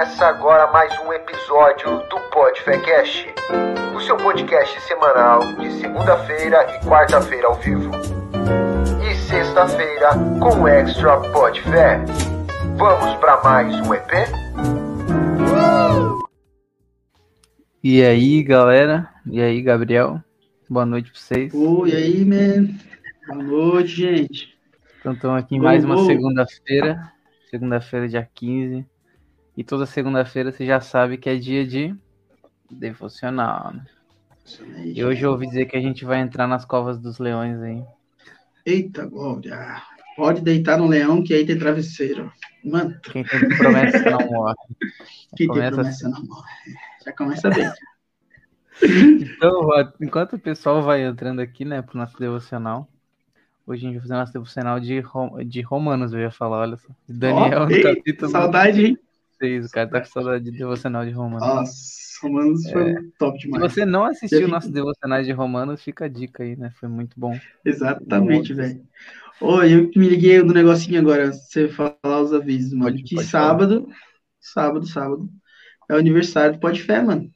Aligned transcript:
Começa 0.00 0.24
agora 0.24 0.72
mais 0.72 0.98
um 1.00 1.12
episódio 1.12 1.98
do 2.08 2.18
PodFecast, 2.30 3.34
o 3.94 4.00
seu 4.00 4.16
podcast 4.16 4.80
semanal 4.80 5.40
de 5.56 5.70
segunda-feira 5.72 6.74
e 6.74 6.86
quarta-feira 6.86 7.46
ao 7.48 7.56
vivo. 7.56 7.90
E 9.06 9.14
sexta-feira 9.14 10.12
com 10.40 10.62
o 10.62 10.66
Extra 10.66 11.20
PodFé. 11.30 11.98
Vamos 12.78 13.14
para 13.16 13.42
mais 13.42 13.74
um 13.86 13.92
EP? 13.92 14.10
E 17.84 18.02
aí, 18.02 18.42
galera? 18.42 19.06
E 19.26 19.38
aí, 19.42 19.60
Gabriel? 19.60 20.18
Boa 20.66 20.86
noite 20.86 21.10
pra 21.10 21.20
vocês. 21.20 21.52
Oi, 21.52 21.90
e 21.90 21.94
aí, 21.94 22.24
man? 22.24 22.74
Boa 23.26 23.42
noite, 23.42 23.90
gente. 23.90 24.58
Então, 24.98 25.12
estamos 25.12 25.42
aqui 25.42 25.56
em 25.56 25.60
mais 25.60 25.84
uma 25.84 26.06
segunda-feira. 26.06 27.12
Segunda-feira, 27.50 28.08
dia 28.08 28.26
15. 28.34 28.86
E 29.60 29.62
toda 29.62 29.84
segunda-feira 29.84 30.50
você 30.50 30.64
já 30.64 30.80
sabe 30.80 31.18
que 31.18 31.28
é 31.28 31.36
dia 31.36 31.66
de 31.66 31.94
devocional, 32.70 33.74
né? 33.74 33.84
E 34.86 35.04
hoje 35.04 35.22
eu 35.22 35.32
ouvi 35.32 35.46
dizer 35.48 35.66
que 35.66 35.76
a 35.76 35.80
gente 35.82 36.02
vai 36.02 36.18
entrar 36.18 36.46
nas 36.46 36.64
covas 36.64 36.98
dos 36.98 37.18
leões 37.18 37.60
aí. 37.60 37.84
Eita, 38.64 39.04
glória. 39.04 39.82
Pode 40.16 40.40
deitar 40.40 40.78
no 40.78 40.86
leão 40.86 41.22
que 41.22 41.34
aí 41.34 41.44
tem 41.44 41.58
travesseiro. 41.58 42.32
Mano. 42.64 42.98
Quem 43.02 43.22
tem 43.22 43.48
promessa 43.58 44.10
não 44.10 44.18
morre. 44.32 44.54
Quem 45.36 45.46
tem 45.46 45.66
promessa 45.66 46.06
assim. 46.06 46.10
não 46.10 46.24
morre. 46.24 46.52
Já 47.04 47.12
começa 47.12 47.50
bem. 47.50 47.70
Então, 48.82 49.68
enquanto 50.00 50.36
o 50.36 50.38
pessoal 50.38 50.82
vai 50.82 51.02
entrando 51.02 51.40
aqui, 51.40 51.66
né, 51.66 51.82
pro 51.82 51.98
nosso 51.98 52.18
devocional, 52.18 52.88
hoje 53.66 53.84
a 53.84 53.90
gente 53.90 53.98
vai 53.98 54.08
fazer 54.08 54.14
nosso 54.14 54.32
devocional 54.32 54.80
de, 54.80 55.02
de 55.46 55.60
Romanos, 55.60 56.14
eu 56.14 56.20
ia 56.20 56.30
falar, 56.30 56.60
olha 56.60 56.78
só. 56.78 56.88
Daniel, 57.06 57.64
oh, 57.64 57.68
no 57.68 57.82
capítulo. 57.82 58.30
Saudade, 58.30 58.86
hein? 58.86 58.98
6, 59.40 59.66
o 59.66 59.70
cara 59.70 59.88
tá 59.88 60.00
com 60.00 60.06
saudade 60.06 60.44
de 60.44 60.50
devocional 60.50 61.04
de 61.04 61.12
Romanos. 61.12 61.46
Nossa, 61.46 61.74
Romanos 62.22 62.66
é... 62.66 62.72
foi 62.72 62.94
top 63.18 63.38
demais. 63.38 63.62
Se 63.62 63.80
você 63.80 63.86
não 63.86 64.04
assistiu 64.04 64.46
o 64.46 64.50
nosso 64.50 64.70
devocional 64.70 65.22
de 65.22 65.32
Romanos, 65.32 65.82
fica 65.82 66.04
a 66.04 66.08
dica 66.08 66.42
aí, 66.42 66.56
né? 66.56 66.70
Foi 66.78 66.88
muito 66.88 67.18
bom. 67.18 67.38
Exatamente, 67.64 68.52
velho. 68.52 68.82
Oi, 69.40 69.74
eu 69.74 69.90
me 69.96 70.08
liguei 70.08 70.42
no 70.42 70.52
negocinho 70.52 71.00
agora, 71.00 71.32
você 71.32 71.66
falar 71.68 72.20
os 72.20 72.32
avisos, 72.32 72.74
mano. 72.74 72.90
Pode, 72.90 73.02
que 73.02 73.14
pode 73.14 73.26
sábado, 73.26 73.82
falar. 73.84 73.96
sábado, 74.38 74.86
sábado, 74.86 75.30
é 75.88 75.94
o 75.94 75.98
aniversário 75.98 76.54
do 76.54 76.60
Pode 76.60 76.82
Fé, 76.82 77.02
mano. 77.02 77.30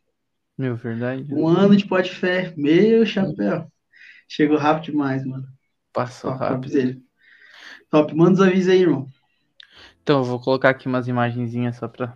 Meu, 0.56 0.76
verdade. 0.76 1.26
Um 1.34 1.48
ano 1.48 1.74
de 1.74 1.86
Pode 1.86 2.10
Fé. 2.10 2.52
Meu 2.56 3.06
chapéu. 3.06 3.66
Chegou 4.28 4.58
rápido 4.58 4.92
demais, 4.92 5.24
mano. 5.24 5.46
Passou 5.92 6.32
top, 6.32 6.44
rápido. 6.44 7.02
Top, 7.90 8.14
manda 8.14 8.32
os 8.32 8.40
avisos 8.40 8.68
aí, 8.68 8.82
irmão. 8.82 9.06
Então, 10.04 10.18
eu 10.18 10.24
vou 10.24 10.38
colocar 10.38 10.68
aqui 10.68 10.86
umas 10.86 11.08
imagenzinhas 11.08 11.76
só 11.76 11.88
pra. 11.88 12.14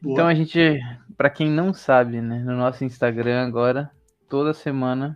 Boa. 0.00 0.14
Então, 0.14 0.26
a 0.26 0.34
gente, 0.34 0.80
para 1.14 1.28
quem 1.28 1.50
não 1.50 1.74
sabe, 1.74 2.22
né, 2.22 2.38
no 2.38 2.56
nosso 2.56 2.82
Instagram 2.86 3.46
agora, 3.46 3.90
toda 4.30 4.54
semana 4.54 5.14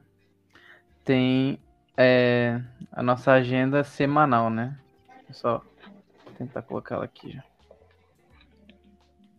tem 1.03 1.59
é, 1.97 2.61
a 2.93 3.03
nossa 3.03 3.33
agenda 3.33 3.83
semanal, 3.83 4.51
né? 4.51 4.79
Vou 5.25 5.33
só 5.33 5.63
tentar 6.37 6.61
colocar 6.61 6.97
ela 6.97 7.07
aqui 7.07 7.33
já. 7.33 7.43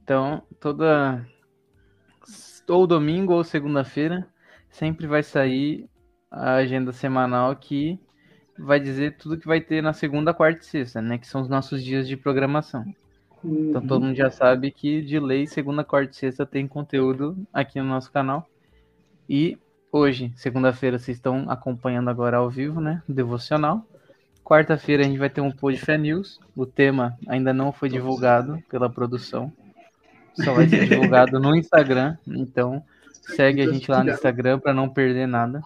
Então, 0.04 0.42
toda. 0.60 1.24
Ou 2.68 2.88
domingo 2.88 3.34
ou 3.34 3.44
segunda-feira, 3.44 4.28
sempre 4.68 5.06
vai 5.06 5.22
sair 5.22 5.88
a 6.32 6.56
agenda 6.56 6.92
semanal 6.92 7.56
que 7.56 8.00
vai 8.58 8.80
dizer 8.80 9.18
tudo 9.18 9.38
que 9.38 9.48
vai 9.48 9.62
ter 9.62 9.82
na 9.82 9.94
segunda, 9.94 10.34
quarta 10.34 10.62
e 10.62 10.66
sexta, 10.66 11.02
né? 11.02 11.18
Que 11.18 11.28
são 11.28 11.42
os 11.42 11.50
nossos 11.50 11.84
dias 11.84 12.08
de 12.08 12.16
programação. 12.16 12.86
Uhum. 13.44 13.70
Então 13.70 13.86
todo 13.86 14.06
mundo 14.06 14.16
já 14.16 14.30
sabe 14.30 14.72
que 14.72 15.02
de 15.02 15.20
lei, 15.20 15.46
segunda, 15.46 15.84
quarta 15.84 16.12
e 16.12 16.16
sexta 16.16 16.46
tem 16.46 16.68
conteúdo 16.68 17.38
aqui 17.54 17.80
no 17.80 17.88
nosso 17.88 18.12
canal. 18.12 18.48
E 19.30 19.58
hoje, 19.92 20.32
segunda-feira, 20.36 20.98
vocês 20.98 21.18
estão 21.18 21.46
acompanhando 21.50 22.10
agora 22.10 22.38
ao 22.38 22.50
vivo, 22.50 22.80
né? 22.80 23.02
Devocional. 23.08 23.86
Quarta-feira 24.44 25.04
a 25.04 25.06
gente 25.08 25.18
vai 25.18 25.30
ter 25.30 25.42
um 25.42 25.52
Pod 25.52 25.76
Fé 25.78 25.98
News. 25.98 26.40
O 26.56 26.66
tema 26.66 27.18
ainda 27.28 27.52
não 27.52 27.72
foi 27.72 27.90
divulgado 27.90 28.64
pela 28.70 28.90
produção. 28.90 29.52
Só 30.36 30.54
vai 30.54 30.68
ser 30.68 30.88
divulgado 30.88 31.40
no 31.40 31.56
Instagram. 31.56 32.16
Então 32.28 32.84
segue 33.22 33.62
a 33.62 33.72
gente 33.72 33.90
lá 33.90 34.04
no 34.04 34.12
Instagram 34.12 34.60
para 34.60 34.74
não 34.74 34.88
perder 34.88 35.28
nada. 35.28 35.62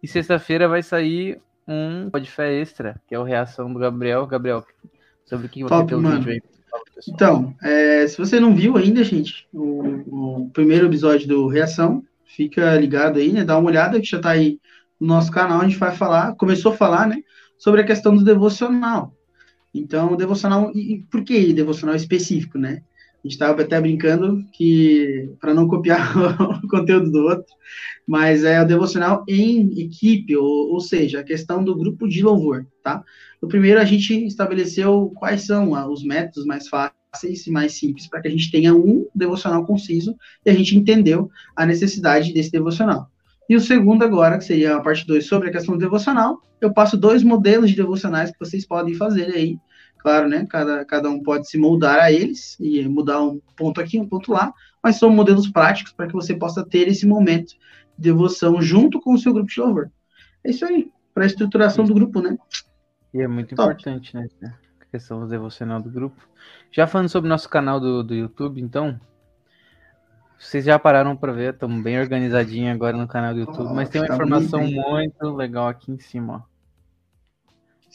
E 0.00 0.06
sexta-feira 0.06 0.68
vai 0.68 0.82
sair 0.82 1.40
um 1.66 2.10
Podfé 2.10 2.60
Extra, 2.60 3.00
que 3.08 3.14
é 3.14 3.18
o 3.18 3.24
Reação 3.24 3.72
do 3.72 3.78
Gabriel. 3.78 4.26
Gabriel, 4.26 4.64
sobre 5.24 5.46
o 5.46 5.48
que 5.48 5.62
você 5.62 5.84
tem 5.84 6.00
vídeo 6.00 6.32
aí? 6.32 6.42
Então, 7.08 7.54
é, 7.62 8.06
se 8.06 8.16
você 8.16 8.38
não 8.40 8.54
viu 8.54 8.76
ainda, 8.76 9.02
gente, 9.02 9.46
o, 9.52 10.44
o, 10.44 10.50
primeiro 10.50 10.86
episódio 10.86 11.26
do 11.26 11.46
Reação, 11.46 12.02
fica 12.24 12.74
ligado 12.76 13.18
aí, 13.18 13.32
né? 13.32 13.44
Dá 13.44 13.58
uma 13.58 13.68
olhada 13.68 14.00
que 14.00 14.06
já 14.06 14.20
tá 14.20 14.30
aí 14.30 14.58
no 14.98 15.08
nosso 15.08 15.30
canal, 15.30 15.60
a 15.60 15.64
gente 15.64 15.78
vai 15.78 15.94
falar, 15.94 16.34
começou 16.36 16.72
a 16.72 16.76
falar, 16.76 17.06
né? 17.06 17.22
Sobre 17.58 17.80
a 17.80 17.86
questão 17.86 18.16
do 18.16 18.24
devocional. 18.24 19.14
Então, 19.74 20.16
devocional, 20.16 20.70
e 20.74 21.04
por 21.10 21.22
que 21.22 21.52
devocional 21.52 21.94
específico, 21.94 22.58
né? 22.58 22.82
Gente 23.26 23.32
estava 23.32 23.62
até 23.62 23.80
brincando 23.80 24.46
que, 24.52 25.28
para 25.40 25.52
não 25.52 25.66
copiar 25.66 26.14
o 26.62 26.68
conteúdo 26.68 27.10
do 27.10 27.24
outro, 27.24 27.52
mas 28.06 28.44
é 28.44 28.62
o 28.62 28.64
devocional 28.64 29.24
em 29.26 29.80
equipe, 29.80 30.36
ou, 30.36 30.72
ou 30.72 30.80
seja, 30.80 31.18
a 31.18 31.24
questão 31.24 31.64
do 31.64 31.74
grupo 31.74 32.06
de 32.06 32.22
louvor, 32.22 32.64
tá? 32.84 33.02
No 33.42 33.48
primeiro, 33.48 33.80
a 33.80 33.84
gente 33.84 34.14
estabeleceu 34.26 35.12
quais 35.16 35.42
são 35.42 35.72
os 35.92 36.04
métodos 36.04 36.46
mais 36.46 36.68
fáceis 36.68 37.44
e 37.48 37.50
mais 37.50 37.72
simples 37.72 38.06
para 38.06 38.22
que 38.22 38.28
a 38.28 38.30
gente 38.30 38.48
tenha 38.48 38.72
um 38.72 39.08
devocional 39.12 39.66
conciso 39.66 40.14
e 40.44 40.50
a 40.50 40.54
gente 40.54 40.76
entendeu 40.76 41.28
a 41.56 41.66
necessidade 41.66 42.32
desse 42.32 42.52
devocional. 42.52 43.10
E 43.50 43.56
o 43.56 43.60
segundo 43.60 44.04
agora, 44.04 44.38
que 44.38 44.44
seria 44.44 44.76
a 44.76 44.80
parte 44.80 45.04
2 45.04 45.26
sobre 45.26 45.48
a 45.48 45.52
questão 45.52 45.74
do 45.74 45.80
devocional, 45.80 46.40
eu 46.60 46.72
passo 46.72 46.96
dois 46.96 47.24
modelos 47.24 47.70
de 47.70 47.76
devocionais 47.76 48.30
que 48.30 48.38
vocês 48.38 48.64
podem 48.64 48.94
fazer 48.94 49.34
aí 49.34 49.56
claro, 50.06 50.28
né? 50.28 50.46
Cada, 50.48 50.84
cada 50.84 51.10
um 51.10 51.20
pode 51.20 51.50
se 51.50 51.58
moldar 51.58 51.98
a 51.98 52.12
eles 52.12 52.56
e 52.60 52.86
mudar 52.88 53.20
um 53.20 53.40
ponto 53.56 53.80
aqui, 53.80 53.98
um 53.98 54.08
ponto 54.08 54.30
lá, 54.30 54.54
mas 54.80 55.00
são 55.00 55.10
modelos 55.10 55.48
práticos 55.48 55.92
para 55.92 56.06
que 56.06 56.12
você 56.12 56.32
possa 56.32 56.64
ter 56.64 56.86
esse 56.86 57.04
momento 57.04 57.48
de 57.48 57.58
devoção 57.98 58.62
junto 58.62 59.00
com 59.00 59.14
o 59.14 59.18
seu 59.18 59.32
grupo 59.34 59.50
de 59.50 59.58
louvor. 59.58 59.90
É 60.44 60.50
isso 60.50 60.64
aí, 60.64 60.92
para 61.12 61.24
a 61.24 61.26
estruturação 61.26 61.84
do 61.84 61.92
grupo, 61.92 62.22
né? 62.22 62.38
E 63.12 63.20
é 63.20 63.26
muito 63.26 63.56
Top. 63.56 63.68
importante, 63.68 64.14
né? 64.14 64.28
A 64.80 64.84
questão 64.84 65.26
devocional 65.26 65.82
do 65.82 65.90
grupo. 65.90 66.22
Já 66.70 66.86
falando 66.86 67.08
sobre 67.08 67.26
o 67.26 67.30
nosso 67.30 67.48
canal 67.48 67.80
do, 67.80 68.04
do 68.04 68.14
YouTube, 68.14 68.60
então, 68.60 69.00
vocês 70.38 70.64
já 70.64 70.78
pararam 70.78 71.16
para 71.16 71.32
ver, 71.32 71.52
estamos 71.52 71.82
bem 71.82 71.98
organizadinho 71.98 72.72
agora 72.72 72.96
no 72.96 73.08
canal 73.08 73.34
do 73.34 73.40
YouTube, 73.40 73.70
oh, 73.72 73.74
mas 73.74 73.88
tem 73.88 74.00
uma 74.00 74.06
tá 74.06 74.14
informação 74.14 74.60
muito 74.64 75.34
legal 75.34 75.66
aqui 75.66 75.90
em 75.90 75.98
cima, 75.98 76.46
ó. 76.48 76.55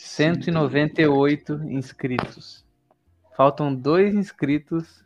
198 0.04 1.62
inscritos. 1.70 2.66
Faltam 3.38 3.74
dois 3.74 4.14
inscritos 4.16 5.04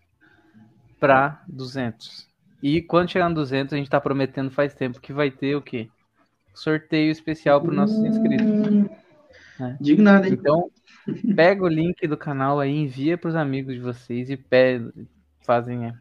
para 1.00 1.44
200. 1.48 2.28
E 2.64 2.82
quando 2.82 3.12
chegar 3.12 3.30
no 3.30 3.36
200, 3.36 3.74
a 3.74 3.78
gente 3.78 3.88
está 3.88 4.00
prometendo 4.00 4.50
faz 4.50 4.74
tempo 4.74 5.02
que 5.02 5.14
vai 5.14 5.30
ter 5.30 5.56
o 5.56 5.62
quê? 5.62 5.90
Sorteio 6.54 7.12
especial 7.12 7.62
para 7.62 7.72
os 7.72 7.76
nossos 7.76 7.98
inscritos. 7.98 8.48
Hum, 8.48 8.90
é. 9.60 9.76
Digo 9.80 10.02
nada, 10.02 10.28
hein? 10.28 10.34
Então, 10.34 10.72
pega 11.36 11.64
o 11.64 11.68
link 11.68 12.08
do 12.08 12.18
canal 12.18 12.60
aí, 12.60 12.72
envia 12.72 13.18
para 13.18 13.30
os 13.30 13.36
amigos 13.36 13.74
de 13.74 13.82
vocês 13.82 14.30
e 14.30 14.38
pede, 14.38 14.92
fazem. 15.42 15.94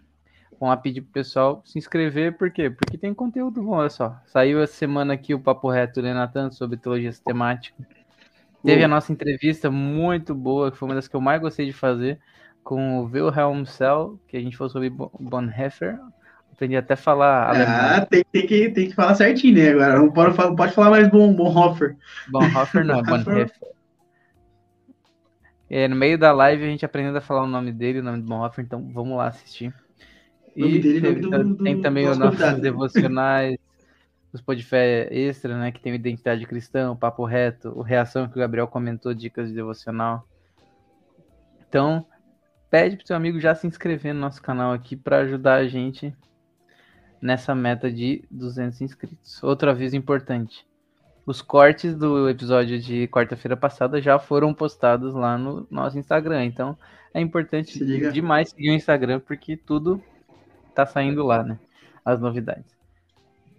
Vão 0.59 0.69
lá 0.69 0.77
pedir 0.77 1.01
pro 1.03 1.11
pessoal 1.11 1.63
se 1.67 1.79
inscrever, 1.79 2.39
por 2.39 2.51
quê? 2.51 2.71
Porque 2.71 2.97
tem 2.97 3.13
conteúdo 3.13 3.61
bom, 3.61 3.73
olha 3.73 3.91
só. 3.91 4.17
Saiu 4.27 4.63
essa 4.63 4.73
semana 4.73 5.15
aqui 5.15 5.35
o 5.35 5.41
Papo 5.41 5.69
Reto 5.69 6.01
do 6.01 6.15
Natan 6.15 6.53
sobre 6.53 6.77
teologia 6.77 7.11
sistemática. 7.11 7.85
Teve 8.65 8.83
a 8.83 8.89
nossa 8.89 9.13
entrevista 9.13 9.71
muito 9.71 10.35
boa, 10.35 10.71
que 10.71 10.79
foi 10.79 10.89
uma 10.89 10.95
das 10.95 11.07
que 11.07 11.15
eu 11.15 11.21
mais 11.21 11.41
gostei 11.41 11.67
de 11.67 11.73
fazer, 11.73 12.19
com 12.63 13.01
o 13.01 13.05
Wilhelm 13.05 13.65
Cell, 13.65 14.19
que 14.27 14.37
a 14.37 14.41
gente 14.41 14.57
falou 14.57 14.71
sobre 14.71 14.91
Bonhoeffer. 14.91 15.99
Aprendi 16.51 16.77
até 16.77 16.95
a 16.95 16.97
falar 16.97 17.51
alemão. 17.51 17.75
Ah, 17.75 18.07
tem, 18.07 18.25
tem, 18.33 18.47
que, 18.47 18.71
tem 18.71 18.89
que 18.89 18.95
falar 18.95 19.15
certinho, 19.17 19.57
né? 19.57 19.71
Agora 19.71 19.99
não 19.99 20.11
pode, 20.11 20.57
pode 20.57 20.73
falar 20.73 20.91
mais 20.91 21.09
bon, 21.09 21.35
Bonhoeffer. 21.35 21.97
Bonhoeffer 22.31 22.85
não, 22.85 23.03
Bonhoeffer. 23.05 23.75
É, 25.69 25.89
no 25.89 25.97
meio 25.97 26.17
da 26.17 26.33
live 26.33 26.63
a 26.63 26.69
gente 26.69 26.85
aprendendo 26.85 27.19
a 27.19 27.21
falar 27.21 27.43
o 27.43 27.49
nome 27.49 27.73
dele, 27.73 27.99
o 27.99 28.03
nome 28.03 28.23
do 28.23 28.29
Bonhoeffer, 28.29 28.65
então 28.65 28.89
vamos 28.93 29.19
lá 29.19 29.29
assistir. 29.29 29.75
E 30.57 30.79
do, 30.79 31.01
tem 31.01 31.77
do, 31.77 31.83
também 31.83 32.09
os 32.09 32.17
nossos 32.17 32.61
devocionais, 32.61 33.57
os 34.35 34.43
Podfé 34.43 35.09
Extra, 35.13 35.57
né? 35.57 35.71
Que 35.71 35.81
tem 35.81 35.95
Identidade 35.95 36.45
Cristã, 36.45 36.91
o 36.91 36.97
Papo 36.97 37.25
Reto, 37.25 37.71
o 37.71 37.83
Reação 37.83 38.29
que 38.29 38.37
o 38.37 38.41
Gabriel 38.41 38.67
comentou, 38.67 39.15
dicas 39.15 39.49
de 39.49 39.55
devocional. 39.55 40.29
Então, 41.69 42.05
pede 42.69 42.97
pro 42.97 43.07
seu 43.07 43.15
amigo 43.15 43.39
já 43.39 43.55
se 43.55 43.65
inscrever 43.67 44.13
no 44.13 44.21
nosso 44.21 44.43
canal 44.43 44.73
aqui 44.73 44.97
para 44.97 45.19
ajudar 45.19 45.55
a 45.55 45.69
gente 45.69 46.13
nessa 47.23 47.55
meta 47.55 47.91
de 47.91 48.25
200 48.29 48.81
inscritos. 48.81 49.41
Outro 49.43 49.71
aviso 49.71 49.97
importante. 49.97 50.67
os 51.27 51.41
cortes 51.41 51.95
do 51.97 52.29
episódio 52.29 52.79
de 52.79 53.09
quarta-feira 53.09 53.57
passada 53.57 54.01
já 54.01 54.19
foram 54.19 54.53
postados 54.53 55.15
lá 55.15 55.39
no 55.39 55.67
nosso 55.71 55.99
Instagram. 55.99 56.45
Então 56.45 56.77
é 57.13 57.21
importante 57.21 57.79
demais 58.13 58.51
seguir 58.51 58.71
o 58.71 58.75
Instagram 58.75 59.21
porque 59.21 59.57
tudo 59.57 60.03
tá 60.75 60.85
saindo 60.85 61.25
lá, 61.25 61.43
né? 61.43 61.59
As 62.05 62.21
novidades. 62.21 62.75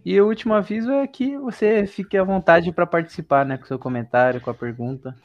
E 0.05 0.21
o 0.21 0.27
último 0.27 0.53
aviso 0.53 0.91
é 0.91 1.07
que 1.07 1.35
você 1.35 1.87
fique 1.87 2.15
à 2.15 2.23
vontade 2.23 2.71
para 2.71 2.85
participar, 2.85 3.43
né? 3.43 3.57
Com 3.57 3.65
seu 3.65 3.79
comentário, 3.79 4.39
com 4.39 4.51
a 4.51 4.53
pergunta. 4.53 5.15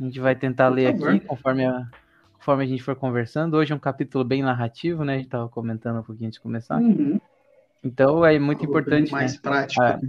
A 0.00 0.02
gente 0.02 0.18
vai 0.18 0.34
tentar 0.34 0.70
Por 0.70 0.76
ler 0.76 0.92
favor. 0.92 1.08
aqui 1.10 1.20
conforme 1.20 1.66
a, 1.66 1.86
conforme 2.32 2.64
a 2.64 2.66
gente 2.66 2.82
for 2.82 2.96
conversando. 2.96 3.54
Hoje 3.54 3.74
é 3.74 3.76
um 3.76 3.78
capítulo 3.78 4.24
bem 4.24 4.42
narrativo, 4.42 5.04
né? 5.04 5.14
A 5.14 5.16
gente 5.18 5.28
tava 5.28 5.46
comentando 5.50 6.00
um 6.00 6.02
pouquinho 6.02 6.28
antes 6.28 6.38
de 6.38 6.42
começar. 6.42 6.80
Uhum. 6.80 7.20
Então 7.84 8.24
é 8.24 8.38
muito 8.38 8.64
importante. 8.64 9.12
Mais 9.12 9.34
né? 9.34 9.40
prático. 9.42 9.82
Ah, 9.82 10.00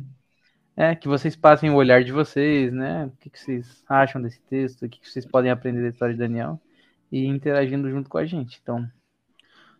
é, 0.77 0.95
que 0.95 1.09
vocês 1.09 1.35
passem 1.35 1.69
o 1.69 1.75
olhar 1.75 2.01
de 2.01 2.13
vocês, 2.13 2.71
né? 2.71 3.07
O 3.07 3.11
que, 3.19 3.29
que 3.29 3.39
vocês 3.39 3.83
acham 3.87 4.21
desse 4.21 4.41
texto, 4.43 4.85
o 4.85 4.89
que, 4.89 5.01
que 5.01 5.09
vocês 5.09 5.25
podem 5.25 5.51
aprender 5.51 5.81
da 5.81 5.89
história 5.89 6.13
de 6.13 6.19
Daniel 6.19 6.57
e 7.11 7.25
interagindo 7.25 7.89
junto 7.89 8.09
com 8.09 8.17
a 8.17 8.25
gente. 8.25 8.59
Então, 8.63 8.89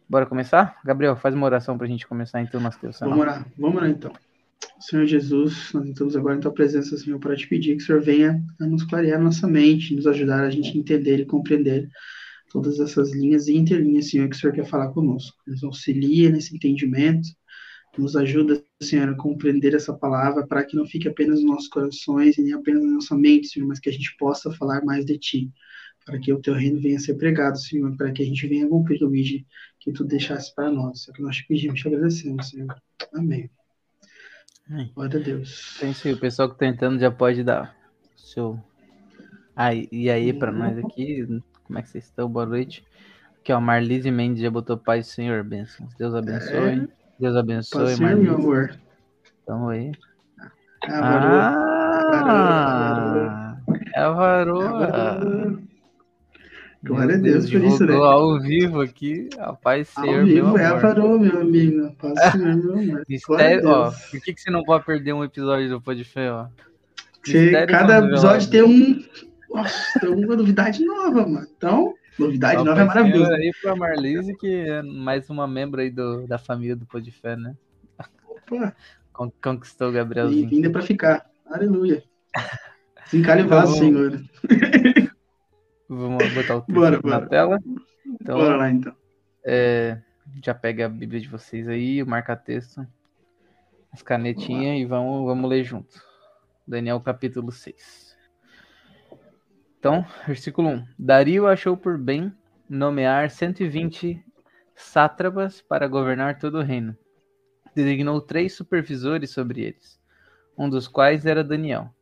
bora 0.09 0.25
começar? 0.25 0.79
Gabriel, 0.83 1.15
faz 1.15 1.33
uma 1.35 1.45
oração 1.45 1.77
para 1.77 1.85
a 1.85 1.89
gente 1.89 2.07
começar 2.07 2.41
então 2.41 2.59
nosso 2.59 2.79
texto. 2.79 3.01
Vamos 3.01 3.19
orar, 3.19 3.45
vamos 3.57 3.77
orar 3.77 3.89
então. 3.89 4.11
Senhor 4.79 5.05
Jesus, 5.05 5.71
nós 5.73 5.87
estamos 5.87 6.15
agora 6.15 6.35
em 6.35 6.39
tua 6.39 6.53
presença, 6.53 6.97
Senhor, 6.97 7.19
para 7.19 7.35
te 7.35 7.47
pedir 7.47 7.77
que 7.77 7.83
o 7.83 7.85
Senhor 7.85 8.01
venha 8.01 8.43
a 8.59 8.65
nos 8.65 8.83
clarear 8.83 9.21
nossa 9.21 9.47
mente, 9.47 9.95
nos 9.95 10.07
ajudar 10.07 10.43
a 10.43 10.49
gente 10.49 10.77
entender 10.77 11.19
e 11.19 11.25
compreender 11.25 11.89
todas 12.51 12.79
essas 12.79 13.13
linhas 13.13 13.47
e 13.47 13.55
interlinhas, 13.55 14.09
Senhor, 14.09 14.29
que 14.29 14.35
o 14.35 14.39
Senhor 14.39 14.53
quer 14.53 14.65
falar 14.65 14.89
conosco. 14.89 15.37
Nos 15.47 15.63
auxilia 15.63 16.29
nesse 16.29 16.55
entendimento, 16.55 17.27
nos 17.97 18.15
ajuda, 18.15 18.61
Senhor, 18.81 19.09
a 19.09 19.15
compreender 19.15 19.73
essa 19.73 19.93
palavra 19.93 20.45
para 20.45 20.63
que 20.63 20.75
não 20.75 20.85
fique 20.85 21.07
apenas 21.07 21.41
nos 21.41 21.49
nossos 21.49 21.67
corações 21.67 22.37
e 22.37 22.43
nem 22.43 22.53
apenas 22.53 22.83
na 22.83 22.93
nossa 22.93 23.15
mente, 23.15 23.47
Senhor, 23.47 23.67
mas 23.67 23.79
que 23.79 23.89
a 23.89 23.93
gente 23.93 24.15
possa 24.17 24.51
falar 24.51 24.83
mais 24.83 25.05
de 25.05 25.17
Ti, 25.17 25.51
para 26.05 26.19
que 26.19 26.31
o 26.31 26.39
Teu 26.39 26.53
reino 26.53 26.79
venha 26.79 26.97
a 26.97 26.99
ser 26.99 27.15
pregado, 27.15 27.57
Senhor, 27.57 27.95
para 27.95 28.11
que 28.11 28.21
a 28.21 28.25
gente 28.25 28.45
venha 28.47 28.67
cumprir 28.67 29.01
o 29.03 29.09
vídeo 29.09 29.43
que 29.85 29.93
Tu 29.93 30.03
deixasse 30.03 30.53
para 30.53 30.69
nós. 30.71 31.07
É 31.07 31.13
que 31.13 31.21
nós 31.21 31.37
te 31.37 31.47
pedimos, 31.47 31.79
te 31.79 31.87
agradecemos, 31.87 32.49
Senhor. 32.49 32.75
Amém. 33.13 33.49
Glória 34.95 35.19
a 35.19 35.23
Deus. 35.23 35.77
Tem 35.79 35.93
sim, 35.93 36.11
o 36.13 36.19
pessoal 36.19 36.49
que 36.49 36.57
tá 36.57 36.65
entrando 36.65 36.99
já 36.99 37.11
pode 37.11 37.43
dar 37.43 37.75
seu. 38.17 38.59
Aí, 39.55 39.87
e 39.91 40.09
aí, 40.09 40.33
para 40.33 40.51
nós 40.51 40.75
aqui, 40.79 41.23
como 41.63 41.77
é 41.77 41.83
que 41.83 41.89
vocês 41.89 42.05
estão? 42.05 42.27
Boa 42.27 42.47
noite. 42.47 42.83
Aqui, 43.39 43.53
ó, 43.53 43.61
Marlise 43.61 44.09
Mendes 44.09 44.41
já 44.41 44.49
botou 44.49 44.75
paz, 44.75 45.05
Senhor, 45.07 45.43
bênçãos. 45.43 45.93
Deus 45.93 46.15
abençoe. 46.15 46.79
É. 46.79 46.87
Deus 47.19 47.35
abençoe, 47.37 47.95
ser, 47.95 48.17
meu 48.17 48.33
amor. 48.35 48.75
Tamo 49.45 49.69
aí. 49.69 49.91
Ah, 50.89 52.25
é 53.93 53.99
a 53.99 54.09
varoa. 54.09 55.61
Glória 56.85 57.15
a 57.15 57.17
Deus 57.17 57.49
por 57.49 57.63
isso, 57.63 57.85
né? 57.85 57.95
ao 57.95 58.39
vivo 58.39 58.79
aqui, 58.79 59.27
a 59.39 59.53
paz 59.53 59.89
Senhor, 59.89 60.19
ao 60.19 60.25
vivo, 60.25 60.47
meu 60.49 60.57
é 60.57 60.65
a 60.65 60.75
varoa, 60.75 61.17
meu 61.17 61.41
amigo. 61.41 61.95
Paz 61.99 62.31
Senhor, 62.31 62.55
meu 62.55 62.73
amor. 62.77 63.03
Mistério, 63.09 63.67
ó, 63.67 63.91
por 63.91 64.21
que, 64.21 64.33
que 64.33 64.41
você 64.41 64.51
não 64.51 64.63
pode 64.63 64.85
perder 64.85 65.13
um 65.13 65.23
episódio 65.23 65.67
do 65.67 65.81
Pode 65.81 66.03
Fé, 66.03 66.31
ó? 66.31 66.47
Porque 67.15 67.65
cada 67.65 68.05
episódio 68.05 68.49
tem 68.51 68.61
um... 68.61 69.03
Nossa, 69.49 69.99
tem 69.99 70.09
uma 70.09 70.35
novidade 70.35 70.85
nova, 70.85 71.27
mano. 71.27 71.47
Então... 71.57 71.93
Novidade 72.19 72.63
nova 72.63 72.79
é 72.79 72.85
maravilhoso. 72.85 73.31
aí 73.31 73.51
pra 73.61 73.75
Marlise, 73.75 74.37
que 74.37 74.47
é 74.47 74.81
mais 74.81 75.29
uma 75.29 75.45
membro 75.47 75.81
aí 75.81 75.89
do, 75.89 76.25
da 76.27 76.37
família 76.37 76.75
do 76.75 76.85
Podfé, 76.85 77.35
né? 77.35 77.55
Opa. 78.29 78.73
Conquistou 79.41 79.89
o 79.89 79.91
Gabrielzinho. 79.91 80.47
Vinda 80.47 80.69
pra 80.69 80.81
ficar. 80.81 81.25
Aleluia. 81.49 82.03
Se 83.07 83.17
encalhe 83.17 83.43
o 83.43 83.47
vaso, 83.47 83.77
Senhor. 83.77 84.21
Vamos 85.87 86.33
botar 86.33 86.55
o 86.55 86.61
texto 86.61 86.73
bora, 86.73 86.95
na 87.03 87.19
bora. 87.19 87.27
tela. 87.27 87.59
Então, 88.05 88.37
bora 88.37 88.55
lá, 88.55 88.69
então. 88.69 88.95
É, 89.43 90.01
já 90.43 90.53
pega 90.53 90.85
a 90.85 90.89
Bíblia 90.89 91.21
de 91.21 91.27
vocês 91.27 91.67
aí, 91.67 92.01
o 92.01 92.07
marca-texto, 92.07 92.85
as 93.91 94.01
canetinhas 94.01 94.79
e 94.79 94.85
vamos, 94.85 95.25
vamos 95.25 95.49
ler 95.49 95.63
junto. 95.63 96.01
Daniel 96.67 96.99
capítulo 96.99 97.51
6. 97.51 98.15
Então, 99.77 100.05
versículo 100.25 100.69
1. 100.69 100.87
Dario 100.97 101.47
achou 101.47 101.77
por 101.77 101.97
bem 101.97 102.33
nomear 102.67 103.29
120 103.29 104.23
sátrapas 104.75 105.61
para 105.61 105.87
governar 105.87 106.39
todo 106.39 106.57
o 106.57 106.63
reino. 106.63 106.97
Designou 107.75 108.19
três 108.19 108.53
supervisores 108.53 109.29
sobre 109.29 109.61
eles, 109.61 109.99
um 110.57 110.67
dos 110.69 110.87
quais 110.87 111.25
era 111.25 111.43
Daniel. 111.43 111.93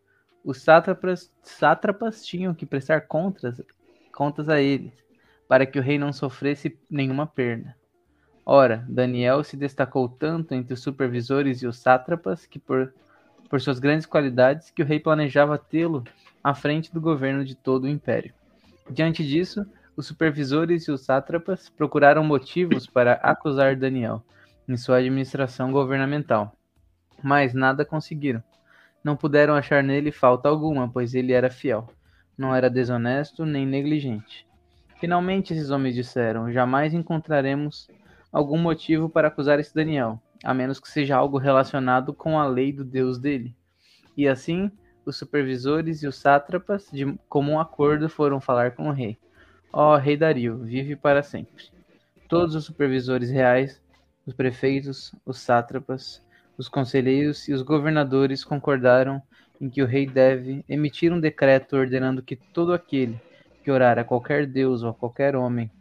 Os 0.43 0.61
sátrapas, 0.61 1.31
sátrapas 1.41 2.25
tinham 2.25 2.53
que 2.53 2.65
prestar 2.65 3.01
contas, 3.01 3.61
contas 4.11 4.49
a 4.49 4.59
eles, 4.61 4.93
para 5.47 5.65
que 5.65 5.79
o 5.79 5.81
rei 5.81 5.97
não 5.97 6.11
sofresse 6.11 6.77
nenhuma 6.89 7.25
perda. 7.25 7.75
Ora, 8.45 8.85
Daniel 8.89 9.41
se 9.43 9.55
destacou 9.55 10.09
tanto 10.09 10.53
entre 10.53 10.73
os 10.73 10.81
supervisores 10.81 11.61
e 11.61 11.67
os 11.67 11.77
sátrapas 11.77 12.45
que, 12.45 12.59
por, 12.59 12.93
por 13.49 13.61
suas 13.61 13.79
grandes 13.79 14.05
qualidades, 14.05 14.69
que 14.69 14.81
o 14.81 14.85
rei 14.85 14.99
planejava 14.99 15.57
tê-lo 15.57 16.03
à 16.43 16.53
frente 16.53 16.93
do 16.93 16.99
governo 16.99 17.45
de 17.45 17.55
todo 17.55 17.85
o 17.85 17.89
império. 17.89 18.33
Diante 18.89 19.25
disso, 19.25 19.65
os 19.95 20.07
supervisores 20.07 20.87
e 20.87 20.91
os 20.91 21.05
sátrapas 21.05 21.69
procuraram 21.69 22.23
motivos 22.23 22.85
para 22.85 23.13
acusar 23.13 23.77
Daniel 23.77 24.21
em 24.67 24.75
sua 24.75 24.97
administração 24.97 25.71
governamental, 25.71 26.53
mas 27.21 27.53
nada 27.53 27.85
conseguiram. 27.85 28.43
Não 29.03 29.15
puderam 29.15 29.53
achar 29.53 29.83
nele 29.83 30.11
falta 30.11 30.47
alguma, 30.47 30.89
pois 30.89 31.13
ele 31.13 31.33
era 31.33 31.49
fiel. 31.49 31.87
Não 32.37 32.55
era 32.55 32.69
desonesto 32.69 33.45
nem 33.45 33.65
negligente. 33.65 34.47
Finalmente, 34.99 35.53
esses 35.53 35.69
homens 35.69 35.93
disseram: 35.93 36.51
Jamais 36.51 36.93
encontraremos 36.93 37.89
algum 38.31 38.57
motivo 38.57 39.09
para 39.09 39.27
acusar 39.27 39.59
esse 39.59 39.75
Daniel, 39.75 40.19
a 40.43 40.53
menos 40.53 40.79
que 40.79 40.89
seja 40.89 41.17
algo 41.17 41.37
relacionado 41.37 42.13
com 42.13 42.39
a 42.39 42.47
lei 42.47 42.71
do 42.71 42.85
Deus 42.85 43.19
dele. 43.19 43.53
E 44.15 44.27
assim, 44.27 44.71
os 45.05 45.17
supervisores 45.17 46.01
e 46.01 46.07
os 46.07 46.15
sátrapas, 46.15 46.87
de 46.91 47.13
comum 47.27 47.59
acordo, 47.59 48.07
foram 48.07 48.39
falar 48.39 48.71
com 48.71 48.87
o 48.87 48.93
rei. 48.93 49.17
Ó 49.71 49.93
oh, 49.93 49.97
rei 49.97 50.15
Dario, 50.15 50.59
vive 50.59 50.95
para 50.95 51.21
sempre. 51.21 51.65
Todos 52.29 52.55
os 52.55 52.63
supervisores 52.63 53.29
reais, 53.29 53.81
os 54.25 54.33
prefeitos, 54.33 55.13
os 55.25 55.39
sátrapas, 55.39 56.22
os 56.57 56.67
conselheiros 56.67 57.47
e 57.47 57.53
os 57.53 57.61
governadores 57.61 58.43
concordaram 58.43 59.21
em 59.59 59.69
que 59.69 59.81
o 59.81 59.85
rei 59.85 60.05
deve 60.05 60.63
emitir 60.67 61.11
um 61.11 61.19
decreto 61.19 61.75
ordenando 61.75 62.21
que 62.21 62.35
todo 62.35 62.73
aquele 62.73 63.19
que 63.63 63.71
orar 63.71 63.97
a 63.97 64.03
qualquer 64.03 64.45
deus 64.45 64.83
ou 64.83 64.89
a 64.89 64.93
qualquer 64.93 65.35
homem 65.35 65.71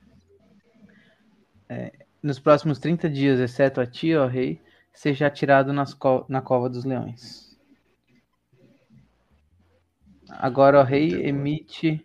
é, 1.68 1.92
nos 2.22 2.38
próximos 2.38 2.78
30 2.78 3.08
dias, 3.08 3.40
exceto 3.40 3.80
a 3.80 3.86
ti, 3.86 4.14
ó 4.14 4.26
rei, 4.26 4.60
seja 4.92 5.26
atirado 5.26 5.72
co 5.98 6.24
na 6.28 6.40
cova 6.40 6.68
dos 6.68 6.84
leões. 6.84 7.58
Agora 10.28 10.80
o 10.80 10.84
rei 10.84 11.26
emite 11.26 12.04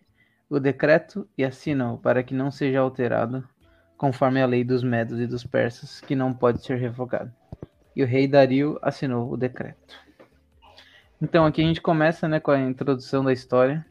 o 0.50 0.60
decreto 0.60 1.28
e 1.38 1.44
assina-o 1.44 1.98
para 1.98 2.24
que 2.24 2.34
não 2.34 2.50
seja 2.50 2.80
alterado, 2.80 3.48
conforme 3.98 4.42
a 4.42 4.46
lei 4.46 4.64
dos 4.64 4.84
medos 4.84 5.20
e 5.20 5.28
dos 5.28 5.46
persas, 5.46 6.02
que 6.02 6.16
não 6.16 6.34
pode 6.34 6.64
ser 6.64 6.78
revogado. 6.78 7.32
E 7.98 8.04
o 8.04 8.06
rei 8.06 8.28
Dario 8.28 8.78
assinou 8.80 9.28
o 9.34 9.36
decreto. 9.36 9.96
Então 11.20 11.48
aqui 11.48 11.64
a 11.64 11.66
gente 11.66 11.82
começa 11.82 12.28
né, 12.28 12.40
com 12.40 12.52
a 12.52 12.60
introdução 12.60 13.26
da 13.26 13.34
história. 13.34 13.84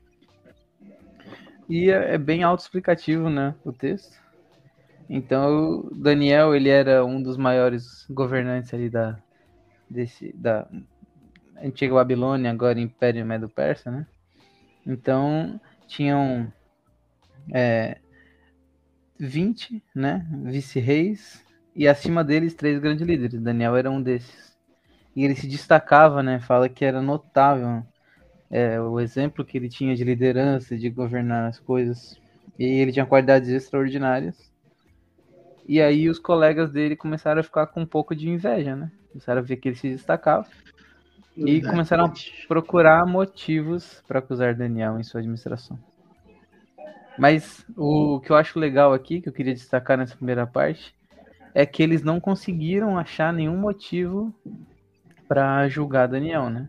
E 1.69 1.91
é, 1.91 2.15
é 2.15 2.19
bem 2.19 2.45
autoexplicativo 2.45 3.29
né, 3.29 3.53
o 3.65 3.73
texto. 3.73 4.17
Então 5.11 5.91
Daniel 5.91 6.55
ele 6.55 6.69
era 6.69 7.05
um 7.05 7.21
dos 7.21 7.37
maiores 7.37 8.07
governantes 8.09 8.73
ali 8.73 8.89
da, 8.89 9.19
desse, 9.91 10.33
da 10.37 10.69
antiga 11.61 11.95
Babilônia, 11.95 12.53
agora 12.53 12.79
Império 12.79 13.27
Medo-Persa, 13.27 13.91
né? 13.91 14.07
Então, 14.87 15.61
tinham 15.89 16.53
é, 17.53 17.99
20 19.19 19.83
né, 19.93 20.25
vice-reis 20.45 21.45
e 21.77 21.87
acima 21.87 22.25
deles 22.25 22.55
três 22.55 22.79
grandes 22.79 23.07
líderes. 23.07 23.39
Daniel 23.39 23.77
era 23.77 23.91
um 23.91 24.03
desses. 24.03 24.57
E 25.15 25.25
ele 25.25 25.35
se 25.35 25.47
destacava, 25.47 26.23
né? 26.23 26.41
Fala 26.41 26.71
que 26.71 26.85
era 26.85 27.03
notável 27.03 27.85
é, 28.51 28.81
o 28.81 28.99
exemplo 28.99 29.45
que 29.45 29.59
ele 29.59 29.69
tinha 29.69 29.95
de 29.95 30.03
liderança, 30.03 30.77
de 30.77 30.89
governar 30.89 31.49
as 31.49 31.61
coisas. 31.61 32.19
E 32.59 32.65
ele 32.65 32.93
tinha 32.93 33.05
qualidades 33.05 33.51
extraordinárias. 33.51 34.51
E 35.69 35.81
aí 35.81 36.09
os 36.09 36.19
colegas 36.19 36.71
dele 36.71 36.97
começaram 36.97 37.41
a 37.41 37.45
ficar 37.45 37.67
com 37.67 37.83
um 37.83 37.87
pouco 37.87 38.17
de 38.17 38.27
inveja, 38.27 38.75
né? 38.75 38.91
Começaram 39.13 39.41
a 39.41 39.45
ver 39.45 39.57
que 39.57 39.69
ele 39.69 39.77
se 39.77 39.91
destacava. 39.91 40.47
E 41.37 41.61
começaram 41.61 42.07
a 42.07 42.13
procurar 42.49 43.05
motivos 43.05 44.03
para 44.09 44.21
acusar 44.21 44.55
Daniel 44.55 44.99
em 44.99 45.03
sua 45.03 45.21
administração. 45.21 45.79
Mas 47.19 47.67
o 47.77 48.21
que 48.21 48.31
eu 48.31 48.37
acho 48.37 48.59
legal 48.59 48.95
aqui, 48.95 49.21
que 49.21 49.29
eu 49.29 49.33
queria 49.33 49.53
destacar 49.53 49.99
nessa 49.99 50.17
primeira 50.17 50.47
parte, 50.47 50.96
é 51.57 51.65
que 51.65 51.83
eles 51.83 52.03
não 52.03 52.21
conseguiram 52.21 52.99
achar 52.99 53.33
nenhum 53.33 53.57
motivo 53.57 54.31
para 55.27 55.67
julgar 55.71 56.07
Daniel, 56.07 56.51
né? 56.51 56.69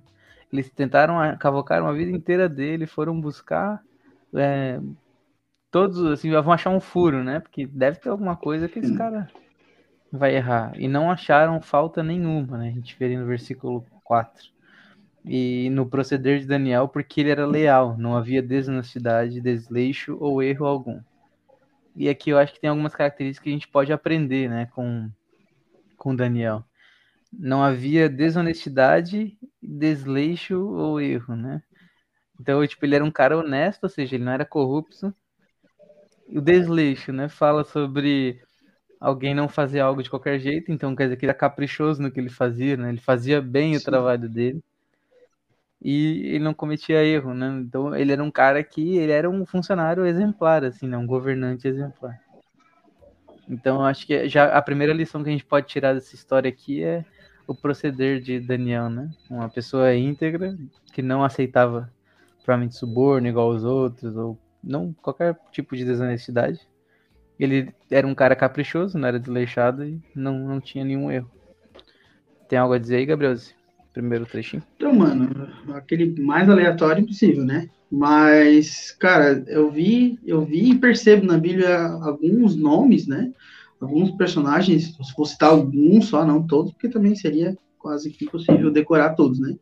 Eles 0.51 0.69
tentaram 0.69 1.17
cavocar 1.37 1.81
uma 1.83 1.93
vida 1.93 2.09
inteira 2.09 2.47
dele, 2.47 2.87
foram 2.87 3.19
buscar 3.19 3.83
é, 4.33 4.79
todos, 5.69 6.05
assim, 6.05 6.31
vão 6.31 6.53
achar 6.53 6.69
um 6.69 6.79
furo, 6.79 7.21
né? 7.21 7.41
Porque 7.41 7.67
deve 7.67 7.99
ter 7.99 8.07
alguma 8.07 8.37
coisa 8.37 8.69
que 8.69 8.79
esse 8.79 8.95
cara 8.95 9.27
vai 10.09 10.37
errar. 10.37 10.71
E 10.79 10.87
não 10.87 11.11
acharam 11.11 11.59
falta 11.59 12.01
nenhuma, 12.01 12.57
né? 12.57 12.69
A 12.69 12.71
gente 12.71 12.97
vê 12.97 13.07
ali 13.07 13.17
no 13.17 13.25
versículo 13.25 13.85
4. 14.05 14.49
E 15.25 15.69
no 15.69 15.85
proceder 15.85 16.39
de 16.39 16.47
Daniel, 16.47 16.87
porque 16.87 17.19
ele 17.19 17.31
era 17.31 17.45
leal, 17.45 17.97
não 17.97 18.15
havia 18.15 18.41
desonestidade, 18.41 19.41
desleixo 19.41 20.15
ou 20.17 20.41
erro 20.41 20.65
algum. 20.65 21.01
E 21.97 22.07
aqui 22.07 22.29
eu 22.29 22.37
acho 22.37 22.53
que 22.53 22.61
tem 22.61 22.69
algumas 22.69 22.93
características 22.93 23.43
que 23.43 23.49
a 23.49 23.53
gente 23.53 23.67
pode 23.67 23.91
aprender, 23.91 24.47
né, 24.47 24.67
com, 24.67 25.09
com 25.97 26.15
Daniel. 26.15 26.63
Não 27.33 27.63
havia 27.63 28.07
desonestidade, 28.07 29.35
desleixo 29.59 30.63
ou 30.63 31.01
erro, 31.01 31.35
né? 31.35 31.61
Então, 32.39 32.65
tipo, 32.67 32.85
ele 32.85 32.95
era 32.95 33.03
um 33.03 33.09
cara 33.09 33.35
honesto, 33.35 33.85
ou 33.85 33.89
seja, 33.89 34.15
ele 34.15 34.23
não 34.23 34.31
era 34.31 34.45
corrupto. 34.45 35.11
O 36.29 36.39
desleixo, 36.39 37.11
né, 37.11 37.27
fala 37.27 37.63
sobre 37.63 38.39
alguém 38.99 39.33
não 39.33 39.49
fazer 39.49 39.79
algo 39.79 40.03
de 40.03 40.09
qualquer 40.09 40.39
jeito, 40.39 40.71
então 40.71 40.95
quer 40.95 41.05
dizer 41.05 41.17
que 41.17 41.25
ele 41.25 41.31
era 41.31 41.39
caprichoso 41.39 41.99
no 41.99 42.11
que 42.11 42.19
ele 42.19 42.29
fazia, 42.29 42.77
né? 42.77 42.89
Ele 42.89 43.01
fazia 43.01 43.41
bem 43.41 43.73
Sim. 43.73 43.79
o 43.79 43.83
trabalho 43.83 44.29
dele 44.29 44.63
e 45.81 46.35
ele 46.35 46.43
não 46.43 46.53
cometia 46.53 47.03
erro, 47.03 47.33
né? 47.33 47.47
Então 47.61 47.95
ele 47.95 48.11
era 48.11 48.23
um 48.23 48.31
cara 48.31 48.63
que 48.63 48.97
ele 48.97 49.11
era 49.11 49.29
um 49.29 49.45
funcionário 49.45 50.05
exemplar, 50.05 50.63
assim, 50.63 50.87
né? 50.87 50.97
Um 50.97 51.05
governante 51.05 51.67
exemplar. 51.67 52.19
Então 53.49 53.85
acho 53.85 54.05
que 54.05 54.27
já 54.27 54.45
a 54.57 54.61
primeira 54.61 54.93
lição 54.93 55.23
que 55.23 55.29
a 55.29 55.31
gente 55.31 55.45
pode 55.45 55.67
tirar 55.67 55.93
dessa 55.93 56.15
história 56.15 56.49
aqui 56.49 56.83
é 56.83 57.05
o 57.47 57.55
proceder 57.55 58.19
de 58.19 58.39
Daniel, 58.39 58.89
né? 58.89 59.09
Uma 59.29 59.49
pessoa 59.49 59.95
íntegra 59.95 60.57
que 60.93 61.01
não 61.01 61.23
aceitava 61.23 61.91
provavelmente 62.43 62.75
suborno 62.75 63.27
igual 63.27 63.51
aos 63.51 63.63
outros 63.63 64.15
ou 64.17 64.37
não 64.63 64.93
qualquer 65.01 65.37
tipo 65.51 65.75
de 65.75 65.85
desonestidade. 65.85 66.59
Ele 67.39 67.73
era 67.89 68.07
um 68.07 68.15
cara 68.15 68.35
caprichoso, 68.35 68.97
não 68.97 69.07
era 69.07 69.19
desleixado 69.19 69.85
e 69.85 70.01
não, 70.15 70.39
não 70.39 70.59
tinha 70.59 70.83
nenhum 70.83 71.11
erro. 71.11 71.31
Tem 72.49 72.57
algo 72.57 72.73
a 72.73 72.79
dizer 72.79 72.97
aí, 72.97 73.05
Gabriel? 73.05 73.35
Primeiro 73.97 74.27
trechinho? 74.27 74.61
Então, 74.75 74.93
mano, 74.93 75.49
aquele 75.73 76.21
mais 76.21 76.47
aleatório 76.47 77.03
possível, 77.03 77.43
né? 77.43 77.67
Mas, 77.91 78.91
cara, 78.91 79.43
eu 79.47 79.71
vi, 79.71 80.19
eu 80.23 80.45
vi 80.45 80.69
e 80.69 80.77
percebo 80.77 81.25
na 81.25 81.35
Bíblia 81.35 81.87
alguns 82.03 82.55
nomes, 82.55 83.07
né? 83.07 83.33
Alguns 83.81 84.11
personagens, 84.11 84.95
se 84.95 85.13
for 85.15 85.25
citar 85.25 85.49
alguns 85.49 86.09
só, 86.09 86.23
não 86.23 86.45
todos, 86.45 86.73
porque 86.73 86.89
também 86.89 87.15
seria 87.15 87.57
quase 87.79 88.11
que 88.11 88.25
impossível 88.25 88.69
decorar 88.69 89.15
todos, 89.15 89.39
né? 89.39 89.55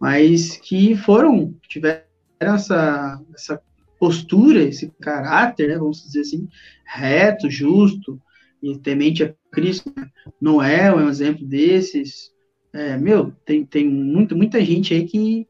Mas 0.00 0.56
que 0.56 0.96
foram, 0.96 1.54
tiveram 1.68 2.02
essa, 2.40 3.22
essa 3.36 3.62
postura, 4.00 4.64
esse 4.64 4.92
caráter, 5.00 5.68
né, 5.68 5.78
vamos 5.78 6.02
dizer 6.02 6.22
assim, 6.22 6.48
reto, 6.84 7.48
justo 7.48 8.20
e 8.60 8.76
temente 8.78 9.22
a 9.22 9.32
Cristo. 9.52 9.94
Noé 10.40 10.86
é 10.86 10.92
um 10.92 11.08
exemplo 11.08 11.46
desses. 11.46 12.34
É, 12.76 12.96
meu, 12.96 13.32
tem, 13.44 13.64
tem 13.64 13.88
muito, 13.88 14.36
muita 14.36 14.62
gente 14.64 14.92
aí 14.92 15.06
que 15.06 15.46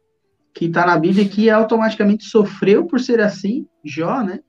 que 0.56 0.64
está 0.64 0.86
na 0.86 0.96
Bíblia 0.96 1.28
que 1.28 1.50
automaticamente 1.50 2.24
sofreu 2.24 2.86
por 2.86 2.98
ser 2.98 3.20
assim. 3.20 3.66
Jó, 3.84 4.22
né? 4.22 4.40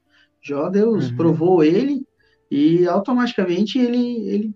Jó, 0.42 0.70
Deus 0.70 1.10
uhum. 1.10 1.18
provou 1.18 1.62
ele 1.62 2.08
e 2.50 2.88
automaticamente 2.88 3.78
ele, 3.78 4.30
ele 4.30 4.56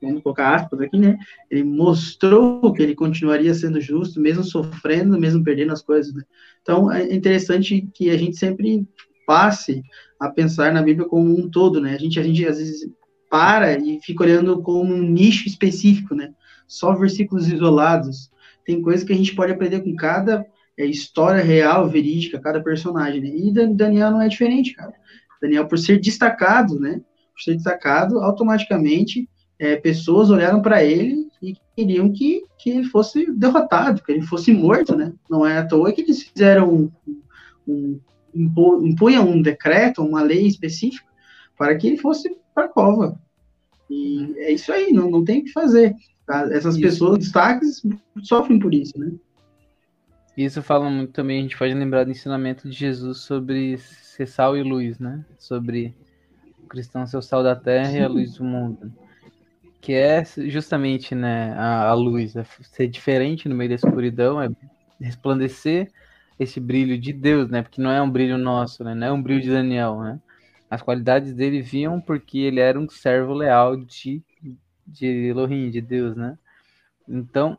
vamos 0.00 0.22
colocar 0.22 0.54
aspas 0.54 0.80
aqui, 0.80 0.98
né? 0.98 1.18
Ele 1.50 1.62
mostrou 1.62 2.72
que 2.72 2.82
ele 2.82 2.94
continuaria 2.94 3.52
sendo 3.52 3.78
justo, 3.78 4.18
mesmo 4.18 4.42
sofrendo, 4.42 5.18
mesmo 5.18 5.44
perdendo 5.44 5.74
as 5.74 5.82
coisas, 5.82 6.14
né? 6.14 6.22
Então, 6.62 6.90
é 6.90 7.14
interessante 7.14 7.86
que 7.94 8.08
a 8.08 8.16
gente 8.16 8.38
sempre 8.38 8.88
passe 9.26 9.82
a 10.18 10.30
pensar 10.30 10.72
na 10.72 10.82
Bíblia 10.82 11.06
como 11.06 11.38
um 11.38 11.50
todo, 11.50 11.78
né? 11.78 11.94
A 11.94 11.98
gente, 11.98 12.18
a 12.18 12.22
gente 12.22 12.46
às 12.46 12.56
vezes 12.56 12.90
para 13.30 13.78
e 13.78 14.00
fica 14.02 14.24
olhando 14.24 14.62
como 14.62 14.94
um 14.94 15.02
nicho 15.02 15.46
específico, 15.46 16.14
né? 16.14 16.32
Só 16.66 16.94
versículos 16.94 17.48
isolados. 17.48 18.30
Tem 18.64 18.80
coisas 18.80 19.04
que 19.04 19.12
a 19.12 19.16
gente 19.16 19.34
pode 19.34 19.52
aprender 19.52 19.80
com 19.80 19.94
cada 19.94 20.46
é, 20.78 20.86
história 20.86 21.42
real, 21.42 21.88
verídica, 21.88 22.40
cada 22.40 22.62
personagem, 22.62 23.20
né? 23.20 23.28
E 23.28 23.52
Daniel 23.74 24.10
não 24.10 24.22
é 24.22 24.28
diferente, 24.28 24.74
cara. 24.74 24.92
Daniel, 25.40 25.66
por 25.66 25.78
ser 25.78 26.00
destacado, 26.00 26.78
né? 26.78 27.00
Por 27.34 27.42
ser 27.42 27.54
destacado, 27.54 28.20
automaticamente 28.20 29.28
é, 29.58 29.76
pessoas 29.76 30.30
olharam 30.30 30.60
para 30.60 30.84
ele 30.84 31.28
e 31.42 31.56
queriam 31.76 32.12
que, 32.12 32.42
que 32.58 32.70
ele 32.70 32.84
fosse 32.84 33.30
derrotado, 33.32 34.02
que 34.02 34.12
ele 34.12 34.22
fosse 34.22 34.52
morto, 34.52 34.96
né? 34.96 35.12
Não 35.28 35.46
é 35.46 35.58
à 35.58 35.66
toa 35.66 35.92
que 35.92 36.02
eles 36.02 36.22
fizeram 36.22 36.72
um, 36.72 36.90
um 37.66 38.00
impunham 38.34 39.28
um 39.28 39.42
decreto, 39.42 40.02
uma 40.02 40.22
lei 40.22 40.46
específica 40.46 41.06
para 41.56 41.76
que 41.76 41.86
ele 41.86 41.98
fosse 41.98 42.34
para 42.54 42.64
a 42.64 42.68
cova. 42.68 43.20
E 43.90 44.34
é 44.38 44.52
isso 44.52 44.72
aí, 44.72 44.92
não, 44.92 45.10
não 45.10 45.24
tem 45.24 45.40
o 45.40 45.44
que 45.44 45.52
fazer. 45.52 45.94
Tá? 46.26 46.48
Essas 46.52 46.76
isso. 46.76 46.82
pessoas, 46.82 47.18
destaques, 47.18 47.82
sofrem 48.22 48.58
por 48.58 48.72
isso, 48.72 48.98
né? 48.98 49.12
Isso 50.36 50.62
fala 50.62 50.88
muito 50.88 51.12
também, 51.12 51.40
a 51.40 51.42
gente 51.42 51.58
pode 51.58 51.74
lembrar 51.74 52.04
do 52.04 52.10
ensinamento 52.10 52.68
de 52.68 52.74
Jesus 52.74 53.18
sobre 53.18 53.76
ser 53.78 54.26
sal 54.26 54.56
e 54.56 54.62
luz, 54.62 54.98
né? 54.98 55.24
Sobre 55.38 55.94
o 56.64 56.66
cristão 56.66 57.06
ser 57.06 57.18
o 57.18 57.22
sal 57.22 57.42
da 57.42 57.54
terra 57.54 57.90
Sim. 57.90 57.98
e 57.98 58.02
a 58.02 58.08
luz 58.08 58.34
do 58.34 58.44
mundo 58.44 58.92
que 59.82 59.94
é 59.94 60.24
justamente 60.46 61.12
né, 61.12 61.52
a, 61.54 61.88
a 61.88 61.92
luz, 61.92 62.36
é 62.36 62.44
ser 62.62 62.86
diferente 62.86 63.48
no 63.48 63.54
meio 63.54 63.68
da 63.68 63.74
escuridão, 63.74 64.40
é 64.40 64.48
resplandecer 65.00 65.90
esse 66.38 66.60
brilho 66.60 66.96
de 66.96 67.12
Deus, 67.12 67.48
né? 67.50 67.62
Porque 67.62 67.82
não 67.82 67.90
é 67.90 68.00
um 68.00 68.08
brilho 68.08 68.38
nosso, 68.38 68.84
né? 68.84 68.94
Não 68.94 69.06
é 69.08 69.12
um 69.12 69.20
brilho 69.20 69.42
de 69.42 69.50
Daniel, 69.50 70.00
né? 70.00 70.20
As 70.70 70.80
qualidades 70.80 71.34
dele 71.34 71.60
vinham 71.60 72.00
porque 72.00 72.38
ele 72.38 72.60
era 72.60 72.78
um 72.78 72.88
servo 72.88 73.34
leal 73.34 73.76
de, 73.76 74.22
de 74.92 75.06
Elohim, 75.06 75.70
de 75.70 75.80
Deus, 75.80 76.16
né? 76.16 76.38
Então, 77.08 77.58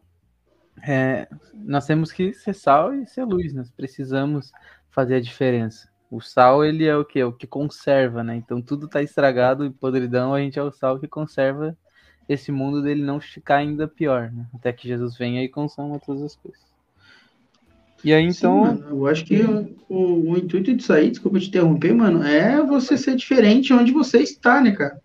é, 0.87 1.27
nós 1.53 1.85
temos 1.85 2.11
que 2.11 2.33
ser 2.33 2.53
sal 2.53 2.93
e 2.93 3.05
ser 3.05 3.25
luz, 3.25 3.53
nós 3.53 3.69
precisamos 3.69 4.51
fazer 4.89 5.15
a 5.15 5.21
diferença. 5.21 5.89
O 6.09 6.21
sal, 6.21 6.63
ele 6.63 6.85
é 6.85 6.95
o 6.95 7.03
que? 7.03 7.19
É 7.19 7.25
o 7.25 7.33
que 7.33 7.47
conserva, 7.47 8.23
né? 8.23 8.35
Então, 8.35 8.61
tudo 8.61 8.85
está 8.85 9.01
estragado 9.01 9.65
e 9.65 9.69
podridão, 9.71 10.33
a 10.33 10.39
gente 10.39 10.59
é 10.59 10.63
o 10.63 10.71
sal 10.71 10.99
que 10.99 11.07
conserva 11.07 11.75
esse 12.29 12.51
mundo 12.51 12.81
dele 12.81 13.03
não 13.03 13.19
ficar 13.19 13.57
ainda 13.57 13.87
pior, 13.87 14.31
né? 14.31 14.45
Até 14.53 14.71
que 14.71 14.87
Jesus 14.87 15.17
venha 15.17 15.43
e 15.43 15.49
consuma 15.49 15.99
todas 15.99 16.21
as 16.23 16.35
coisas. 16.35 16.73
E 18.03 18.13
aí, 18.13 18.25
então. 18.25 18.75
Sim, 18.75 18.83
eu 18.89 19.07
acho 19.07 19.25
que 19.25 19.41
o, 19.87 20.31
o, 20.31 20.37
intuito 20.37 20.75
disso 20.75 20.91
aí, 20.91 21.09
desculpa 21.09 21.39
te 21.39 21.47
interromper, 21.47 21.93
mano, 21.93 22.21
é 22.23 22.61
você 22.61 22.97
ser 22.97 23.15
diferente 23.15 23.73
onde 23.73 23.91
você 23.91 24.19
está, 24.19 24.61
né, 24.61 24.71
cara? 24.71 25.01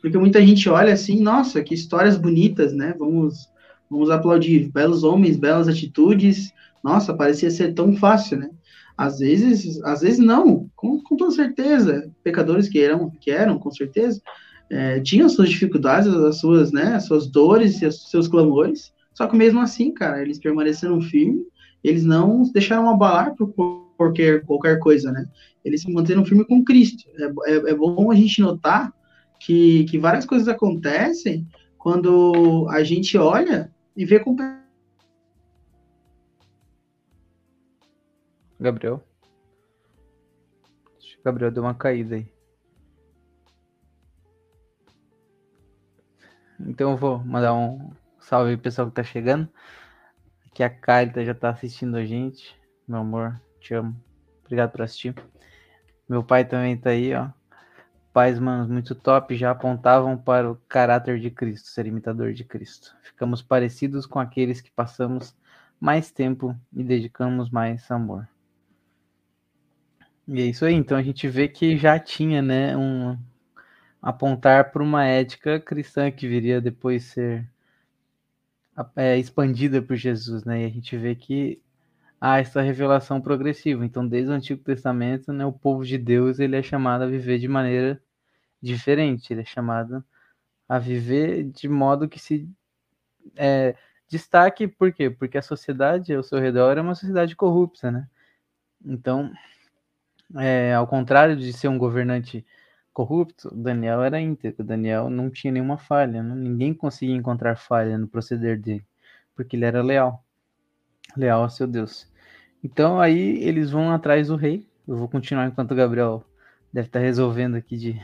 Porque 0.00 0.18
muita 0.18 0.44
gente 0.44 0.68
olha 0.68 0.92
assim, 0.92 1.20
nossa, 1.20 1.62
que 1.62 1.74
histórias 1.74 2.16
bonitas, 2.16 2.72
né? 2.72 2.94
Vamos, 2.98 3.48
vamos 3.90 4.10
aplaudir. 4.10 4.70
Belos 4.70 5.04
homens, 5.04 5.36
belas 5.36 5.68
atitudes. 5.68 6.52
Nossa, 6.82 7.14
parecia 7.14 7.50
ser 7.50 7.74
tão 7.74 7.94
fácil, 7.96 8.38
né? 8.38 8.50
Às 8.96 9.18
vezes, 9.18 9.82
às 9.82 10.00
vezes 10.00 10.18
não, 10.18 10.68
com, 10.76 11.02
com 11.02 11.16
toda 11.16 11.30
certeza. 11.30 12.10
Pecadores 12.22 12.68
que 12.68 12.80
eram, 12.80 13.10
que 13.20 13.30
eram, 13.30 13.58
com 13.58 13.70
certeza 13.70 14.20
é, 14.70 15.00
tinham 15.00 15.28
suas 15.28 15.50
dificuldades, 15.50 16.08
as 16.14 16.38
suas, 16.38 16.70
né, 16.70 16.94
as 16.94 17.04
suas 17.04 17.26
dores 17.26 17.82
e 17.82 17.90
seus 17.90 18.28
clamores, 18.28 18.92
só 19.12 19.26
que 19.26 19.36
mesmo 19.36 19.60
assim, 19.60 19.92
cara, 19.92 20.22
eles 20.22 20.38
permaneceram 20.38 21.00
firmes, 21.00 21.44
eles 21.82 22.04
não 22.04 22.42
deixaram 22.52 22.88
abalar 22.88 23.34
por 23.34 23.52
qualquer, 23.96 24.44
qualquer 24.44 24.78
coisa, 24.78 25.10
né? 25.10 25.26
Eles 25.64 25.82
se 25.82 25.92
manteram 25.92 26.24
firmes 26.24 26.46
com 26.46 26.64
Cristo. 26.64 27.04
É, 27.18 27.52
é, 27.52 27.70
é 27.70 27.74
bom 27.74 28.10
a 28.10 28.14
gente 28.14 28.40
notar 28.40 28.92
que, 29.40 29.84
que 29.84 29.98
várias 29.98 30.26
coisas 30.26 30.46
acontecem 30.46 31.48
quando 31.78 32.68
a 32.70 32.84
gente 32.84 33.16
olha 33.16 33.74
e 33.96 34.04
vê 34.04 34.20
com 34.20 34.36
Gabriel. 38.60 39.02
Gabriel 41.24 41.50
deu 41.50 41.62
uma 41.62 41.74
caída 41.74 42.16
aí. 42.16 42.30
Então 46.60 46.90
eu 46.90 46.96
vou 46.96 47.18
mandar 47.24 47.54
um 47.54 47.90
salve 48.18 48.54
pro 48.56 48.64
pessoal 48.64 48.88
que 48.88 48.94
tá 48.94 49.02
chegando. 49.02 49.48
Aqui 50.46 50.62
a 50.62 50.68
Carita 50.68 51.24
já 51.24 51.34
tá 51.34 51.48
assistindo 51.48 51.96
a 51.96 52.04
gente. 52.04 52.54
Meu 52.86 53.00
amor, 53.00 53.40
te 53.58 53.72
amo. 53.72 53.96
Obrigado 54.44 54.72
por 54.72 54.82
assistir. 54.82 55.14
Meu 56.06 56.22
pai 56.22 56.44
também 56.44 56.76
tá 56.76 56.90
aí, 56.90 57.14
ó. 57.14 57.30
Pais, 58.20 58.38
manos, 58.38 58.68
muito 58.68 58.94
top, 58.94 59.34
já 59.34 59.50
apontavam 59.50 60.14
para 60.14 60.52
o 60.52 60.56
caráter 60.68 61.18
de 61.18 61.30
Cristo, 61.30 61.68
ser 61.68 61.86
imitador 61.86 62.34
de 62.34 62.44
Cristo. 62.44 62.94
Ficamos 63.02 63.40
parecidos 63.40 64.04
com 64.04 64.18
aqueles 64.18 64.60
que 64.60 64.70
passamos 64.70 65.34
mais 65.80 66.10
tempo 66.10 66.54
e 66.70 66.84
dedicamos 66.84 67.48
mais 67.48 67.90
amor. 67.90 68.28
E 70.28 70.38
é 70.38 70.44
isso 70.44 70.66
aí, 70.66 70.74
então 70.74 70.98
a 70.98 71.02
gente 71.02 71.26
vê 71.28 71.48
que 71.48 71.78
já 71.78 71.98
tinha, 71.98 72.42
né, 72.42 72.76
um, 72.76 73.16
apontar 74.02 74.70
para 74.70 74.82
uma 74.82 75.06
ética 75.06 75.58
cristã 75.58 76.10
que 76.10 76.28
viria 76.28 76.60
depois 76.60 77.04
ser 77.04 77.48
é, 78.96 79.16
expandida 79.16 79.80
por 79.80 79.96
Jesus, 79.96 80.44
né? 80.44 80.60
E 80.60 80.66
a 80.66 80.68
gente 80.68 80.94
vê 80.94 81.14
que 81.14 81.58
há 82.20 82.38
essa 82.38 82.60
revelação 82.60 83.18
progressiva. 83.18 83.82
Então, 83.82 84.06
desde 84.06 84.30
o 84.30 84.34
Antigo 84.34 84.62
Testamento, 84.62 85.32
né, 85.32 85.46
o 85.46 85.52
povo 85.54 85.86
de 85.86 85.96
Deus 85.96 86.38
ele 86.38 86.56
é 86.56 86.62
chamado 86.62 87.04
a 87.04 87.06
viver 87.06 87.38
de 87.38 87.48
maneira 87.48 87.98
diferente. 88.60 89.32
Ele 89.32 89.42
é 89.42 89.44
chamado 89.44 90.04
a 90.68 90.78
viver 90.78 91.44
de 91.44 91.68
modo 91.68 92.08
que 92.08 92.18
se 92.18 92.48
é, 93.36 93.74
destaque. 94.08 94.68
Por 94.68 94.92
quê? 94.92 95.10
Porque 95.10 95.38
a 95.38 95.42
sociedade 95.42 96.14
ao 96.14 96.22
seu 96.22 96.38
redor 96.38 96.78
é 96.78 96.80
uma 96.80 96.94
sociedade 96.94 97.34
corrupta, 97.36 97.90
né? 97.90 98.08
Então, 98.84 99.32
é, 100.36 100.74
ao 100.74 100.86
contrário 100.86 101.36
de 101.36 101.52
ser 101.52 101.68
um 101.68 101.78
governante 101.78 102.44
corrupto, 102.92 103.54
Daniel 103.54 104.02
era 104.02 104.20
íntegro. 104.20 104.64
Daniel 104.64 105.10
não 105.10 105.30
tinha 105.30 105.52
nenhuma 105.52 105.78
falha. 105.78 106.22
Ninguém 106.22 106.74
conseguia 106.74 107.16
encontrar 107.16 107.56
falha 107.56 107.98
no 107.98 108.08
proceder 108.08 108.60
dele, 108.60 108.84
porque 109.34 109.56
ele 109.56 109.64
era 109.64 109.82
leal. 109.82 110.24
Leal 111.16 111.42
ao 111.42 111.50
seu 111.50 111.66
Deus. 111.66 112.08
Então 112.62 113.00
aí 113.00 113.42
eles 113.42 113.70
vão 113.70 113.90
atrás 113.90 114.28
do 114.28 114.36
rei. 114.36 114.66
Eu 114.86 114.96
vou 114.96 115.08
continuar 115.08 115.46
enquanto 115.46 115.72
o 115.72 115.74
Gabriel 115.74 116.24
deve 116.72 116.88
estar 116.88 117.00
resolvendo 117.00 117.56
aqui 117.56 117.76
de 117.76 118.00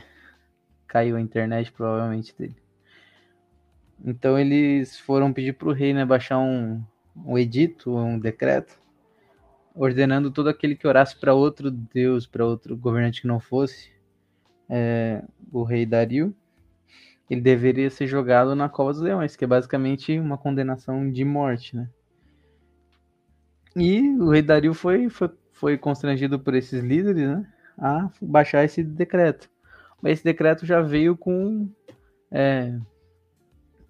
caiu 0.87 1.15
a 1.15 1.21
internet 1.21 1.71
provavelmente 1.71 2.35
dele. 2.37 2.55
Então 4.03 4.37
eles 4.37 4.99
foram 4.99 5.33
pedir 5.33 5.53
para 5.53 5.69
o 5.69 5.73
rei 5.73 5.93
né, 5.93 6.05
baixar 6.05 6.39
um, 6.39 6.83
um 7.15 7.37
edito, 7.37 7.95
um 7.95 8.19
decreto, 8.19 8.79
ordenando 9.73 10.31
todo 10.31 10.49
aquele 10.49 10.75
que 10.75 10.87
orasse 10.87 11.15
para 11.19 11.33
outro 11.33 11.69
deus, 11.69 12.25
para 12.25 12.45
outro 12.45 12.75
governante 12.75 13.21
que 13.21 13.27
não 13.27 13.39
fosse 13.39 13.91
é, 14.69 15.23
o 15.51 15.63
rei 15.63 15.85
Dario, 15.85 16.35
ele 17.29 17.41
deveria 17.41 17.89
ser 17.89 18.07
jogado 18.07 18.55
na 18.55 18.69
cova 18.69 18.91
dos 18.91 19.01
leões, 19.01 19.35
que 19.35 19.43
é 19.43 19.47
basicamente 19.47 20.17
uma 20.17 20.37
condenação 20.37 21.11
de 21.11 21.25
morte, 21.25 21.75
né? 21.75 21.89
E 23.75 24.09
o 24.17 24.31
rei 24.31 24.41
Dario 24.41 24.73
foi, 24.73 25.09
foi, 25.09 25.29
foi 25.51 25.77
constrangido 25.77 26.39
por 26.39 26.55
esses 26.55 26.83
líderes, 26.83 27.27
né, 27.27 27.45
a 27.77 28.09
baixar 28.21 28.63
esse 28.63 28.83
decreto. 28.83 29.49
Mas 30.01 30.13
esse 30.13 30.23
decreto 30.23 30.65
já 30.65 30.81
veio 30.81 31.17
com 31.17 31.69
é, 32.31 32.77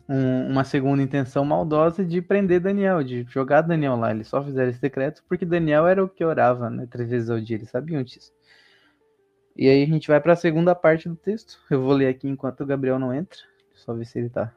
um, 0.07 0.51
uma 0.51 0.63
segunda 0.63 1.01
intenção 1.01 1.43
maldosa 1.43 2.03
de 2.05 2.21
prender 2.21 2.61
Daniel, 2.61 3.03
de 3.03 3.23
jogar 3.23 3.61
Daniel 3.61 3.95
lá. 3.95 4.11
Eles 4.11 4.27
só 4.27 4.43
fizeram 4.43 4.69
esse 4.69 4.81
decreto 4.81 5.23
porque 5.27 5.45
Daniel 5.45 5.87
era 5.87 6.03
o 6.03 6.09
que 6.09 6.23
orava, 6.23 6.69
né, 6.69 6.87
três 6.89 7.09
vezes 7.09 7.29
ao 7.29 7.39
dia. 7.39 7.57
Eles 7.57 7.69
sabiam 7.69 8.01
disso. 8.03 8.31
E 9.55 9.67
aí 9.67 9.83
a 9.83 9.87
gente 9.87 10.07
vai 10.07 10.21
para 10.21 10.33
a 10.33 10.37
segunda 10.37 10.75
parte 10.75 11.09
do 11.09 11.15
texto. 11.15 11.59
Eu 11.69 11.81
vou 11.81 11.93
ler 11.93 12.07
aqui 12.07 12.27
enquanto 12.27 12.61
o 12.61 12.65
Gabriel 12.65 12.99
não 12.99 13.13
entra. 13.13 13.39
Só 13.73 13.93
ver 13.93 14.05
se 14.05 14.19
ele 14.19 14.29
tá 14.29 14.53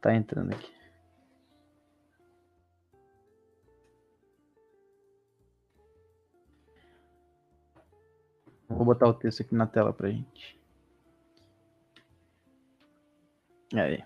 tá 0.00 0.14
entrando 0.14 0.52
aqui. 0.52 0.81
Vou 8.76 8.84
botar 8.84 9.06
o 9.06 9.14
texto 9.14 9.42
aqui 9.42 9.54
na 9.54 9.66
tela 9.66 9.92
pra 9.92 10.10
gente. 10.10 10.60
Aí. 13.74 14.02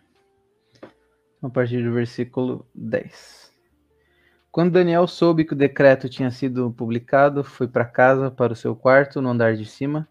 A 1.42 1.48
partir 1.48 1.82
do 1.82 1.92
versículo 1.92 2.66
10. 2.74 3.52
Quando 4.50 4.72
Daniel 4.72 5.06
soube 5.06 5.44
que 5.44 5.52
o 5.52 5.56
decreto 5.56 6.08
tinha 6.08 6.30
sido 6.30 6.70
publicado, 6.70 7.44
foi 7.44 7.68
para 7.68 7.84
casa, 7.84 8.30
para 8.30 8.52
o 8.52 8.56
seu 8.56 8.74
quarto, 8.74 9.20
no 9.20 9.28
andar 9.28 9.54
de 9.54 9.66
cima, 9.66 10.08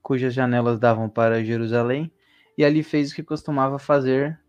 cujas 0.00 0.32
janelas 0.32 0.78
davam 0.78 1.08
para 1.08 1.44
Jerusalém, 1.44 2.10
e 2.56 2.64
ali 2.64 2.82
fez 2.82 3.12
o 3.12 3.14
que 3.14 3.22
costumava 3.22 3.78
fazer. 3.78 4.40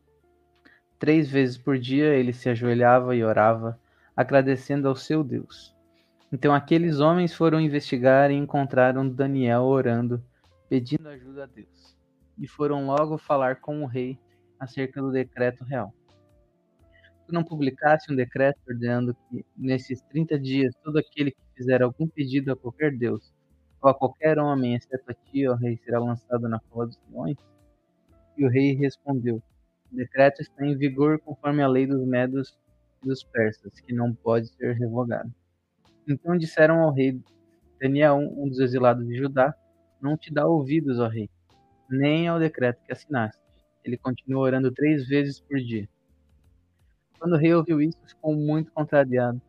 Três 0.98 1.30
vezes 1.30 1.58
por 1.58 1.78
dia 1.78 2.16
ele 2.16 2.32
se 2.32 2.48
ajoelhava 2.48 3.16
e 3.16 3.24
orava, 3.24 3.78
agradecendo 4.16 4.88
ao 4.88 4.96
seu 4.96 5.24
Deus. 5.24 5.76
Então 6.34 6.52
aqueles 6.52 7.00
homens 7.00 7.32
foram 7.32 7.62
investigar 7.62 8.32
e 8.32 8.34
encontraram 8.34 9.08
Daniel 9.08 9.66
orando, 9.66 10.20
pedindo 10.68 11.08
ajuda 11.08 11.44
a 11.44 11.46
Deus. 11.46 11.96
E 12.40 12.48
foram 12.48 12.88
logo 12.88 13.20
falar 13.20 13.58
com 13.58 13.84
o 13.84 13.86
rei 13.86 14.18
acerca 14.60 15.00
do 15.00 15.12
decreto 15.12 15.64
real. 15.64 15.94
Tu 17.28 17.32
não 17.32 17.44
publicasse 17.44 18.12
um 18.12 18.16
decreto 18.16 18.58
ordenando 18.68 19.16
que, 19.30 19.46
nesses 19.56 20.02
30 20.02 20.40
dias, 20.40 20.74
todo 20.84 20.98
aquele 20.98 21.30
que 21.30 21.38
fizer 21.56 21.84
algum 21.84 22.08
pedido 22.08 22.52
a 22.52 22.56
qualquer 22.56 22.98
Deus, 22.98 23.32
ou 23.80 23.92
a 23.92 23.94
qualquer 23.94 24.40
homem, 24.40 24.74
exceto 24.74 25.12
a 25.12 25.14
ti, 25.14 25.48
ó 25.48 25.54
rei, 25.54 25.78
será 25.86 26.00
lançado 26.00 26.50
na 26.50 26.60
cova 26.60 26.88
dos 26.88 27.00
leões? 27.12 27.38
E 28.36 28.44
o 28.44 28.50
rei 28.50 28.74
respondeu: 28.74 29.36
O 29.92 29.96
decreto 29.96 30.42
está 30.42 30.66
em 30.66 30.76
vigor 30.76 31.20
conforme 31.20 31.62
a 31.62 31.68
lei 31.68 31.86
dos 31.86 32.04
medos 32.04 32.58
e 33.04 33.08
dos 33.08 33.24
persas, 33.24 33.80
que 33.82 33.94
não 33.94 34.16
pode 34.16 34.48
ser 34.48 34.74
revogado. 34.74 35.32
Então 36.08 36.38
disseram 36.38 36.82
ao 36.82 36.92
rei 36.92 37.20
Daniel, 37.80 38.18
um 38.18 38.48
dos 38.48 38.60
exilados 38.60 39.08
de 39.08 39.16
Judá, 39.16 39.54
não 40.02 40.18
te 40.18 40.34
dá 40.34 40.46
ouvidos, 40.46 41.00
ó 41.00 41.08
rei, 41.08 41.30
nem 41.90 42.28
ao 42.28 42.40
decreto 42.40 42.82
que 42.86 42.92
assinaste. 42.92 43.42
Ele 43.84 43.98
continuou 43.98 44.44
orando 44.44 44.72
três 44.72 45.08
vezes 45.08 45.40
por 45.40 45.58
dia. 45.60 45.88
Quando 47.20 47.34
o 47.34 47.38
rei 47.38 47.54
ouviu 47.54 47.82
isso, 47.82 47.98
ficou 48.06 48.36
muito 48.36 48.72
contrariado 48.72 49.42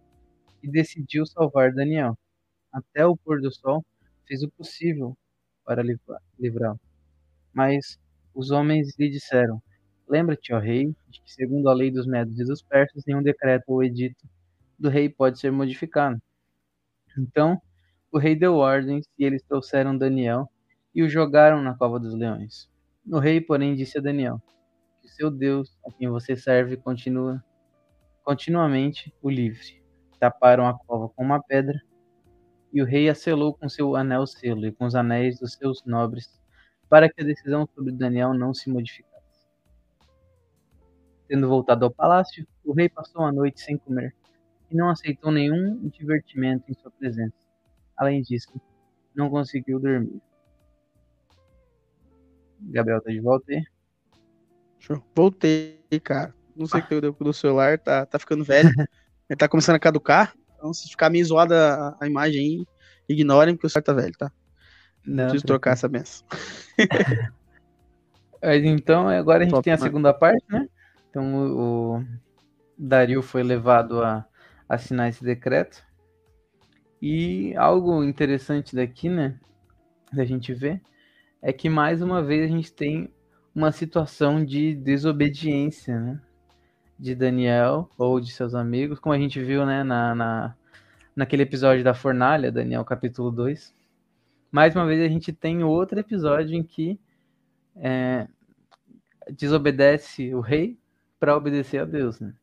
e 0.62 0.71
decidiu 0.71 1.27
salvar 1.27 1.73
Daniel. 1.73 2.17
Até 2.73 3.07
o 3.07 3.17
pôr 3.17 3.40
do 3.40 3.53
sol, 3.53 3.85
fez 4.27 4.43
o 4.43 4.51
possível 4.51 5.17
para 5.64 5.83
livrá-lo. 6.38 6.81
Mas 7.53 7.99
os 8.35 8.51
homens 8.51 8.97
lhe 8.99 9.09
disseram: 9.09 9.62
Lembra-te, 10.09 10.53
ó 10.53 10.59
rei, 10.59 10.95
de 11.09 11.21
que, 11.23 11.33
segundo 11.33 11.69
a 11.69 11.75
lei 11.75 11.90
dos 11.90 12.07
médios 12.07 12.38
e 12.38 12.45
dos 12.45 12.62
persas, 12.62 13.05
nenhum 13.07 13.23
decreto 13.23 13.64
ou 13.69 13.83
edito 13.83 14.27
do 14.79 14.88
rei 14.88 15.09
pode 15.09 15.38
ser 15.38 15.53
modificado. 15.53 16.21
Então 17.18 17.61
o 18.11 18.18
rei 18.18 18.37
deu 18.37 18.57
ordens 18.57 19.07
e 19.18 19.24
eles 19.24 19.42
trouxeram 19.42 19.98
Daniel 19.98 20.48
e 20.94 21.03
o 21.03 21.09
jogaram 21.09 21.62
na 21.62 21.74
cova 21.74 21.98
dos 21.98 22.14
leões. 22.14 22.70
O 23.07 23.18
rei, 23.18 23.40
porém, 23.40 23.74
disse 23.74 23.98
a 23.98 24.00
Daniel: 24.00 24.40
Que 25.03 25.09
seu 25.09 25.31
Deus, 25.31 25.77
a 25.85 25.90
quem 25.92 26.09
você 26.09 26.37
serve, 26.37 26.77
continua 26.77 27.42
continuamente 28.22 29.12
o 29.20 29.29
livre. 29.29 29.83
Taparam 30.18 30.66
a 30.66 30.79
cova 30.79 31.09
com 31.09 31.24
uma 31.24 31.42
pedra 31.42 31.81
e 32.72 32.81
o 32.81 32.85
rei 32.85 33.09
a 33.09 33.14
selou 33.14 33.55
com 33.55 33.68
seu 33.68 33.94
anel 33.94 34.27
selo 34.27 34.66
e 34.66 34.72
com 34.72 34.85
os 34.85 34.94
anéis 34.94 35.38
dos 35.38 35.55
seus 35.55 35.85
nobres, 35.85 36.40
para 36.88 37.09
que 37.09 37.20
a 37.20 37.24
decisão 37.24 37.68
sobre 37.74 37.92
Daniel 37.92 38.33
não 38.33 38.55
se 38.55 38.70
modificasse. 38.70 39.14
Tendo 41.29 41.48
voltado 41.48 41.85
ao 41.85 41.90
palácio, 41.90 42.46
o 42.64 42.72
rei 42.72 42.88
passou 42.88 43.22
a 43.22 43.33
noite 43.33 43.61
sem 43.61 43.77
comer 43.77 44.14
e 44.70 44.77
não 44.77 44.88
aceitou 44.88 45.31
nenhum 45.31 45.88
divertimento 45.88 46.64
em 46.70 46.74
sua 46.74 46.90
presença. 46.90 47.35
Além 47.96 48.22
disso, 48.22 48.61
não 49.14 49.31
conseguiu 49.31 49.79
dormir. 49.79 50.20
Gabriel 52.61 53.00
tá 53.00 53.11
de 53.11 53.20
volta 53.20 53.53
aí? 53.53 53.62
Voltei, 55.14 55.79
cara. 56.03 56.35
Não 56.57 56.66
sei 56.66 56.81
o 56.81 56.87
que 56.87 57.00
deu 57.00 57.12
do 57.12 57.33
celular, 57.33 57.79
tá, 57.79 58.07
tá 58.07 58.18
ficando 58.18 58.44
velho. 58.44 58.68
Ele 59.29 59.37
tá 59.37 59.48
começando 59.48 59.77
a 59.77 59.81
caducar. 59.81 60.35
Então, 60.57 60.72
se 60.72 60.88
ficar 60.88 61.11
meio 61.11 61.24
zoada 61.24 61.74
a, 61.74 61.96
a 62.00 62.07
imagem 62.07 62.40
aí, 62.40 62.66
ignorem, 63.09 63.55
porque 63.55 63.66
o 63.66 63.70
celular 63.70 63.85
tá 63.85 63.92
velho, 63.92 64.14
tá? 64.16 64.33
Não, 65.05 65.24
Preciso 65.24 65.46
trocar 65.46 65.72
essa 65.72 65.88
benção. 65.88 66.27
então, 68.64 69.09
agora 69.09 69.40
a 69.40 69.42
gente 69.44 69.53
Top, 69.53 69.64
tem 69.64 69.72
a 69.72 69.79
segunda 69.79 70.14
parte, 70.14 70.44
né? 70.48 70.68
Então, 71.11 71.35
o, 71.35 71.98
o 71.98 72.05
Dario 72.79 73.22
foi 73.22 73.42
levado 73.42 74.03
a 74.03 74.27
assinar 74.68 75.09
esse 75.09 75.24
decreto. 75.24 75.85
E 77.00 77.55
algo 77.57 78.03
interessante 78.03 78.74
daqui, 78.74 79.09
né, 79.09 79.38
da 80.12 80.24
gente 80.24 80.55
ver, 80.55 80.81
é 81.42 81.53
que 81.53 81.68
mais 81.68 82.00
uma 82.00 82.22
vez 82.22 82.50
a 82.50 82.57
gente 82.57 82.72
tem 82.72 83.12
uma 83.55 83.70
situação 83.70 84.44
de 84.44 84.74
desobediência, 84.74 86.00
né? 86.00 86.20
De 86.98 87.14
Daniel 87.14 87.88
ou 87.98 88.20
de 88.20 88.33
seus 88.33 88.55
amigos, 88.55 88.98
como 88.98 89.14
a 89.14 89.18
gente 89.18 89.42
viu, 89.42 89.66
né, 89.66 89.85
na, 89.85 90.14
na, 90.14 90.57
naquele 91.14 91.42
episódio 91.42 91.85
da 91.85 91.92
fornalha, 91.92 92.50
Daniel 92.50 92.85
capítulo 92.85 93.31
2. 93.31 93.74
Mais 94.50 94.74
uma 94.74 94.87
vez 94.87 95.00
a 95.03 95.09
gente 95.09 95.33
tem 95.33 95.62
outro 95.62 95.98
episódio 95.98 96.57
em 96.57 96.62
que 96.62 96.98
é, 97.77 98.27
desobedece 99.37 100.35
o 100.35 100.40
rei 100.40 100.79
para 101.18 101.37
obedecer 101.37 101.79
a 101.79 101.85
Deus, 101.85 102.20
né? 102.20 102.35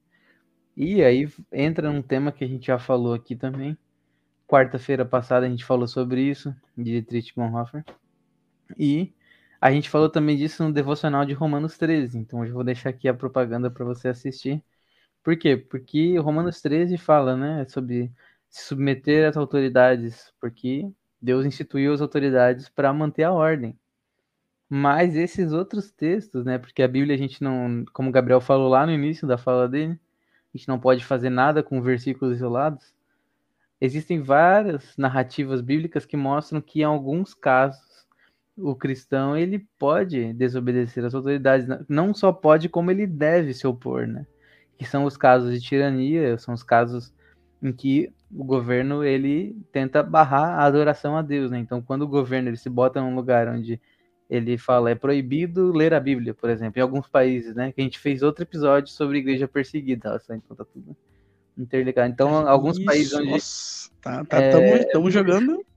E 0.76 1.04
aí 1.04 1.28
entra 1.52 1.90
um 1.90 2.02
tema 2.02 2.32
que 2.32 2.44
a 2.44 2.48
gente 2.48 2.68
já 2.68 2.80
falou 2.80 3.14
aqui 3.14 3.36
também. 3.36 3.78
Quarta-feira 4.48 5.06
passada 5.06 5.46
a 5.46 5.50
gente 5.50 5.66
falou 5.66 5.88
sobre 5.88 6.22
isso, 6.22 6.56
de 6.78 6.84
Dietrich 6.84 7.34
Bonhoeffer. 7.36 7.84
E 8.78 9.14
a 9.60 9.72
gente 9.72 9.90
falou 9.90 10.10
também 10.10 10.38
disso 10.38 10.64
no 10.64 10.74
devocional 10.74 11.26
de 11.26 11.34
Romanos 11.34 11.78
13. 11.78 12.18
Então 12.18 12.46
eu 12.46 12.54
vou 12.54 12.64
deixar 12.64 12.90
aqui 12.90 13.08
a 13.08 13.14
propaganda 13.14 13.70
para 13.70 13.86
você 13.86 14.10
assistir. 14.10 14.64
Por 15.24 15.38
quê? 15.38 15.56
Porque 15.58 16.18
Romanos 16.18 16.62
13 16.62 16.98
fala, 16.98 17.36
né, 17.38 17.66
sobre 17.68 18.12
se 18.50 18.66
submeter 18.66 19.30
às 19.30 19.38
autoridades, 19.38 20.34
porque 20.40 20.92
Deus 21.22 21.46
instituiu 21.46 21.94
as 21.94 22.02
autoridades 22.02 22.70
para 22.70 22.92
manter 22.94 23.24
a 23.24 23.32
ordem. 23.32 23.78
Mas 24.70 25.16
esses 25.16 25.52
outros 25.52 25.92
textos, 25.92 26.46
né? 26.46 26.58
Porque 26.58 26.82
a 26.82 26.88
Bíblia 26.88 27.16
a 27.16 27.18
gente 27.18 27.44
não, 27.44 27.86
como 27.94 28.10
o 28.10 28.12
Gabriel 28.12 28.42
falou 28.42 28.70
lá 28.70 28.86
no 28.86 28.92
início 28.94 29.28
da 29.28 29.38
fala 29.38 29.68
dele, 29.68 30.00
a 30.54 30.58
gente 30.58 30.68
não 30.68 30.80
pode 30.80 31.06
fazer 31.06 31.30
nada 31.30 31.64
com 31.64 31.82
versículos 31.82 32.36
isolados. 32.36 32.94
Existem 33.80 34.22
várias 34.22 34.96
narrativas 34.98 35.62
bíblicas 35.62 36.06
que 36.06 36.18
mostram 36.18 36.62
que 36.62 36.82
em 36.82 36.84
alguns 36.84 37.34
casos 37.34 38.06
o 38.58 38.76
cristão 38.76 39.36
ele 39.36 39.66
pode 39.80 40.34
desobedecer 40.34 41.04
às 41.04 41.16
autoridades, 41.16 41.68
não 41.88 42.14
só 42.14 42.32
pode 42.32 42.70
como 42.70 42.92
ele 42.92 43.08
deve 43.08 43.54
se 43.54 43.66
opor, 43.66 44.06
né? 44.06 44.28
Que 44.78 44.86
são 44.86 45.06
os 45.06 45.18
casos 45.18 45.54
de 45.54 45.62
tirania, 45.62 46.38
são 46.38 46.54
os 46.54 46.64
casos 46.64 47.14
em 47.62 47.72
que 47.72 48.14
o 48.32 48.44
governo 48.44 49.04
ele 49.04 49.56
tenta 49.72 50.04
barrar 50.04 50.60
a 50.60 50.66
adoração 50.66 51.18
a 51.18 51.22
Deus, 51.22 51.52
né? 51.52 51.60
Então, 51.60 51.82
quando 51.82 52.04
o 52.04 52.08
governo 52.08 52.50
ele 52.50 52.58
se 52.58 52.70
bota 52.70 53.02
num 53.02 53.16
lugar 53.16 53.48
onde 53.48 53.80
ele 54.32 54.58
fala 54.58 54.90
é 54.90 54.96
proibido 54.96 55.74
ler 55.74 55.94
a 55.94 56.00
Bíblia, 56.00 56.34
por 56.34 56.50
exemplo, 56.50 56.80
em 56.80 56.82
alguns 56.82 57.06
países, 57.06 57.54
né? 57.54 57.74
Que 57.74 57.82
a 57.82 57.84
gente 57.84 58.00
fez 58.00 58.24
outro 58.24 58.44
episódio 58.44 58.90
sobre 58.90 59.18
igreja 59.18 59.46
perseguida, 59.46 60.18
só 60.20 60.34
então 60.34 60.56
tá 60.56 60.64
tudo 60.64 60.96
interligado. 61.58 62.10
Então, 62.10 62.48
alguns 62.48 62.78
Isso, 62.78 62.86
países 62.86 63.14
onde 63.14 63.30
nossa, 63.30 63.92
tá, 64.02 64.24
tá, 64.24 64.38
é, 64.38 64.86
tamo, 64.86 65.12
jogando. 65.12 65.62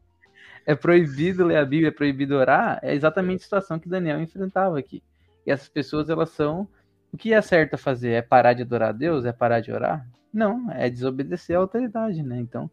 É 0.66 0.74
proibido 0.74 1.44
ler 1.44 1.58
a 1.58 1.64
Bíblia, 1.64 1.88
é 1.88 1.90
proibido 1.90 2.36
orar, 2.36 2.78
é 2.82 2.94
exatamente 2.94 3.40
a 3.40 3.44
situação 3.44 3.78
que 3.78 3.86
Daniel 3.86 4.18
enfrentava 4.18 4.78
aqui. 4.78 5.02
E 5.46 5.50
essas 5.50 5.68
pessoas, 5.68 6.08
elas 6.08 6.30
são. 6.30 6.66
O 7.12 7.18
que 7.18 7.34
é 7.34 7.42
certo 7.42 7.74
a 7.74 7.76
fazer? 7.76 8.12
É 8.12 8.22
parar 8.22 8.54
de 8.54 8.62
adorar 8.62 8.88
a 8.88 8.92
Deus? 8.92 9.26
É 9.26 9.32
parar 9.32 9.60
de 9.60 9.70
orar? 9.70 10.08
Não, 10.32 10.70
é 10.72 10.88
desobedecer 10.88 11.54
à 11.54 11.58
autoridade, 11.58 12.22
né? 12.22 12.38
Então, 12.40 12.70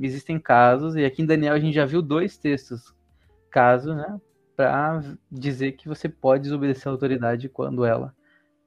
existem 0.00 0.36
casos, 0.40 0.96
e 0.96 1.04
aqui 1.04 1.22
em 1.22 1.26
Daniel 1.26 1.54
a 1.54 1.60
gente 1.60 1.74
já 1.74 1.86
viu 1.86 2.02
dois 2.02 2.36
textos, 2.36 2.92
caso, 3.52 3.94
né, 3.94 4.20
para 4.58 5.00
dizer 5.30 5.72
que 5.72 5.86
você 5.86 6.08
pode 6.08 6.42
desobedecer 6.42 6.88
à 6.88 6.90
autoridade 6.90 7.48
quando 7.48 7.84
ela 7.84 8.12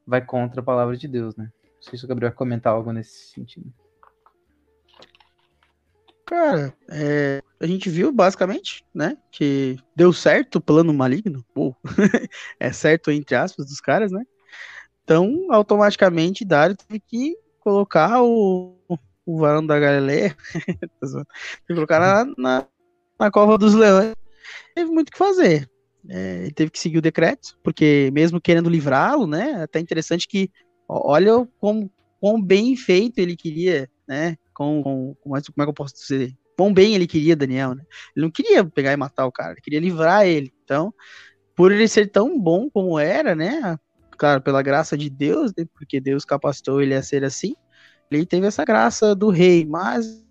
vai 0.06 0.24
contra 0.24 0.62
a 0.62 0.64
palavra 0.64 0.96
de 0.96 1.06
Deus, 1.06 1.36
né? 1.36 1.52
Não 1.64 1.82
sei 1.82 1.98
se 1.98 2.04
o 2.06 2.08
Gabriel 2.08 2.30
vai 2.30 2.36
comentar 2.38 2.72
algo 2.72 2.90
nesse 2.92 3.28
sentido. 3.28 3.70
Cara, 6.24 6.74
é, 6.88 7.42
a 7.60 7.66
gente 7.66 7.90
viu 7.90 8.10
basicamente, 8.10 8.82
né, 8.94 9.18
que 9.30 9.78
deu 9.94 10.14
certo 10.14 10.56
o 10.56 10.60
plano 10.62 10.94
maligno, 10.94 11.44
ou 11.54 11.76
é 12.58 12.72
certo 12.72 13.10
entre 13.10 13.36
aspas 13.36 13.66
dos 13.66 13.78
caras, 13.78 14.10
né? 14.10 14.24
Então, 15.04 15.48
automaticamente, 15.50 16.42
Dário 16.42 16.74
teve 16.74 17.00
que 17.00 17.36
colocar 17.60 18.22
o, 18.22 18.78
o 19.26 19.38
varão 19.38 19.66
da 19.66 19.78
Galileia, 19.78 20.34
colocar 21.68 22.00
na, 22.00 22.32
na, 22.38 22.66
na, 23.20 23.30
cova 23.30 23.58
dos 23.58 23.74
leões. 23.74 24.14
Teve 24.74 24.90
muito 24.90 25.10
o 25.10 25.12
que 25.12 25.18
fazer. 25.18 25.70
É, 26.08 26.42
ele 26.42 26.52
teve 26.52 26.70
que 26.70 26.78
seguir 26.78 26.98
o 26.98 27.02
decreto, 27.02 27.58
porque 27.62 28.10
mesmo 28.12 28.40
querendo 28.40 28.68
livrá-lo, 28.68 29.26
né? 29.26 29.50
É 29.52 29.62
até 29.62 29.78
interessante 29.78 30.26
que 30.26 30.50
olha 30.88 31.46
como, 31.58 31.90
quão 32.20 32.42
bem 32.42 32.76
feito 32.76 33.18
ele 33.18 33.36
queria, 33.36 33.88
né? 34.06 34.36
Com, 34.54 34.82
com, 34.82 35.16
como 35.22 35.36
é 35.36 35.40
que 35.40 35.52
eu 35.60 35.74
posso 35.74 35.94
dizer? 35.94 36.34
Quão 36.56 36.72
bem 36.72 36.94
ele 36.94 37.06
queria 37.06 37.36
Daniel, 37.36 37.74
né? 37.74 37.84
Ele 38.16 38.26
não 38.26 38.30
queria 38.30 38.64
pegar 38.64 38.92
e 38.92 38.96
matar 38.96 39.26
o 39.26 39.32
cara, 39.32 39.52
ele 39.52 39.60
queria 39.60 39.80
livrar 39.80 40.26
ele. 40.26 40.52
Então, 40.64 40.92
por 41.54 41.72
ele 41.72 41.86
ser 41.88 42.10
tão 42.10 42.38
bom 42.38 42.68
como 42.70 42.98
era, 42.98 43.34
né? 43.34 43.78
claro, 44.22 44.40
pela 44.40 44.62
graça 44.62 44.96
de 44.96 45.10
Deus, 45.10 45.52
né, 45.58 45.64
porque 45.74 46.00
Deus 46.00 46.24
capacitou 46.24 46.80
ele 46.80 46.94
a 46.94 47.02
ser 47.02 47.24
assim, 47.24 47.56
ele 48.08 48.24
teve 48.24 48.46
essa 48.46 48.64
graça 48.64 49.16
do 49.16 49.30
rei, 49.30 49.66
mas 49.66 50.24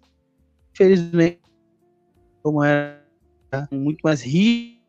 infelizmente, 0.74 1.42
como 2.42 2.64
era 2.64 3.04
muito 3.70 4.00
mais 4.02 4.22
rígido, 4.22 4.81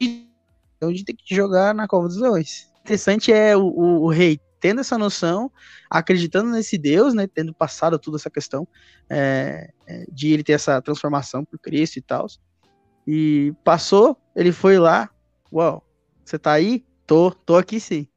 então 0.00 0.88
a 0.88 0.92
gente 0.92 1.04
tem 1.04 1.16
que 1.16 1.34
jogar 1.34 1.74
na 1.74 1.88
cova 1.88 2.08
dos 2.08 2.18
leões. 2.18 2.70
Interessante 2.80 3.32
é 3.32 3.56
o, 3.56 3.62
o, 3.62 4.02
o, 4.04 4.08
rei 4.08 4.38
tendo 4.60 4.80
essa 4.80 4.96
noção, 4.96 5.50
acreditando 5.90 6.50
nesse 6.50 6.78
Deus, 6.78 7.14
né, 7.14 7.26
tendo 7.26 7.52
passado 7.52 7.98
toda 7.98 8.16
essa 8.16 8.30
questão 8.30 8.66
é, 9.08 9.70
é 9.86 10.04
de 10.10 10.32
ele 10.32 10.42
ter 10.42 10.52
essa 10.52 10.80
transformação 10.80 11.44
por 11.44 11.58
Cristo 11.58 11.98
e 11.98 12.02
tal. 12.02 12.26
E 13.06 13.52
passou, 13.62 14.16
ele 14.34 14.52
foi 14.52 14.78
lá, 14.78 15.10
uau, 15.52 15.84
você 16.24 16.38
tá 16.38 16.52
aí? 16.52 16.84
Tô, 17.06 17.30
tô 17.30 17.56
aqui 17.56 17.78
sim. 17.78 18.08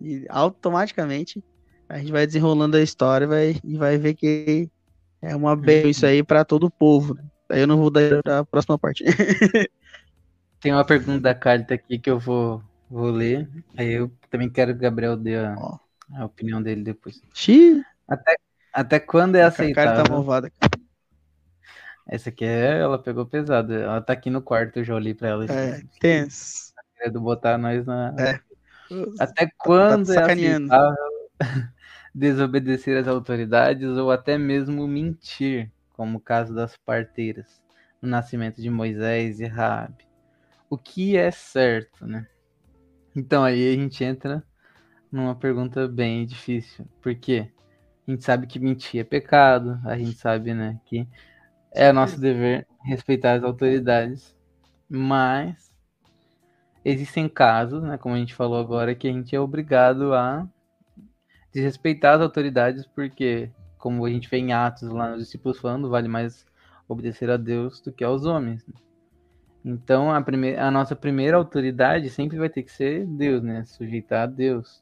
E 0.00 0.26
automaticamente 0.28 1.42
a 1.88 1.98
gente 1.98 2.12
vai 2.12 2.26
desenrolando 2.26 2.76
a 2.76 2.82
história 2.82 3.26
vai, 3.26 3.56
e 3.64 3.76
vai 3.76 3.96
ver 3.96 4.14
que 4.14 4.68
é 5.22 5.34
uma 5.34 5.56
bênção 5.56 5.90
isso 5.90 6.06
aí 6.06 6.22
para 6.22 6.44
todo 6.44 6.64
o 6.64 6.70
povo. 6.70 7.14
Né? 7.14 7.24
Aí 7.50 7.60
eu 7.60 7.66
não 7.66 7.78
vou 7.78 7.90
dar 7.90 8.20
a 8.26 8.44
próxima 8.44 8.78
parte. 8.78 9.04
Tem 10.66 10.72
uma 10.72 10.84
pergunta 10.84 11.20
da 11.20 11.32
carta 11.32 11.74
aqui 11.74 11.96
que 11.96 12.10
eu 12.10 12.18
vou, 12.18 12.60
vou 12.90 13.08
ler. 13.08 13.48
Aí 13.76 13.92
eu 13.92 14.10
também 14.28 14.50
quero 14.50 14.72
que 14.72 14.78
o 14.78 14.82
Gabriel 14.82 15.16
dê 15.16 15.36
a, 15.36 15.54
a 16.16 16.24
opinião 16.24 16.60
dele 16.60 16.82
depois. 16.82 17.22
Xiii. 17.32 17.84
Até, 18.08 18.34
até 18.72 18.98
quando 18.98 19.36
é 19.36 19.44
aceitável? 19.44 19.92
A 19.92 19.94
carta 19.94 20.12
malvada. 20.12 20.52
Essa 22.08 22.30
aqui 22.30 22.44
é, 22.44 22.80
ela 22.80 23.00
pegou 23.00 23.24
pesado. 23.24 23.72
Ela 23.72 24.00
tá 24.00 24.12
aqui 24.12 24.28
no 24.28 24.42
quarto, 24.42 24.78
eu 24.78 24.84
já 24.84 24.96
olhei 24.96 25.14
pra 25.14 25.28
ela. 25.28 25.44
É, 25.44 25.82
tenso 26.00 26.74
querendo 26.96 27.20
botar 27.20 27.56
nós 27.56 27.86
na. 27.86 28.12
É. 28.18 28.40
Até 29.20 29.48
quando 29.58 30.12
tá 30.12 30.22
é 30.22 30.32
aceitável 30.32 31.30
desobedecer 32.12 32.98
às 32.98 33.06
autoridades 33.06 33.88
ou 33.90 34.10
até 34.10 34.36
mesmo 34.36 34.88
mentir, 34.88 35.70
como 35.92 36.18
o 36.18 36.20
caso 36.20 36.52
das 36.52 36.76
parteiras, 36.76 37.62
no 38.02 38.08
nascimento 38.08 38.60
de 38.60 38.68
Moisés 38.68 39.38
e 39.38 39.46
Raabe. 39.46 40.05
O 40.68 40.76
que 40.76 41.16
é 41.16 41.30
certo, 41.30 42.06
né? 42.06 42.26
Então 43.14 43.44
aí 43.44 43.72
a 43.72 43.74
gente 43.74 44.02
entra 44.02 44.42
numa 45.10 45.34
pergunta 45.34 45.86
bem 45.86 46.26
difícil. 46.26 46.86
Por 47.00 47.14
quê? 47.14 47.50
A 48.06 48.10
gente 48.10 48.24
sabe 48.24 48.46
que 48.46 48.58
mentir 48.58 49.00
é 49.00 49.04
pecado, 49.04 49.80
a 49.84 49.96
gente 49.96 50.16
sabe, 50.18 50.54
né, 50.54 50.80
que 50.84 51.08
é 51.72 51.92
nosso 51.92 52.20
dever 52.20 52.66
respeitar 52.84 53.34
as 53.34 53.42
autoridades, 53.42 54.36
mas 54.88 55.72
existem 56.84 57.28
casos, 57.28 57.82
né, 57.82 57.98
como 57.98 58.14
a 58.14 58.18
gente 58.18 58.34
falou 58.34 58.60
agora, 58.60 58.94
que 58.94 59.08
a 59.08 59.12
gente 59.12 59.34
é 59.34 59.40
obrigado 59.40 60.14
a 60.14 60.48
desrespeitar 61.52 62.14
as 62.14 62.20
autoridades, 62.20 62.86
porque, 62.86 63.50
como 63.78 64.04
a 64.04 64.10
gente 64.10 64.28
vê 64.28 64.38
em 64.38 64.52
Atos 64.52 64.88
lá 64.88 65.10
nos 65.10 65.20
discípulos 65.24 65.58
falando, 65.58 65.90
vale 65.90 66.06
mais 66.06 66.46
obedecer 66.88 67.28
a 67.30 67.36
Deus 67.36 67.80
do 67.80 67.92
que 67.92 68.04
aos 68.04 68.24
homens. 68.24 68.64
Né? 68.66 68.74
Então, 69.68 70.12
a, 70.12 70.18
a 70.18 70.70
nossa 70.70 70.94
primeira 70.94 71.36
autoridade 71.36 72.08
sempre 72.08 72.38
vai 72.38 72.48
ter 72.48 72.62
que 72.62 72.70
ser 72.70 73.04
Deus, 73.04 73.42
né? 73.42 73.64
Sujeitar 73.64 74.22
a 74.22 74.26
Deus. 74.26 74.80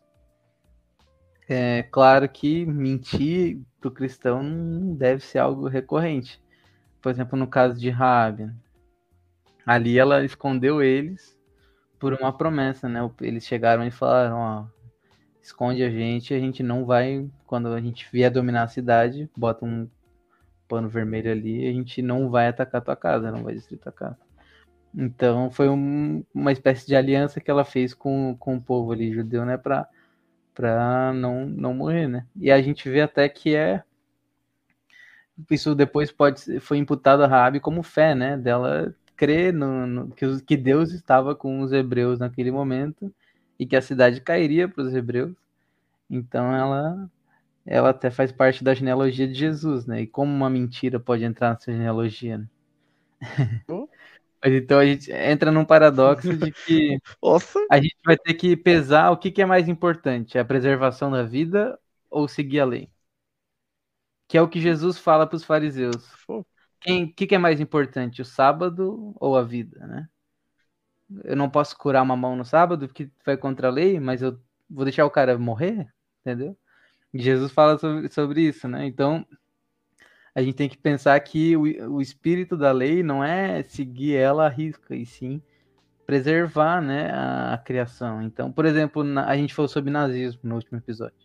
É 1.49 1.85
claro 1.85 2.29
que 2.29 2.67
mentir 2.67 3.63
para 3.81 3.89
o 3.89 3.91
cristão 3.91 4.43
não 4.43 4.95
deve 4.95 5.25
ser 5.25 5.39
algo 5.39 5.69
recorrente. 5.69 6.39
Por 7.01 7.11
exemplo, 7.11 7.39
no 7.39 7.47
caso 7.47 7.81
de 7.81 7.89
Raabe, 7.89 8.51
ali 9.65 9.99
ela 9.99 10.23
escondeu 10.23 10.83
eles 10.83 11.35
por 11.99 12.13
uma 12.13 12.31
promessa, 12.37 12.87
né? 12.87 13.01
Eles 13.23 13.47
chegaram 13.47 13.87
e 13.87 13.91
falaram, 13.91 14.37
ó, 14.37 14.67
esconde 15.41 15.83
a 15.83 15.89
gente, 15.89 16.35
a 16.35 16.39
gente 16.39 16.63
não 16.63 16.85
vai, 16.85 17.27
quando 17.47 17.69
a 17.69 17.81
gente 17.81 18.07
vier 18.13 18.31
dominar 18.31 18.65
a 18.65 18.69
cidade, 18.69 19.31
bota 19.35 19.65
um 19.65 19.89
pano 20.69 20.91
vermelho 20.91 21.33
ali, 21.33 21.67
a 21.67 21.73
gente 21.73 22.03
não 22.03 22.29
vai 22.29 22.49
atacar 22.49 22.83
tua 22.83 22.97
casa, 22.97 23.33
não 23.33 23.43
vai 23.43 23.55
destruir 23.55 23.81
tua 23.81 23.93
casa. 23.93 24.19
Então 24.97 25.51
foi 25.51 25.69
um, 25.69 26.25
uma 26.33 26.53
espécie 26.53 26.87
de 26.87 26.95
aliança 26.95 27.41
que 27.41 27.51
ela 27.51 27.65
fez 27.65 27.93
com, 27.95 28.37
com 28.39 28.57
o 28.57 28.63
povo 28.63 28.93
ali 28.93 29.13
judeu, 29.13 29.45
né, 29.45 29.57
para 29.57 29.89
para 30.55 31.13
não, 31.15 31.47
não 31.47 31.75
morrer, 31.75 32.07
né? 32.09 32.27
E 32.37 32.51
a 32.53 32.63
gente 32.63 32.89
vê 32.89 33.01
até 33.01 33.29
que 33.29 33.57
é 33.57 33.83
isso 35.51 35.75
depois 35.75 36.13
pode 36.13 36.61
foi 36.61 36.79
imputado 36.79 37.25
a 37.25 37.27
Rabi 37.27 37.61
como 37.61 37.83
fé, 37.83 38.15
né? 38.15 38.37
Dela 38.37 38.95
crer 39.17 39.53
no, 39.53 39.87
no, 39.87 40.11
que, 40.13 40.41
que 40.43 40.57
Deus 40.57 40.93
estava 40.93 41.35
com 41.35 41.61
os 41.61 41.73
hebreus 41.73 42.19
naquele 42.21 42.51
momento 42.53 43.13
e 43.59 43.67
que 43.67 43.77
a 43.77 43.83
cidade 43.83 44.21
cairia 44.21 44.69
para 44.69 44.85
os 44.85 44.95
hebreus. 44.95 45.35
Então 46.11 46.55
ela 46.55 47.11
ela 47.67 47.91
até 47.91 48.11
faz 48.11 48.31
parte 48.33 48.63
da 48.65 48.75
genealogia 48.75 49.27
de 49.27 49.35
Jesus, 49.35 49.87
né? 49.87 50.03
E 50.03 50.07
como 50.07 50.33
uma 50.33 50.51
mentira 50.51 51.01
pode 51.01 51.25
entrar 51.25 51.51
nessa 51.51 51.73
genealogia? 51.73 52.39
Né? 52.39 52.49
Mas 54.45 54.53
então 54.53 54.79
a 54.79 54.85
gente 54.85 55.11
entra 55.11 55.51
num 55.51 55.65
paradoxo 55.65 56.37
de 56.37 56.53
que 56.53 56.99
a 57.71 57.81
gente 57.81 57.97
vai 58.05 58.15
ter 58.19 58.35
que 58.35 58.55
pesar 58.55 59.11
o 59.11 59.17
que, 59.17 59.31
que 59.31 59.41
é 59.41 59.47
mais 59.47 59.69
importante, 59.69 60.39
a 60.39 60.45
preservação 60.45 61.11
da 61.11 61.23
vida 61.23 61.79
ou 62.11 62.29
seguir 62.29 62.61
a 62.61 62.67
lei. 62.67 62.91
Que 64.29 64.37
é 64.37 64.43
o 64.43 64.49
que 64.49 64.61
Jesus 64.61 64.99
fala 64.99 65.27
para 65.27 65.37
os 65.37 65.45
fariseus. 65.45 65.97
Quem, 66.79 67.11
que, 67.11 67.27
que 67.27 67.35
é 67.35 67.39
mais 67.39 67.59
importante, 67.59 68.21
o 68.21 68.25
sábado 68.25 69.15
ou 69.19 69.35
a 69.35 69.43
vida, 69.43 69.87
né? 69.87 70.09
Eu 71.25 71.37
não 71.37 71.49
posso 71.49 71.77
curar 71.79 72.03
uma 72.03 72.17
mão 72.17 72.37
no 72.37 72.45
sábado 72.45 72.87
porque 72.87 73.11
vai 73.25 73.39
contra 73.39 73.69
a 73.69 73.71
lei, 73.71 73.99
mas 73.99 74.21
eu 74.21 74.39
vou 74.69 74.85
deixar 74.85 75.07
o 75.07 75.11
cara 75.11 75.39
morrer, 75.39 75.89
entendeu? 76.21 76.59
Jesus 77.15 77.51
fala 77.53 77.79
sobre, 77.79 78.11
sobre 78.11 78.43
isso, 78.43 78.69
né? 78.69 78.87
Então, 78.87 79.27
a 80.35 80.43
gente 80.43 80.55
tem 80.55 80.69
que 80.69 80.77
pensar 80.77 81.19
que 81.21 81.57
o, 81.57 81.63
o 81.95 82.01
espírito 82.01 82.57
da 82.57 82.73
lei 82.73 83.03
não 83.03 83.23
é 83.23 83.63
seguir 83.63 84.17
ela 84.17 84.47
à 84.47 84.49
risca, 84.49 84.95
e 84.95 85.07
sim 85.07 85.41
preservar, 86.07 86.81
né, 86.81 87.11
a, 87.11 87.55
a 87.55 87.59
criação. 87.59 88.23
Então, 88.23 88.53
por 88.53 88.65
exemplo, 88.65 89.03
na, 89.03 89.27
a 89.27 89.37
gente 89.37 89.55
falou 89.55 89.69
sobre 89.69 89.91
nazismo 89.91 90.41
no 90.43 90.57
último 90.57 90.79
episódio. 90.79 91.17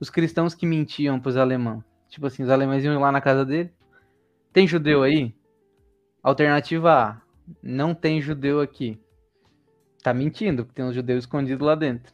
Os 0.00 0.10
cristãos 0.10 0.54
que 0.54 0.66
mentiam 0.66 1.20
para 1.20 1.30
os 1.30 1.36
alemães. 1.36 1.82
Tipo 2.08 2.26
assim, 2.26 2.42
os 2.42 2.50
alemães 2.50 2.84
iam 2.84 3.00
lá 3.00 3.12
na 3.12 3.20
casa 3.20 3.44
dele. 3.44 3.70
Tem 4.52 4.66
judeu 4.66 5.02
aí? 5.02 5.34
Alternativa 6.22 6.92
A. 6.92 7.22
Não 7.62 7.94
tem 7.94 8.20
judeu 8.20 8.60
aqui. 8.60 9.00
Tá 10.02 10.14
mentindo, 10.14 10.64
porque 10.64 10.80
tem 10.80 10.84
um 10.84 10.92
judeu 10.92 11.18
escondido 11.18 11.64
lá 11.64 11.74
dentro. 11.74 12.12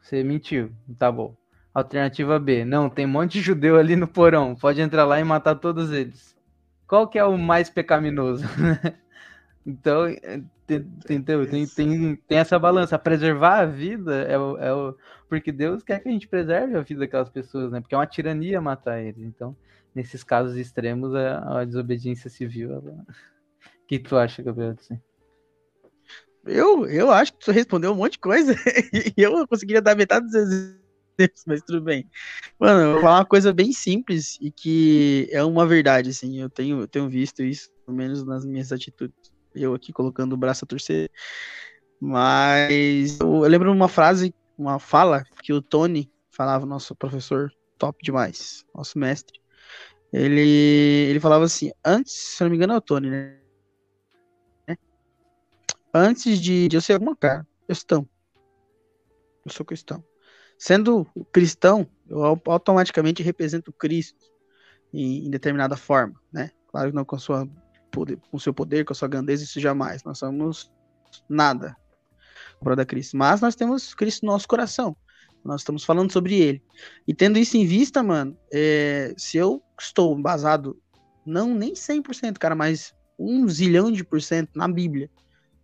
Você 0.00 0.22
mentiu, 0.22 0.70
tá 0.98 1.10
bom. 1.10 1.34
Alternativa 1.76 2.38
B. 2.38 2.64
Não, 2.64 2.88
tem 2.88 3.04
um 3.04 3.10
monte 3.10 3.32
de 3.32 3.42
judeu 3.42 3.76
ali 3.76 3.96
no 3.96 4.08
porão. 4.08 4.54
Pode 4.54 4.80
entrar 4.80 5.04
lá 5.04 5.20
e 5.20 5.24
matar 5.24 5.56
todos 5.56 5.92
eles. 5.92 6.34
Qual 6.88 7.06
que 7.06 7.18
é 7.18 7.24
o 7.24 7.36
mais 7.36 7.68
pecaminoso? 7.68 8.46
então, 9.66 10.06
entendeu? 10.66 11.46
Tem, 11.46 11.66
tem, 11.66 12.16
tem 12.16 12.38
essa 12.38 12.58
balança. 12.58 12.98
Preservar 12.98 13.60
a 13.60 13.66
vida 13.66 14.22
é 14.22 14.38
o, 14.38 14.56
é 14.56 14.72
o. 14.72 14.96
Porque 15.28 15.52
Deus 15.52 15.82
quer 15.82 16.00
que 16.00 16.08
a 16.08 16.12
gente 16.12 16.26
preserve 16.26 16.78
a 16.78 16.80
vida 16.80 17.00
daquelas 17.00 17.28
pessoas, 17.28 17.70
né? 17.70 17.78
Porque 17.82 17.94
é 17.94 17.98
uma 17.98 18.06
tirania 18.06 18.58
matar 18.58 18.98
eles. 19.02 19.20
Então, 19.20 19.54
nesses 19.94 20.24
casos 20.24 20.56
extremos, 20.56 21.14
a, 21.14 21.60
a 21.60 21.64
desobediência 21.66 22.30
civil. 22.30 22.72
Ela... 22.72 22.80
O 22.80 23.06
que 23.86 23.98
tu 23.98 24.16
acha, 24.16 24.42
Gabriel? 24.42 24.74
Eu, 26.46 26.86
eu 26.86 27.10
acho 27.10 27.34
que 27.34 27.44
tu 27.44 27.52
respondeu 27.52 27.92
um 27.92 27.96
monte 27.96 28.12
de 28.12 28.20
coisa 28.20 28.54
e 29.14 29.20
eu 29.20 29.46
conseguiria 29.46 29.82
dar 29.82 29.94
metade 29.94 30.24
dos 30.24 30.85
exemplos, 31.18 31.44
mas 31.46 31.62
tudo 31.62 31.80
bem. 31.80 32.08
Mano, 32.58 32.80
eu 32.80 32.92
vou 32.92 33.00
falar 33.02 33.18
uma 33.18 33.24
coisa 33.24 33.52
bem 33.52 33.72
simples 33.72 34.38
e 34.40 34.50
que 34.50 35.28
é 35.30 35.42
uma 35.44 35.66
verdade, 35.66 36.10
assim. 36.10 36.40
Eu 36.40 36.50
tenho, 36.50 36.80
eu 36.80 36.88
tenho 36.88 37.08
visto 37.08 37.42
isso, 37.42 37.70
pelo 37.84 37.96
menos 37.96 38.24
nas 38.24 38.44
minhas 38.44 38.72
atitudes. 38.72 39.14
Eu 39.54 39.74
aqui 39.74 39.92
colocando 39.92 40.32
o 40.32 40.36
braço 40.36 40.64
a 40.64 40.68
torcer. 40.68 41.10
Mas 42.00 43.18
eu, 43.20 43.44
eu 43.44 43.48
lembro 43.48 43.72
uma 43.72 43.88
frase, 43.88 44.34
uma 44.56 44.78
fala 44.78 45.24
que 45.42 45.52
o 45.52 45.62
Tony 45.62 46.10
falava, 46.30 46.66
nosso 46.66 46.94
professor 46.94 47.50
top 47.78 47.98
demais, 48.02 48.64
nosso 48.74 48.98
mestre. 48.98 49.40
Ele, 50.12 51.08
ele 51.10 51.20
falava 51.20 51.44
assim, 51.44 51.72
antes, 51.84 52.12
se 52.12 52.42
não 52.42 52.50
me 52.50 52.56
engano 52.56 52.74
é 52.74 52.76
o 52.76 52.80
Tony, 52.80 53.10
né? 53.10 53.38
antes 55.92 56.38
de, 56.38 56.68
de 56.68 56.76
eu 56.76 56.80
ser 56.80 56.94
alguma 56.94 57.16
cara, 57.16 57.46
cristão. 57.66 58.08
Eu 59.44 59.52
sou 59.52 59.64
cristão. 59.64 60.04
Sendo 60.58 61.06
cristão, 61.32 61.86
eu 62.08 62.22
automaticamente 62.46 63.22
represento 63.22 63.72
Cristo 63.72 64.24
em, 64.92 65.26
em 65.26 65.30
determinada 65.30 65.76
forma, 65.76 66.20
né? 66.32 66.50
Claro 66.68 66.90
que 66.90 66.96
não 66.96 67.04
com, 67.04 67.18
sua 67.18 67.48
poder, 67.90 68.18
com 68.30 68.38
seu 68.38 68.54
poder, 68.54 68.84
com 68.84 68.92
a 68.92 68.96
sua 68.96 69.08
grandeza, 69.08 69.44
isso 69.44 69.60
jamais. 69.60 70.02
Nós 70.04 70.18
somos 70.18 70.72
nada 71.28 71.76
para 72.60 72.74
da 72.74 72.84
Cristo. 72.84 73.16
Mas 73.16 73.40
nós 73.40 73.54
temos 73.54 73.94
Cristo 73.94 74.24
no 74.24 74.32
nosso 74.32 74.48
coração. 74.48 74.96
Nós 75.44 75.60
estamos 75.60 75.84
falando 75.84 76.12
sobre 76.12 76.34
ele. 76.34 76.62
E 77.06 77.14
tendo 77.14 77.38
isso 77.38 77.56
em 77.56 77.64
vista, 77.64 78.02
mano, 78.02 78.36
é, 78.52 79.14
se 79.16 79.36
eu 79.36 79.62
estou 79.78 80.16
basado, 80.20 80.80
não 81.24 81.54
nem 81.54 81.74
100%, 81.74 82.38
cara, 82.38 82.54
mas 82.54 82.94
um 83.18 83.48
zilhão 83.48 83.90
de 83.90 84.04
por 84.04 84.20
cento 84.20 84.50
na 84.54 84.68
Bíblia, 84.68 85.10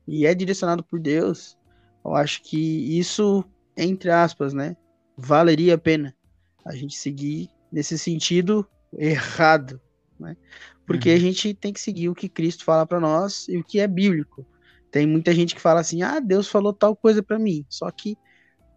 e 0.07 0.26
é 0.26 0.35
direcionado 0.35 0.83
por 0.83 0.98
Deus, 1.00 1.57
eu 2.05 2.14
acho 2.14 2.42
que 2.42 2.98
isso, 2.98 3.44
entre 3.76 4.11
aspas, 4.11 4.52
né, 4.52 4.76
valeria 5.22 5.74
a 5.74 5.78
pena 5.78 6.14
a 6.64 6.74
gente 6.74 6.96
seguir 6.96 7.48
nesse 7.70 7.98
sentido 7.98 8.66
errado, 8.96 9.80
né? 10.18 10.37
Porque 10.87 11.11
uhum. 11.11 11.16
a 11.16 11.18
gente 11.18 11.54
tem 11.54 11.72
que 11.72 11.80
seguir 11.80 12.08
o 12.08 12.14
que 12.14 12.28
Cristo 12.28 12.64
fala 12.64 12.87
para 12.87 13.00
nós 13.00 13.48
e 13.48 13.56
o 13.56 13.64
que 13.64 13.80
é 13.80 13.87
bíblico. 13.87 14.46
Tem 14.90 15.06
muita 15.06 15.32
gente 15.35 15.54
que 15.54 15.61
fala 15.61 15.80
assim: 15.80 16.02
"Ah, 16.02 16.20
Deus 16.20 16.48
falou 16.48 16.72
tal 16.72 16.94
coisa 16.94 17.22
para 17.22 17.38
mim". 17.38 17.64
Só 17.68 17.90
que 17.90 18.16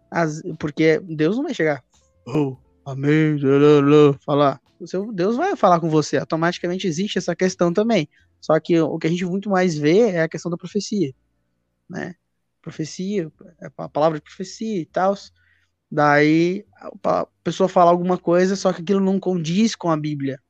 as, 0.09 0.41
porque 0.59 0.99
Deus 0.99 1.35
não 1.35 1.43
vai 1.43 1.53
chegar, 1.53 1.83
oh, 2.27 2.55
amém, 2.85 3.37
falar. 4.25 4.61
O 4.79 4.87
seu 4.87 5.11
Deus 5.11 5.35
vai 5.35 5.55
falar 5.55 5.79
com 5.79 5.89
você. 5.89 6.17
Automaticamente 6.17 6.87
existe 6.87 7.17
essa 7.17 7.35
questão 7.35 7.73
também. 7.73 8.07
Só 8.39 8.59
que 8.59 8.79
o 8.79 8.97
que 8.99 9.07
a 9.07 9.09
gente 9.09 9.25
muito 9.25 9.49
mais 9.49 9.77
vê 9.77 10.11
é 10.11 10.21
a 10.21 10.29
questão 10.29 10.51
da 10.51 10.57
profecia, 10.57 11.13
né? 11.89 12.15
Profecia, 12.61 13.31
é 13.61 13.67
a 13.77 13.89
palavra 13.89 14.19
de 14.19 14.23
profecia 14.23 14.81
e 14.81 14.85
tal. 14.85 15.15
Daí 15.95 16.65
a 17.01 17.25
pessoa 17.41 17.69
fala 17.69 17.89
alguma 17.89 18.17
coisa, 18.17 18.57
só 18.57 18.73
que 18.73 18.81
aquilo 18.81 18.99
não 18.99 19.17
condiz 19.17 19.75
com 19.75 19.89
a 19.89 19.95
Bíblia. 19.95 20.41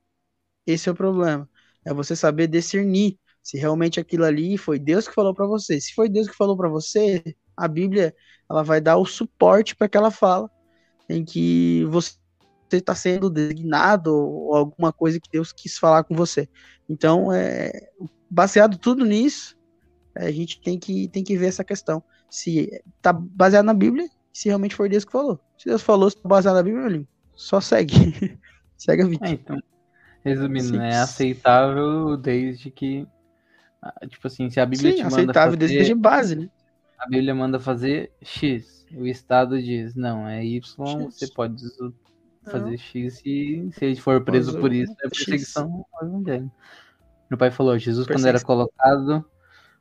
Esse 0.66 0.88
é 0.88 0.92
o 0.92 0.94
problema. 0.94 1.48
É 1.84 1.94
você 1.94 2.16
saber 2.16 2.48
discernir 2.48 3.16
se 3.40 3.56
realmente 3.56 4.00
aquilo 4.00 4.24
ali 4.24 4.58
foi 4.58 4.76
Deus 4.76 5.06
que 5.06 5.14
falou 5.14 5.32
para 5.32 5.46
você. 5.46 5.80
Se 5.80 5.94
foi 5.94 6.08
Deus 6.08 6.28
que 6.28 6.34
falou 6.34 6.56
para 6.56 6.68
você, 6.68 7.22
a 7.56 7.68
Bíblia 7.68 8.12
ela 8.50 8.64
vai 8.64 8.80
dar 8.80 8.96
o 8.96 9.06
suporte 9.06 9.76
para 9.76 9.86
aquela 9.86 10.10
fala 10.10 10.50
em 11.08 11.24
que 11.24 11.84
você 11.84 12.16
está 12.72 12.96
sendo 12.96 13.30
designado 13.30 14.12
ou 14.12 14.56
alguma 14.56 14.92
coisa 14.92 15.20
que 15.20 15.30
Deus 15.30 15.52
quis 15.52 15.78
falar 15.78 16.02
com 16.02 16.16
você. 16.16 16.48
Então, 16.88 17.32
é, 17.32 17.70
baseado 18.28 18.78
tudo 18.78 19.04
nisso, 19.04 19.56
a 20.16 20.28
gente 20.32 20.60
tem 20.60 20.76
que, 20.76 21.06
tem 21.06 21.22
que 21.22 21.38
ver 21.38 21.46
essa 21.46 21.62
questão. 21.62 22.02
Se 22.28 22.68
está 22.96 23.12
baseado 23.12 23.64
na 23.64 23.74
Bíblia, 23.74 24.08
se 24.36 24.48
realmente 24.48 24.74
foi 24.74 24.86
Deus 24.86 25.02
que 25.02 25.12
falou. 25.12 25.40
Se 25.56 25.66
Deus 25.66 25.80
falou, 25.80 26.10
se 26.10 26.16
tá 26.16 26.28
baseado 26.28 26.56
na 26.56 26.62
Bíblia, 26.62 26.90
meu 26.90 27.06
só 27.34 27.58
segue. 27.58 27.94
segue 28.76 29.02
a 29.02 29.06
vida. 29.06 29.26
É, 29.26 29.30
então, 29.30 29.58
resumindo, 30.22 30.78
é 30.78 30.98
aceitável 30.98 32.18
desde 32.18 32.70
que. 32.70 33.08
Ah, 33.80 34.06
tipo 34.06 34.26
assim, 34.26 34.50
se 34.50 34.60
a 34.60 34.66
Bíblia 34.66 34.90
Sim, 34.90 34.96
te 34.98 35.02
manda 35.04 35.14
aceitável 35.14 35.58
fazer, 35.58 35.74
desde 35.74 35.94
base, 35.94 36.36
né? 36.36 36.50
A 36.98 37.08
Bíblia 37.08 37.34
manda 37.34 37.58
fazer 37.58 38.12
X. 38.20 38.84
O 38.94 39.06
Estado 39.06 39.60
diz, 39.62 39.94
não, 39.94 40.28
é 40.28 40.44
Y, 40.44 40.60
X. 40.60 41.14
você 41.14 41.28
pode 41.32 41.62
fazer 42.44 42.70
não. 42.70 42.76
X 42.76 43.22
e 43.24 43.70
se 43.72 43.84
ele 43.86 43.96
for 43.96 44.22
preso 44.22 44.60
por 44.60 44.70
isso, 44.70 44.92
é 45.02 45.08
perseguição 45.08 45.86
ao 45.94 46.08
evangelho. 46.08 46.52
Meu 47.30 47.38
pai 47.38 47.50
falou, 47.50 47.78
Jesus, 47.78 48.06
quando 48.06 48.26
era 48.26 48.40
colocado 48.42 49.24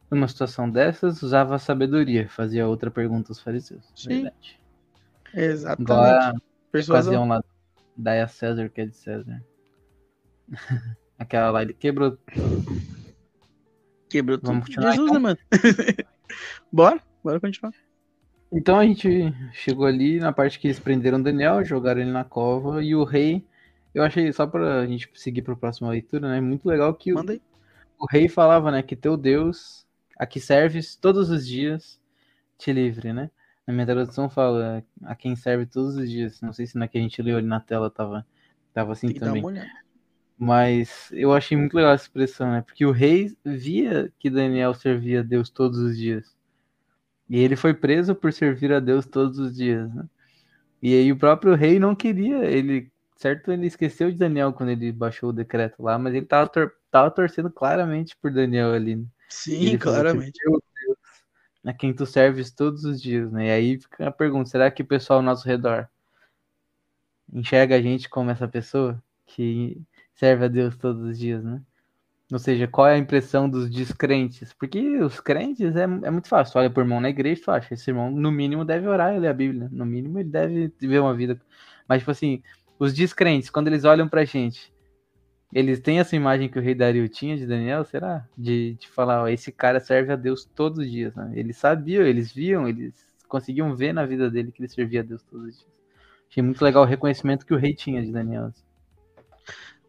numa 0.10 0.28
situação 0.28 0.70
dessas, 0.70 1.22
usava 1.22 1.58
sabedoria, 1.58 2.30
fazia 2.30 2.68
outra 2.68 2.92
pergunta 2.92 3.32
aos 3.32 3.40
fariseus. 3.40 3.92
Sim. 3.96 4.24
Verdade. 4.24 4.60
Exatamente. 5.34 5.92
Agora, 5.92 6.34
ocasião 6.74 7.28
lá, 7.28 7.44
dai 7.96 8.22
a 8.22 8.28
César 8.28 8.70
que 8.70 8.82
é 8.82 8.86
de 8.86 8.96
César. 8.96 9.44
Aquela 11.18 11.50
lá, 11.52 11.62
ele 11.62 11.74
quebrou. 11.74 12.18
Quebrou 14.10 14.38
tudo. 14.38 14.48
Vamos 14.48 14.66
continuar, 14.66 14.92
Jesus, 14.92 15.10
então? 15.10 15.14
né, 15.14 15.20
mano? 15.20 15.38
bora, 16.72 17.02
bora 17.24 17.40
continuar. 17.40 17.74
Então 18.52 18.80
a 18.80 18.86
gente 18.86 19.10
chegou 19.54 19.86
ali 19.86 20.20
na 20.20 20.32
parte 20.32 20.60
que 20.60 20.68
eles 20.68 20.80
prenderam 20.80 21.22
Daniel, 21.22 21.64
jogaram 21.64 22.02
ele 22.02 22.12
na 22.12 22.24
cova 22.24 22.84
e 22.84 22.96
o 22.96 23.04
rei. 23.04 23.44
Eu 23.94 24.04
achei, 24.04 24.32
só 24.32 24.46
pra 24.46 24.86
gente 24.86 25.10
seguir 25.14 25.42
pra 25.42 25.56
próxima 25.56 25.90
leitura, 25.90 26.30
né? 26.30 26.42
Muito 26.42 26.66
legal 26.68 26.94
que 26.94 27.14
o, 27.14 27.18
o, 27.98 28.06
rei 28.10 28.28
falava, 28.28 28.72
né? 28.72 28.84
Que 28.84 28.96
teu 28.96 29.16
Deus, 29.16 29.85
a 30.18 30.26
que 30.26 30.40
serves 30.40 30.96
todos 30.96 31.30
os 31.30 31.46
dias, 31.46 32.00
te 32.58 32.72
livre, 32.72 33.14
né? 33.14 33.30
Na 33.68 33.74
minha 33.74 33.86
tradução 33.86 34.30
fala 34.30 34.84
a 35.04 35.16
quem 35.16 35.36
serve 35.36 35.66
todos 35.66 35.96
os 35.96 36.10
dias. 36.10 36.40
Não 36.42 36.54
sei 36.54 36.68
se 36.68 36.78
na 36.78 36.88
que 36.88 36.98
a 36.98 37.02
gente 37.02 37.22
leu 37.22 37.38
ali 37.38 37.48
na 37.48 37.60
tela 37.60 37.90
tava, 37.90 38.26
tava 38.74 38.94
assim 38.94 39.12
também. 39.14 39.44
Mas 40.38 41.10
eu 41.12 41.34
achei 41.34 41.58
muito 41.58 41.76
legal 41.76 41.94
essa 41.94 42.04
expressão, 42.04 42.52
né? 42.52 42.62
Porque 42.62 42.86
o 42.86 42.92
rei 42.92 43.36
via 43.44 44.12
que 44.20 44.30
Daniel 44.30 44.74
servia 44.74 45.22
a 45.22 45.24
Deus 45.24 45.50
todos 45.50 45.80
os 45.80 45.98
dias. 45.98 46.36
E 47.30 47.40
ele 47.40 47.56
foi 47.56 47.74
preso 47.74 48.14
por 48.14 48.32
servir 48.32 48.72
a 48.72 48.80
Deus 48.80 49.06
todos 49.06 49.40
os 49.40 49.56
dias, 49.56 49.92
né? 49.94 50.06
E 50.82 50.94
aí 50.94 51.12
o 51.12 51.18
próprio 51.18 51.56
rei 51.56 51.80
não 51.80 51.96
queria, 51.96 52.46
ele, 52.46 52.92
certo, 53.16 53.52
ele 53.52 53.66
esqueceu 53.66 54.12
de 54.12 54.18
Daniel 54.18 54.54
quando 54.54 54.70
ele 54.70 54.92
baixou 54.92 55.30
o 55.30 55.34
decreto 55.34 55.82
lá, 55.82 55.98
mas 55.98 56.14
ele 56.14 56.26
tava, 56.26 56.48
tor 56.48 56.72
tava 56.92 57.10
torcendo 57.10 57.50
claramente 57.50 58.16
por 58.18 58.32
Daniel 58.32 58.72
ali. 58.72 58.98
Né? 58.98 59.06
Sim, 59.36 59.78
claramente. 59.78 60.42
Falou, 60.44 60.64
Deus, 60.86 60.98
a 61.66 61.74
quem 61.74 61.94
tu 61.94 62.06
serves 62.06 62.52
todos 62.52 62.86
os 62.86 63.02
dias, 63.02 63.32
né? 63.32 63.48
E 63.48 63.52
aí 63.52 63.80
fica 63.80 64.08
a 64.08 64.12
pergunta, 64.12 64.50
será 64.50 64.72
que 64.72 64.82
o 64.82 64.86
pessoal 64.86 65.20
ao 65.20 65.26
nosso 65.26 65.46
redor 65.48 65.88
enxerga 67.32 67.76
a 67.76 67.82
gente 67.82 68.08
como 68.10 68.32
essa 68.32 68.48
pessoa 68.48 69.02
que 69.26 69.82
serve 70.14 70.46
a 70.46 70.48
Deus 70.48 70.78
todos 70.78 71.02
os 71.02 71.18
dias, 71.18 71.44
né? 71.44 71.62
Ou 72.32 72.40
seja, 72.40 72.68
qual 72.68 72.88
é 72.88 72.96
a 72.96 72.98
impressão 72.98 73.48
dos 73.48 73.70
descrentes? 73.70 74.54
Porque 74.54 74.98
os 75.00 75.20
crentes 75.20 75.76
é, 75.76 75.84
é 75.84 76.10
muito 76.10 76.28
fácil. 76.28 76.60
Olha 76.60 76.70
por 76.70 76.82
irmão 76.82 77.00
na 77.00 77.10
igreja, 77.10 77.42
tu 77.44 77.52
acha, 77.52 77.74
esse 77.74 77.92
irmão, 77.92 78.10
no 78.10 78.32
mínimo, 78.32 78.66
deve 78.66 78.88
orar 78.88 79.14
e 79.14 79.20
ler 79.20 79.28
a 79.28 79.34
Bíblia. 79.34 79.70
No 79.72 79.86
mínimo, 79.86 80.18
ele 80.18 80.30
deve 80.30 80.74
viver 80.80 81.00
uma 81.00 81.14
vida. 81.14 81.40
Mas, 81.88 82.00
tipo 82.00 82.10
assim, 82.10 82.42
os 82.80 82.94
descrentes, 82.94 83.50
quando 83.52 83.68
eles 83.68 83.84
olham 83.84 84.08
pra 84.08 84.26
gente, 84.26 84.74
eles 85.56 85.80
têm 85.80 86.00
essa 86.00 86.18
imagem 86.18 86.50
que 86.50 86.60
o 86.60 86.62
rei 86.62 86.76
Dario 86.76 87.08
tinha 87.08 87.38
de 87.38 87.48
Daniel, 87.48 87.86
será? 87.86 88.28
De, 88.38 88.74
de 88.74 88.90
falar, 88.90 89.24
ó, 89.24 89.28
esse 89.30 89.54
cara 89.54 89.80
serve 89.80 90.12
a 90.12 90.18
Deus 90.18 90.44
todos 90.44 90.80
os 90.80 90.92
dias. 90.92 91.16
Né? 91.16 91.32
Eles 91.34 91.56
sabiam, 91.56 92.06
eles 92.06 92.30
viam, 92.30 92.68
eles 92.68 92.94
conseguiam 93.26 93.74
ver 93.74 93.94
na 93.94 94.06
vida 94.06 94.30
dele 94.30 94.52
que 94.52 94.62
ele 94.62 94.68
servia 94.68 95.00
a 95.00 95.04
Deus 95.04 95.24
todos 95.24 95.48
os 95.48 95.58
dias. 95.58 95.72
Achei 96.30 96.44
muito 96.44 96.62
legal 96.62 96.84
o 96.84 96.86
reconhecimento 96.86 97.46
que 97.46 97.54
o 97.54 97.58
rei 97.58 97.74
tinha 97.74 98.04
de 98.04 98.12
Daniel. 98.12 98.48
Assim. 98.48 98.64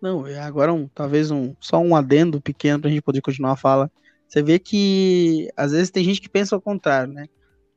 Não, 0.00 0.24
agora 0.40 0.72
um, 0.72 0.86
talvez 0.86 1.32
um 1.32 1.52
só 1.58 1.80
um 1.80 1.96
adendo 1.96 2.40
pequeno 2.40 2.78
para 2.78 2.88
a 2.88 2.92
gente 2.92 3.02
poder 3.02 3.20
continuar 3.20 3.52
a 3.52 3.56
fala. 3.56 3.90
Você 4.28 4.44
vê 4.44 4.60
que 4.60 5.50
às 5.56 5.72
vezes 5.72 5.90
tem 5.90 6.04
gente 6.04 6.20
que 6.20 6.28
pensa 6.28 6.54
ao 6.54 6.60
contrário, 6.60 7.12
né? 7.12 7.26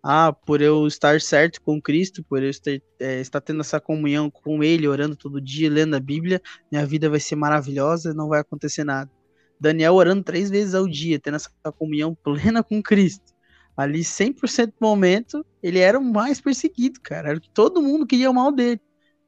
Ah, 0.01 0.31
por 0.31 0.61
eu 0.61 0.87
estar 0.87 1.19
certo 1.19 1.61
com 1.61 1.81
Cristo, 1.81 2.23
por 2.23 2.41
eu 2.41 2.49
estar, 2.49 2.71
é, 2.99 3.19
estar 3.19 3.41
tendo 3.41 3.59
essa 3.61 3.81
comunhão 3.81 4.29
com 4.31 4.63
Ele, 4.63 4.87
orando 4.87 5.15
todo 5.15 5.41
dia, 5.41 5.69
lendo 5.69 5.95
a 5.95 5.99
Bíblia, 5.99 6.41
minha 6.71 6.85
vida 6.85 7.09
vai 7.09 7.19
ser 7.19 7.35
maravilhosa, 7.35 8.13
não 8.13 8.29
vai 8.29 8.39
acontecer 8.39 8.85
nada. 8.85 9.11
Daniel 9.59 9.93
orando 9.95 10.23
três 10.23 10.49
vezes 10.49 10.73
ao 10.73 10.87
dia, 10.87 11.19
tendo 11.19 11.35
essa 11.35 11.51
comunhão 11.77 12.15
plena 12.15 12.63
com 12.63 12.81
Cristo. 12.81 13.33
Ali, 13.75 14.03
100% 14.03 14.67
do 14.67 14.73
momento, 14.81 15.45
ele 15.61 15.79
era 15.79 15.99
o 15.99 16.03
mais 16.03 16.39
perseguido, 16.41 16.99
cara. 17.01 17.29
Era 17.29 17.39
que 17.39 17.49
todo 17.49 17.81
mundo 17.81 18.07
queria 18.07 18.29
o 18.29 18.33
mal 18.33 18.51
dele. 18.51 18.81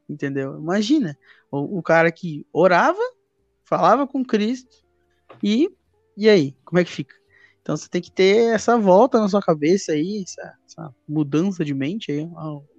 Entendeu? 0.09 0.57
Imagina, 0.57 1.17
o, 1.51 1.79
o 1.79 1.83
cara 1.83 2.11
que 2.11 2.45
orava, 2.51 3.01
falava 3.63 4.07
com 4.07 4.25
Cristo, 4.25 4.83
e, 5.43 5.69
e 6.17 6.29
aí, 6.29 6.55
como 6.65 6.79
é 6.79 6.83
que 6.83 6.91
fica? 6.91 7.15
Então 7.61 7.77
você 7.77 7.87
tem 7.87 8.01
que 8.01 8.11
ter 8.11 8.53
essa 8.53 8.77
volta 8.77 9.19
na 9.19 9.29
sua 9.29 9.41
cabeça 9.41 9.91
aí, 9.91 10.23
essa, 10.23 10.53
essa 10.65 10.95
mudança 11.07 11.63
de 11.63 11.73
mente 11.73 12.11
aí, 12.11 12.27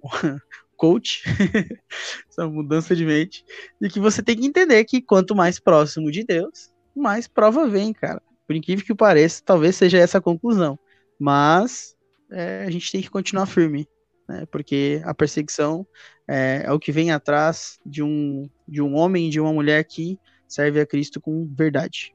coach, 0.75 1.23
essa 2.29 2.47
mudança 2.47 2.95
de 2.95 3.05
mente, 3.05 3.45
e 3.81 3.89
que 3.89 3.99
você 3.99 4.21
tem 4.21 4.35
que 4.35 4.45
entender 4.45 4.83
que 4.83 5.01
quanto 5.01 5.35
mais 5.35 5.59
próximo 5.59 6.11
de 6.11 6.23
Deus, 6.23 6.73
mais 6.95 7.27
prova 7.27 7.67
vem, 7.67 7.93
cara. 7.93 8.21
Por 8.45 8.55
incrível 8.55 8.85
que 8.85 8.93
pareça, 8.93 9.41
talvez 9.45 9.75
seja 9.75 9.97
essa 9.97 10.17
a 10.17 10.21
conclusão. 10.21 10.77
Mas 11.17 11.95
é, 12.29 12.63
a 12.65 12.69
gente 12.69 12.91
tem 12.91 13.01
que 13.01 13.09
continuar 13.09 13.45
firme, 13.45 13.87
né? 14.27 14.45
Porque 14.51 15.01
a 15.05 15.13
perseguição 15.13 15.87
é, 16.27 16.63
é, 16.65 16.71
o 16.71 16.79
que 16.79 16.91
vem 16.91 17.11
atrás 17.11 17.79
de 17.85 18.03
um, 18.03 18.49
de 18.67 18.81
um 18.81 18.95
homem 18.95 19.27
e 19.27 19.29
de 19.29 19.39
uma 19.39 19.53
mulher 19.53 19.83
que 19.85 20.19
serve 20.47 20.79
a 20.81 20.85
Cristo 20.85 21.21
com 21.21 21.47
verdade. 21.55 22.13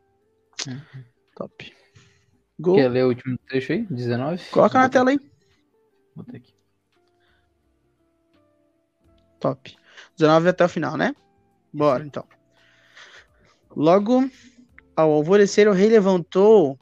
Uhum. 0.67 1.05
Top. 1.35 1.78
Gol. 2.59 2.75
Quer 2.75 2.89
ler 2.89 3.05
o 3.05 3.09
último 3.09 3.39
trecho 3.49 3.73
aí? 3.73 3.87
19? 3.89 4.45
Coloca 4.51 4.79
na 4.79 4.89
tela 4.89 5.11
aí. 5.11 5.21
Botei 6.15 6.41
aqui. 6.41 6.55
Top. 9.39 9.77
19 10.17 10.49
até 10.49 10.65
o 10.65 10.69
final, 10.69 10.97
né? 10.97 11.15
Bora, 11.73 12.05
então. 12.05 12.25
Logo 13.77 14.29
ao 14.97 15.13
alvorecer, 15.13 15.69
o 15.69 15.73
rei 15.73 15.89
levantou 15.89 16.77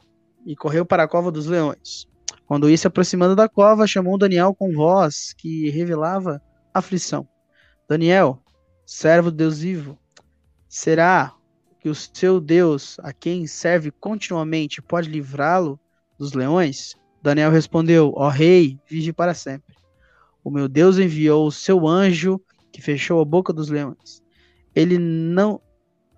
e 0.45 0.55
correu 0.55 0.85
para 0.85 1.03
a 1.03 1.07
cova 1.07 1.31
dos 1.31 1.45
leões. 1.45 2.07
Quando 2.47 2.69
ia 2.69 2.77
se 2.77 2.87
aproximando 2.87 3.35
da 3.35 3.47
cova, 3.47 3.85
chamou 3.85 4.17
Daniel 4.17 4.55
com 4.55 4.73
voz 4.73 5.33
que 5.33 5.69
revelava 5.69 6.41
aflição. 6.73 7.27
Daniel, 7.87 8.41
servo 8.85 9.29
de 9.29 9.37
Deus 9.37 9.59
vivo, 9.59 9.99
será 10.67 11.36
que 11.87 11.89
o 11.89 11.95
seu 11.95 12.41
Deus, 12.41 12.97
a 12.99 13.13
quem 13.13 13.47
serve 13.47 13.91
continuamente, 13.91 14.81
pode 14.81 15.09
livrá-lo 15.09 15.79
dos 16.19 16.33
leões? 16.33 16.97
Daniel 17.23 17.49
respondeu: 17.49 18.11
Ó 18.17 18.27
rei, 18.27 18.77
vige 18.89 19.13
para 19.13 19.33
sempre. 19.33 19.73
O 20.43 20.51
meu 20.51 20.67
Deus 20.67 20.99
enviou 20.99 21.47
o 21.47 21.51
seu 21.51 21.87
anjo 21.87 22.41
que 22.73 22.81
fechou 22.81 23.21
a 23.21 23.25
boca 23.25 23.53
dos 23.53 23.69
leões. 23.69 24.21
Ele 24.75 24.97
não 24.97 25.61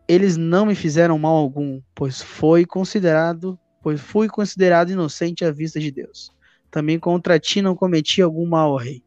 eles 0.08 0.38
não 0.38 0.66
me 0.66 0.74
fizeram 0.74 1.20
mal 1.20 1.36
algum, 1.36 1.80
pois 1.94 2.20
foi 2.20 2.66
considerado, 2.66 3.60
pois 3.84 4.02
fui 4.02 4.28
considerado 4.28 4.90
inocente 4.90 5.46
à 5.46 5.52
vista 5.52 5.80
de 5.80 5.92
Deus. 5.92 6.32
Também 6.72 6.98
contra 6.98 7.40
ti 7.40 7.62
não 7.62 7.76
cometi 7.76 8.24
algum 8.24 8.48
mal, 8.48 8.76
rei. 8.76 9.04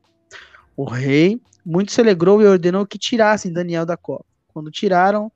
O 0.77 0.85
rei 0.85 1.41
muito 1.67 1.91
se 1.91 2.01
alegrou 2.01 2.41
e 2.41 2.47
ordenou 2.47 2.87
que 2.87 2.99
tirassem 2.99 3.53
Daniel 3.53 3.85
da 3.85 3.97
cova. 3.97 4.25
Quando 4.47 4.71
tiraram, 4.71 5.33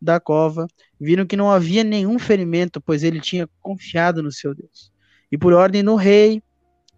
da 0.00 0.18
cova, 0.18 0.66
viram 0.98 1.26
que 1.26 1.36
não 1.36 1.50
havia 1.50 1.84
nenhum 1.84 2.18
ferimento, 2.18 2.80
pois 2.80 3.02
ele 3.02 3.20
tinha 3.20 3.48
confiado 3.60 4.22
no 4.22 4.32
seu 4.32 4.54
Deus. 4.54 4.90
E 5.30 5.38
por 5.38 5.52
ordem 5.52 5.84
do 5.84 5.94
rei, 5.94 6.42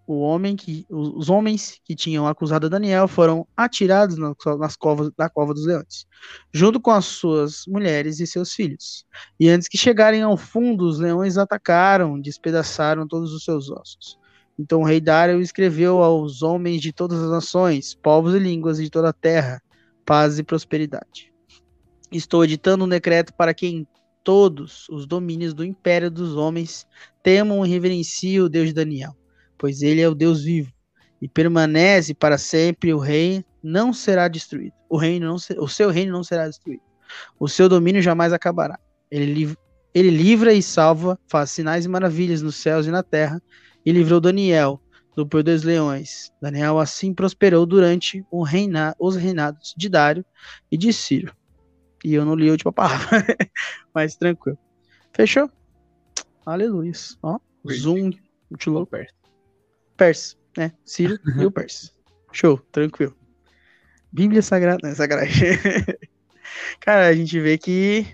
o 0.07 0.21
homem 0.21 0.57
que, 0.57 0.85
os 0.91 1.31
homens 1.31 1.81
que 1.85 1.95
tinham 1.95 2.27
acusado 2.27 2.69
Daniel 2.69 3.07
foram 3.07 3.47
atirados 3.57 4.17
nas 4.59 4.77
covas 4.77 5.11
da 5.17 5.29
cova 5.29 5.55
dos 5.55 5.67
leões, 5.67 6.07
junto 6.53 6.81
com 6.81 6.91
as 6.91 7.05
suas 7.05 7.65
mulheres 7.67 8.21
e 8.21 8.27
seus 8.27 8.53
filhos. 8.53 9.05
E 9.39 9.49
antes 9.49 9.69
que 9.69 9.79
chegarem 9.79 10.23
ao 10.23 10.37
fundo, 10.37 10.87
os 10.87 10.99
leões 10.99 11.39
atacaram, 11.39 12.21
despedaçaram 12.21 13.07
todos 13.07 13.33
os 13.33 13.45
seus 13.45 13.71
ossos. 13.71 14.19
Então 14.59 14.81
o 14.81 14.85
rei 14.85 15.01
Dário 15.01 15.41
escreveu 15.41 16.03
aos 16.03 16.43
homens 16.43 16.81
de 16.81 16.93
todas 16.93 17.23
as 17.23 17.31
nações, 17.31 17.95
povos 17.95 18.35
e 18.35 18.39
línguas 18.39 18.79
de 18.79 18.91
toda 18.91 19.09
a 19.11 19.13
terra, 19.13 19.63
paz 20.05 20.39
e 20.39 20.43
prosperidade. 20.43 21.32
Estou 22.13 22.45
editando 22.45 22.85
um 22.85 22.89
decreto 22.89 23.33
para 23.33 23.55
que 23.55 23.67
em 23.67 23.87
todos 24.23 24.89
os 24.89 25.07
domínios 25.07 25.55
do 25.55 25.65
império 25.65 26.11
dos 26.11 26.37
homens 26.37 26.87
temam 27.23 27.65
e 27.65 27.69
reverenciem 27.69 28.41
o 28.41 28.49
Deus 28.49 28.69
de 28.69 28.75
Daniel, 28.75 29.17
pois 29.59 29.83
ele 29.83 30.01
é 30.01 30.09
o 30.09 30.15
Deus 30.15 30.45
vivo 30.45 30.73
e 31.21 31.29
permanece 31.29 32.15
para 32.15 32.37
sempre. 32.37 32.93
O 32.93 32.99
rei 32.99 33.45
não 33.63 33.93
será 33.93 34.29
destruído. 34.29 34.75
O 34.89 34.97
reino 34.97 35.27
não 35.27 35.39
ser, 35.39 35.59
o 35.59 35.69
seu 35.69 35.91
reino 35.91 36.13
não 36.13 36.23
será 36.23 36.47
destruído. 36.47 36.83
O 37.39 37.49
seu 37.49 37.69
domínio 37.69 38.03
jamais 38.03 38.33
acabará. 38.33 38.79
Ele, 39.11 39.57
ele 39.95 40.11
livra 40.11 40.53
e 40.53 40.63
salva, 40.63 41.19
faz 41.29 41.51
sinais 41.51 41.85
e 41.85 41.89
maravilhas 41.89 42.43
nos 42.43 42.57
céus 42.57 42.87
e 42.87 42.91
na 42.91 43.03
terra, 43.03 43.41
e 43.85 43.93
livrou 43.93 44.21
Daniel 44.21 44.81
do 45.15 45.27
poder 45.27 45.55
dos 45.55 45.63
leões. 45.63 46.33
Daniel 46.41 46.79
assim 46.79 47.15
prosperou 47.15 47.67
durante 47.67 48.25
reina, 48.47 48.95
os 48.99 49.15
reinados 49.17 49.75
de 49.77 49.89
Dário 49.89 50.25
e 50.71 50.77
de 50.77 50.93
Ciro. 50.93 51.35
E 52.05 52.15
eu 52.15 52.25
não 52.25 52.35
li 52.35 52.49
a 52.49 52.53
última 52.53 52.73
palavra. 52.73 53.25
Mas 53.95 54.17
tranquilo. 54.17 54.59
Fechou? 55.13 55.51
Aleluia. 56.45 56.93
Ó, 57.23 57.39
zoom, 57.71 58.11
muito 58.51 58.71
louco. 58.71 58.91
Persa. 58.91 59.15
Persa, 59.97 60.37
né? 60.57 60.73
Ciro 60.85 61.19
e 61.39 61.45
o 61.45 61.51
Persa. 61.51 61.93
Show, 62.33 62.59
tranquilo. 62.73 63.15
Bíblia 64.11 64.43
Sagrada. 64.43 64.87
Né, 64.87 64.95
sagrada. 64.95 65.27
cara, 66.81 67.09
a 67.09 67.15
gente 67.15 67.39
vê 67.39 67.57
que. 67.57 68.07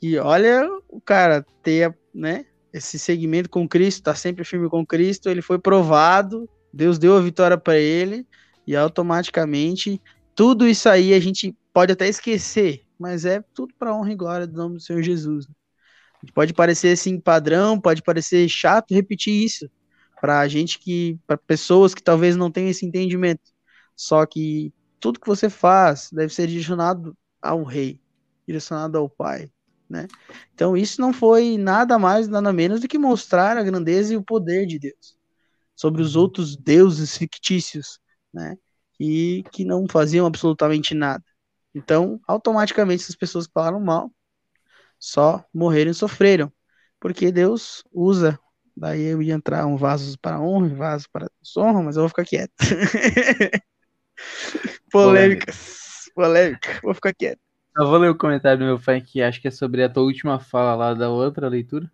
E 0.00 0.18
olha 0.18 0.68
o 0.88 1.00
cara 1.00 1.44
ter, 1.62 1.96
né? 2.14 2.46
Esse 2.72 2.98
segmento 2.98 3.48
com 3.48 3.68
Cristo, 3.68 4.04
tá 4.04 4.14
sempre 4.14 4.44
firme 4.44 4.68
com 4.68 4.86
Cristo. 4.86 5.28
Ele 5.28 5.42
foi 5.42 5.58
provado. 5.58 6.48
Deus 6.72 6.98
deu 6.98 7.16
a 7.16 7.20
vitória 7.20 7.56
para 7.56 7.78
ele. 7.78 8.26
E 8.66 8.74
automaticamente, 8.76 10.00
tudo 10.34 10.66
isso 10.66 10.88
aí 10.88 11.14
a 11.14 11.20
gente 11.20 11.56
pode 11.72 11.92
até 11.92 12.08
esquecer 12.08 12.85
mas 12.98 13.24
é 13.24 13.42
tudo 13.54 13.74
para 13.78 13.94
honra 13.94 14.12
e 14.12 14.16
glória 14.16 14.46
do 14.46 14.56
nome 14.56 14.76
do 14.76 14.80
Senhor 14.82 15.02
Jesus. 15.02 15.46
Né? 15.46 15.54
Pode 16.34 16.52
parecer 16.52 16.92
assim 16.92 17.20
padrão, 17.20 17.80
pode 17.80 18.02
parecer 18.02 18.48
chato 18.48 18.94
repetir 18.94 19.44
isso 19.44 19.70
para 20.20 20.46
gente 20.48 20.78
que, 20.78 21.18
para 21.26 21.36
pessoas 21.36 21.94
que 21.94 22.02
talvez 22.02 22.36
não 22.36 22.50
tenham 22.50 22.70
esse 22.70 22.86
entendimento. 22.86 23.52
Só 23.94 24.24
que 24.26 24.72
tudo 24.98 25.20
que 25.20 25.26
você 25.26 25.48
faz 25.48 26.10
deve 26.12 26.32
ser 26.32 26.46
direcionado 26.46 27.16
ao 27.40 27.62
Rei, 27.62 28.00
direcionado 28.46 28.98
ao 28.98 29.08
Pai, 29.08 29.50
né? 29.88 30.06
Então 30.54 30.76
isso 30.76 31.00
não 31.00 31.12
foi 31.12 31.56
nada 31.58 31.98
mais, 31.98 32.28
nada 32.28 32.52
menos 32.52 32.80
do 32.80 32.88
que 32.88 32.98
mostrar 32.98 33.56
a 33.56 33.62
grandeza 33.62 34.14
e 34.14 34.16
o 34.16 34.22
poder 34.22 34.66
de 34.66 34.78
Deus 34.78 35.16
sobre 35.76 36.00
os 36.02 36.16
outros 36.16 36.56
deuses 36.56 37.16
fictícios, 37.16 38.00
né? 38.32 38.56
E 38.98 39.44
que 39.52 39.64
não 39.64 39.86
faziam 39.86 40.26
absolutamente 40.26 40.94
nada. 40.94 41.22
Então, 41.76 42.18
automaticamente, 42.26 43.02
essas 43.02 43.14
pessoas 43.14 43.46
que 43.46 43.52
falaram 43.52 43.78
mal 43.78 44.10
só 44.98 45.44
morreram 45.52 45.90
e 45.90 45.94
sofreram. 45.94 46.50
Porque 46.98 47.30
Deus 47.30 47.84
usa. 47.92 48.38
Daí 48.74 49.02
eu 49.02 49.20
ia 49.20 49.34
entrar 49.34 49.66
um 49.66 49.76
vaso 49.76 50.18
para 50.18 50.40
honra, 50.40 50.68
um 50.68 50.74
vaso 50.74 51.06
para 51.12 51.28
desonra, 51.42 51.82
mas 51.82 51.96
eu 51.96 52.00
vou 52.00 52.08
ficar 52.08 52.24
quieto. 52.24 52.54
Polêmicas. 54.90 56.10
Polêmica. 56.14 56.80
Vou 56.82 56.94
ficar 56.94 57.12
quieto. 57.12 57.40
Eu 57.76 57.86
vou 57.86 57.98
ler 57.98 58.08
o 58.08 58.16
comentário 58.16 58.58
do 58.58 58.64
meu 58.64 58.80
pai 58.80 59.02
que 59.02 59.20
acho 59.20 59.38
que 59.38 59.48
é 59.48 59.50
sobre 59.50 59.82
a 59.82 59.88
tua 59.88 60.04
última 60.04 60.40
fala 60.40 60.74
lá 60.74 60.94
da 60.94 61.10
outra 61.10 61.46
leitura. 61.46 61.90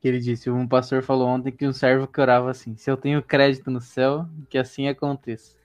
Que 0.00 0.08
ele 0.08 0.18
disse: 0.18 0.50
Um 0.50 0.68
pastor 0.68 1.02
falou 1.02 1.28
ontem 1.28 1.50
que 1.50 1.66
um 1.66 1.72
servo 1.72 2.06
que 2.06 2.20
orava 2.20 2.50
assim: 2.50 2.76
Se 2.76 2.90
eu 2.90 2.96
tenho 2.98 3.22
crédito 3.22 3.70
no 3.70 3.80
céu, 3.80 4.28
que 4.50 4.58
assim 4.58 4.86
aconteça. 4.86 5.57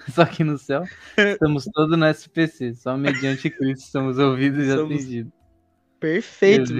Só 0.14 0.24
que 0.24 0.42
no 0.42 0.58
céu, 0.58 0.84
estamos 1.16 1.64
todos 1.72 1.98
no 1.98 2.06
SPC. 2.06 2.74
Só 2.74 2.96
mediante 2.96 3.50
Cristo 3.50 3.90
somos 3.90 4.18
ouvidos 4.18 4.66
e 4.66 4.72
atendidos. 4.72 5.32
Perfeito, 5.98 6.72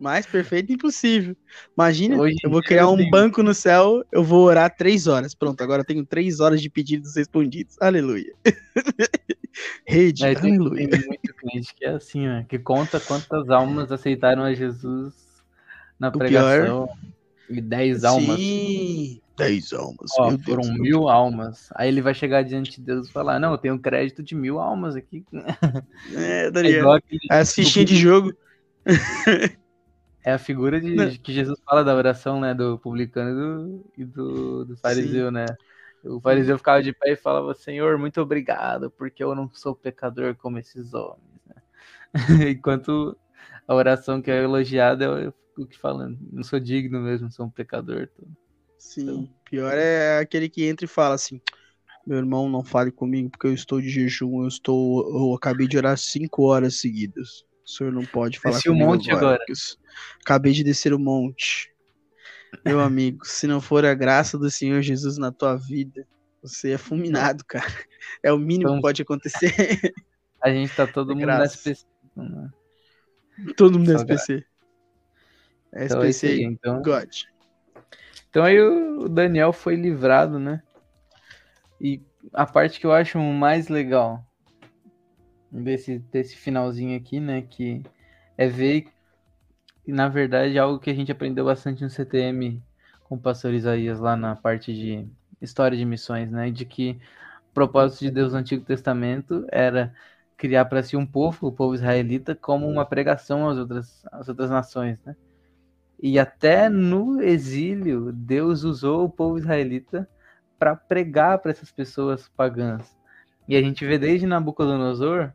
mais 0.00 0.26
perfeito 0.26 0.72
impossível. 0.72 1.36
Imagina, 1.76 2.16
Hoje 2.16 2.36
eu 2.42 2.50
vou 2.50 2.60
criar 2.60 2.88
um 2.88 2.96
tenho... 2.96 3.10
banco 3.10 3.42
no 3.42 3.54
céu, 3.54 4.04
eu 4.10 4.24
vou 4.24 4.44
orar 4.44 4.74
três 4.76 5.06
horas. 5.06 5.34
Pronto, 5.34 5.62
agora 5.62 5.82
eu 5.82 5.86
tenho 5.86 6.04
três 6.04 6.40
horas 6.40 6.60
de 6.60 6.68
pedidos 6.68 7.14
respondidos. 7.14 7.76
Aleluia. 7.80 8.34
Rede, 9.86 10.24
é, 10.24 10.36
aleluia. 10.36 10.90
Tem 10.90 11.06
muito 11.06 11.34
cliente 11.34 11.74
que 11.74 11.84
é 11.84 11.90
assim, 11.90 12.26
né? 12.26 12.44
Que 12.48 12.58
conta 12.58 12.98
quantas 12.98 13.48
almas 13.48 13.92
aceitaram 13.92 14.42
a 14.42 14.52
Jesus 14.52 15.14
na 15.98 16.10
pregação. 16.10 16.86
Pior... 16.86 17.14
E 17.48 17.60
dez 17.60 18.04
almas. 18.04 18.36
Sim, 18.36 19.20
Dez 19.36 19.72
almas. 19.72 20.10
Ó, 20.18 20.30
foram 20.38 20.62
Deus, 20.62 20.78
mil 20.78 21.00
Deus. 21.00 21.10
almas. 21.10 21.68
Aí 21.74 21.88
ele 21.88 22.00
vai 22.00 22.14
chegar 22.14 22.42
diante 22.42 22.72
de 22.72 22.80
Deus 22.80 23.08
e 23.08 23.12
falar: 23.12 23.40
Não, 23.40 23.52
eu 23.52 23.58
tenho 23.58 23.78
crédito 23.78 24.22
de 24.22 24.34
mil 24.34 24.60
almas 24.60 24.94
aqui. 24.94 25.24
É, 26.14 26.50
Daniel. 26.50 26.96
É 26.96 27.00
As 27.30 27.54
fichinhas 27.54 27.88
de 27.88 27.96
jogo. 27.96 28.32
É 30.24 30.32
a 30.32 30.38
figura 30.38 30.80
de, 30.80 30.94
de 31.10 31.18
que 31.18 31.32
Jesus 31.32 31.60
fala 31.66 31.84
da 31.84 31.94
oração, 31.94 32.40
né? 32.40 32.54
Do 32.54 32.78
publicano 32.78 33.30
e 33.30 33.34
do, 33.34 33.90
e 33.98 34.04
do, 34.04 34.64
do 34.64 34.76
fariseu, 34.78 35.30
né? 35.30 35.44
O 36.04 36.20
fariseu 36.20 36.56
ficava 36.56 36.82
de 36.82 36.92
pé 36.92 37.12
e 37.12 37.16
falava, 37.16 37.54
Senhor, 37.54 37.98
muito 37.98 38.20
obrigado, 38.20 38.90
porque 38.90 39.22
eu 39.24 39.34
não 39.34 39.50
sou 39.52 39.74
pecador 39.74 40.34
como 40.34 40.58
esses 40.58 40.94
homens, 40.94 41.40
né? 41.46 41.56
Enquanto 42.52 43.16
a 43.66 43.74
oração 43.74 44.22
que 44.22 44.30
é 44.30 44.42
elogiada 44.42 45.04
é 45.04 45.32
o 45.58 45.66
que 45.66 45.78
fala, 45.78 46.14
não 46.32 46.42
sou 46.42 46.60
digno 46.60 47.00
mesmo, 47.00 47.30
sou 47.30 47.46
um 47.46 47.50
pecador. 47.50 48.08
Sim. 48.84 49.02
Então. 49.02 49.28
Pior 49.44 49.72
é 49.74 50.18
aquele 50.18 50.48
que 50.48 50.64
entra 50.64 50.84
e 50.84 50.88
fala 50.88 51.14
assim: 51.14 51.40
Meu 52.06 52.18
irmão, 52.18 52.48
não 52.48 52.62
fale 52.64 52.90
comigo 52.90 53.30
porque 53.30 53.46
eu 53.46 53.54
estou 53.54 53.80
de 53.80 53.88
jejum, 53.88 54.42
eu 54.42 54.48
estou. 54.48 55.08
Eu 55.08 55.34
acabei 55.34 55.66
de 55.66 55.76
orar 55.76 55.96
cinco 55.96 56.44
horas 56.44 56.80
seguidas. 56.80 57.44
O 57.64 57.70
senhor 57.70 57.92
não 57.92 58.04
pode 58.04 58.38
falar 58.38 58.56
Desci 58.56 58.68
o 58.68 58.72
comigo 58.72 58.90
monte 58.90 59.10
agora. 59.10 59.42
s- 59.48 59.76
Acabei 60.20 60.52
de 60.52 60.62
descer 60.62 60.92
o 60.92 60.98
monte. 60.98 61.72
Meu 62.64 62.78
amigo, 62.80 63.24
se 63.26 63.46
não 63.46 63.60
for 63.60 63.84
a 63.84 63.94
graça 63.94 64.38
do 64.38 64.50
Senhor 64.50 64.80
Jesus 64.82 65.18
na 65.18 65.32
tua 65.32 65.56
vida, 65.56 66.06
você 66.42 66.72
é 66.72 66.78
fulminado, 66.78 67.42
cara. 67.48 67.66
É 68.22 68.32
o 68.32 68.38
mínimo 68.38 68.68
Então- 68.68 68.76
que 68.76 68.82
pode 68.82 69.02
acontecer. 69.02 69.80
A 70.42 70.50
gente 70.50 70.74
tá 70.76 70.86
todo 70.86 71.10
É 71.12 71.14
mundo 71.14 71.22
graça. 71.24 71.38
na 71.40 71.44
SPC. 71.46 71.84
né? 72.16 72.50
Todo 73.56 73.78
mundo 73.78 73.90
é 73.92 73.98
Só 73.98 74.04
SPC. 74.04 74.44
Então 75.72 76.02
é 76.02 76.08
isso 76.10 76.26
aí. 76.26 76.32
SPC 76.32 76.42
Então, 76.42 76.82
God. 76.82 77.08
Então 78.34 78.42
aí 78.42 78.60
o 78.60 79.08
Daniel 79.08 79.52
foi 79.52 79.76
livrado, 79.76 80.40
né? 80.40 80.60
E 81.80 82.02
a 82.32 82.44
parte 82.44 82.80
que 82.80 82.84
eu 82.84 82.92
acho 82.92 83.16
mais 83.16 83.68
legal 83.68 84.26
desse, 85.52 86.00
desse 86.10 86.34
finalzinho 86.34 86.98
aqui, 86.98 87.20
né? 87.20 87.42
Que 87.42 87.80
é 88.36 88.48
ver, 88.48 88.88
na 89.86 90.08
verdade, 90.08 90.58
algo 90.58 90.80
que 90.80 90.90
a 90.90 90.94
gente 90.94 91.12
aprendeu 91.12 91.44
bastante 91.44 91.84
no 91.84 91.88
CTM 91.88 92.60
com 93.04 93.14
o 93.14 93.20
pastor 93.20 93.54
Isaías 93.54 94.00
lá 94.00 94.16
na 94.16 94.34
parte 94.34 94.74
de 94.74 95.06
história 95.40 95.78
de 95.78 95.84
missões, 95.84 96.28
né? 96.28 96.50
De 96.50 96.64
que 96.64 96.98
o 97.50 97.54
propósito 97.54 98.00
de 98.00 98.10
Deus 98.10 98.32
no 98.32 98.40
Antigo 98.40 98.64
Testamento 98.64 99.46
era 99.48 99.94
criar 100.36 100.64
para 100.64 100.82
si 100.82 100.96
um 100.96 101.06
povo, 101.06 101.46
o 101.46 101.52
povo 101.52 101.76
israelita, 101.76 102.34
como 102.34 102.66
uma 102.66 102.84
pregação 102.84 103.48
às 103.48 103.58
outras, 103.58 104.04
às 104.10 104.28
outras 104.28 104.50
nações, 104.50 105.00
né? 105.04 105.14
E 106.02 106.18
até 106.18 106.68
no 106.68 107.22
exílio, 107.22 108.12
Deus 108.12 108.62
usou 108.64 109.04
o 109.04 109.10
povo 109.10 109.38
israelita 109.38 110.08
para 110.58 110.76
pregar 110.76 111.38
para 111.38 111.50
essas 111.50 111.70
pessoas 111.70 112.28
pagãs. 112.28 112.96
E 113.48 113.56
a 113.56 113.62
gente 113.62 113.84
vê 113.84 113.98
desde 113.98 114.26
Nabucodonosor 114.26 115.32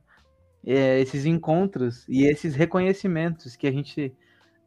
é, 0.66 1.00
esses 1.00 1.26
encontros 1.26 2.06
e 2.08 2.24
esses 2.24 2.56
reconhecimentos 2.56 3.56
que 3.56 3.68
a 3.68 3.72
gente 3.72 4.14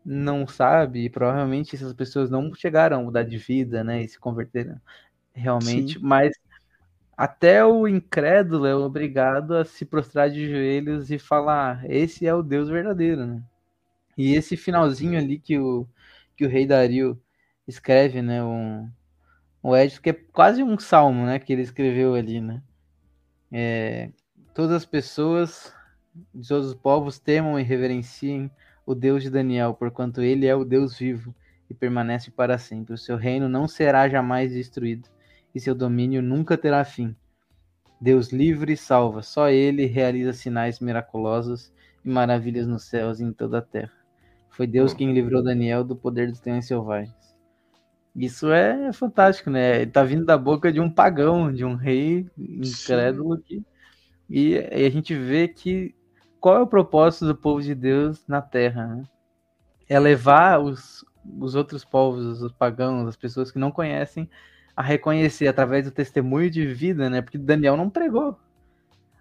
não 0.05 0.47
sabe, 0.47 1.05
e 1.05 1.11
provavelmente 1.11 1.76
essas 1.76 1.93
pessoas 1.93 2.28
não 2.28 2.53
chegaram 2.55 2.99
a 2.99 3.03
mudar 3.03 3.22
de 3.22 3.38
vida, 3.38 3.84
né, 3.84 4.03
e 4.03 4.09
se 4.09 4.18
converteram 4.18 4.80
realmente, 5.32 5.99
mas 6.03 6.32
até 7.16 7.64
o 7.64 7.86
incrédulo 7.86 8.66
é 8.66 8.74
obrigado 8.74 9.55
a 9.55 9.64
se 9.64 9.84
prostrar 9.84 10.28
de 10.28 10.49
joelhos 10.49 11.11
e 11.11 11.18
falar: 11.18 11.84
esse 11.88 12.26
é 12.26 12.34
o 12.34 12.43
Deus 12.43 12.68
verdadeiro, 12.68 13.24
né? 13.26 13.43
E 14.16 14.34
esse 14.34 14.56
finalzinho 14.56 15.18
ali 15.18 15.38
que 15.38 15.58
o, 15.58 15.86
que 16.36 16.44
o 16.44 16.48
rei 16.48 16.66
Dario 16.66 17.20
escreve, 17.66 18.22
né? 18.22 18.42
Um, 18.42 18.90
um 19.62 19.74
édito 19.74 20.02
que 20.02 20.10
é 20.10 20.12
quase 20.12 20.62
um 20.62 20.78
salmo, 20.78 21.26
né? 21.26 21.38
Que 21.38 21.52
ele 21.52 21.62
escreveu 21.62 22.14
ali, 22.14 22.40
né? 22.40 22.62
É, 23.50 24.10
todas 24.54 24.76
as 24.76 24.86
pessoas 24.86 25.72
de 26.34 26.46
todos 26.46 26.68
os 26.68 26.74
povos 26.74 27.18
temam 27.18 27.58
e 27.58 27.62
reverenciem 27.62 28.50
o 28.84 28.94
Deus 28.94 29.22
de 29.22 29.30
Daniel, 29.30 29.74
porquanto 29.74 30.20
ele 30.20 30.46
é 30.46 30.54
o 30.54 30.64
Deus 30.64 30.98
vivo 30.98 31.34
e 31.70 31.74
permanece 31.74 32.30
para 32.30 32.58
sempre. 32.58 32.92
O 32.94 32.98
seu 32.98 33.16
reino 33.16 33.48
não 33.48 33.66
será 33.66 34.08
jamais 34.08 34.52
destruído 34.52 35.08
e 35.54 35.60
seu 35.60 35.74
domínio 35.74 36.22
nunca 36.22 36.58
terá 36.58 36.84
fim. 36.84 37.14
Deus 38.00 38.32
livre 38.32 38.72
e 38.72 38.76
salva, 38.76 39.22
só 39.22 39.48
ele 39.48 39.86
realiza 39.86 40.32
sinais 40.32 40.80
miraculosos 40.80 41.72
e 42.04 42.10
maravilhas 42.10 42.66
nos 42.66 42.84
céus 42.84 43.20
e 43.20 43.24
em 43.24 43.32
toda 43.32 43.58
a 43.58 43.62
terra. 43.62 44.01
Foi 44.53 44.66
Deus 44.66 44.94
quem 44.94 45.12
livrou 45.12 45.42
Daniel 45.42 45.82
do 45.82 45.96
poder 45.96 46.30
dos 46.30 46.42
leões 46.42 46.66
selvagens. 46.66 47.14
Isso 48.14 48.53
é 48.53 48.92
fantástico, 48.92 49.50
né? 49.50 49.86
Tá 49.86 50.05
vindo 50.05 50.24
da 50.24 50.36
boca 50.36 50.70
de 50.70 50.78
um 50.80 50.90
pagão, 50.90 51.53
de 51.53 51.64
um 51.64 51.74
rei 51.74 52.28
incrédulo 52.38 53.38
que 53.38 53.64
e, 54.28 54.55
e 54.55 54.86
a 54.86 54.90
gente 54.90 55.14
vê 55.14 55.48
que 55.48 55.94
qual 56.40 56.57
é 56.57 56.61
o 56.61 56.66
propósito 56.66 57.26
do 57.26 57.36
povo 57.36 57.62
de 57.62 57.74
Deus 57.74 58.26
na 58.26 58.40
terra, 58.40 58.86
né? 58.86 59.05
É 59.88 59.98
levar 59.98 60.59
os, 60.59 61.05
os 61.38 61.55
outros 61.55 61.84
povos, 61.84 62.40
os 62.40 62.53
pagãos, 62.53 63.07
as 63.07 63.16
pessoas 63.16 63.50
que 63.50 63.59
não 63.59 63.70
conhecem, 63.70 64.28
a 64.74 64.82
reconhecer 64.82 65.48
através 65.48 65.84
do 65.84 65.90
testemunho 65.90 66.50
de 66.50 66.66
vida, 66.66 67.11
né? 67.11 67.20
Porque 67.20 67.38
Daniel 67.38 67.76
não 67.76 67.90
pregou. 67.90 68.38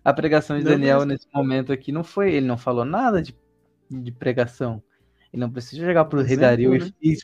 A 0.03 0.13
pregação 0.13 0.57
de 0.57 0.63
Não 0.63 0.71
Daniel 0.71 1.05
nesse 1.05 1.27
momento 1.34 1.71
aqui 1.71 1.91
não 1.91 2.03
foi, 2.03 2.34
ele 2.34 2.47
não 2.47 2.57
falou 2.57 2.86
nada 2.86 3.21
de, 3.21 3.36
de 3.89 4.11
pregação. 4.11 4.82
Ele 5.34 5.41
não 5.41 5.49
precisou 5.49 5.86
chegar 5.86 6.05
pro 6.05 6.19
rei 6.19 6.34
Exemplo, 6.34 6.41
Dario 6.41 6.71
né? 6.77 6.91
e, 7.01 7.17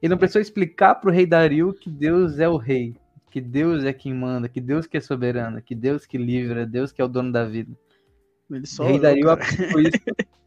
ele 0.00 0.10
não 0.10 0.18
precisou 0.18 0.40
explicar 0.40 0.94
pro 0.96 1.10
rei 1.10 1.26
Dario 1.26 1.72
que 1.72 1.90
Deus 1.90 2.38
é 2.38 2.48
o 2.48 2.56
rei, 2.56 2.94
que 3.30 3.40
Deus 3.40 3.84
é 3.84 3.92
quem 3.92 4.14
manda, 4.14 4.48
que 4.48 4.60
Deus 4.60 4.86
que 4.86 4.96
é 4.96 5.00
soberano, 5.00 5.60
que 5.60 5.74
Deus 5.74 6.06
que 6.06 6.16
livra, 6.16 6.64
Deus 6.64 6.92
que 6.92 7.02
é 7.02 7.04
o 7.04 7.08
dono 7.08 7.32
da 7.32 7.44
vida. 7.44 7.72
Ele 8.50 8.64
O 8.64 8.66
só 8.66 8.84
rei 8.84 8.92
orou, 8.92 9.02
Dario 9.02 9.30
aprendeu 9.30 9.80
isso. 9.80 9.98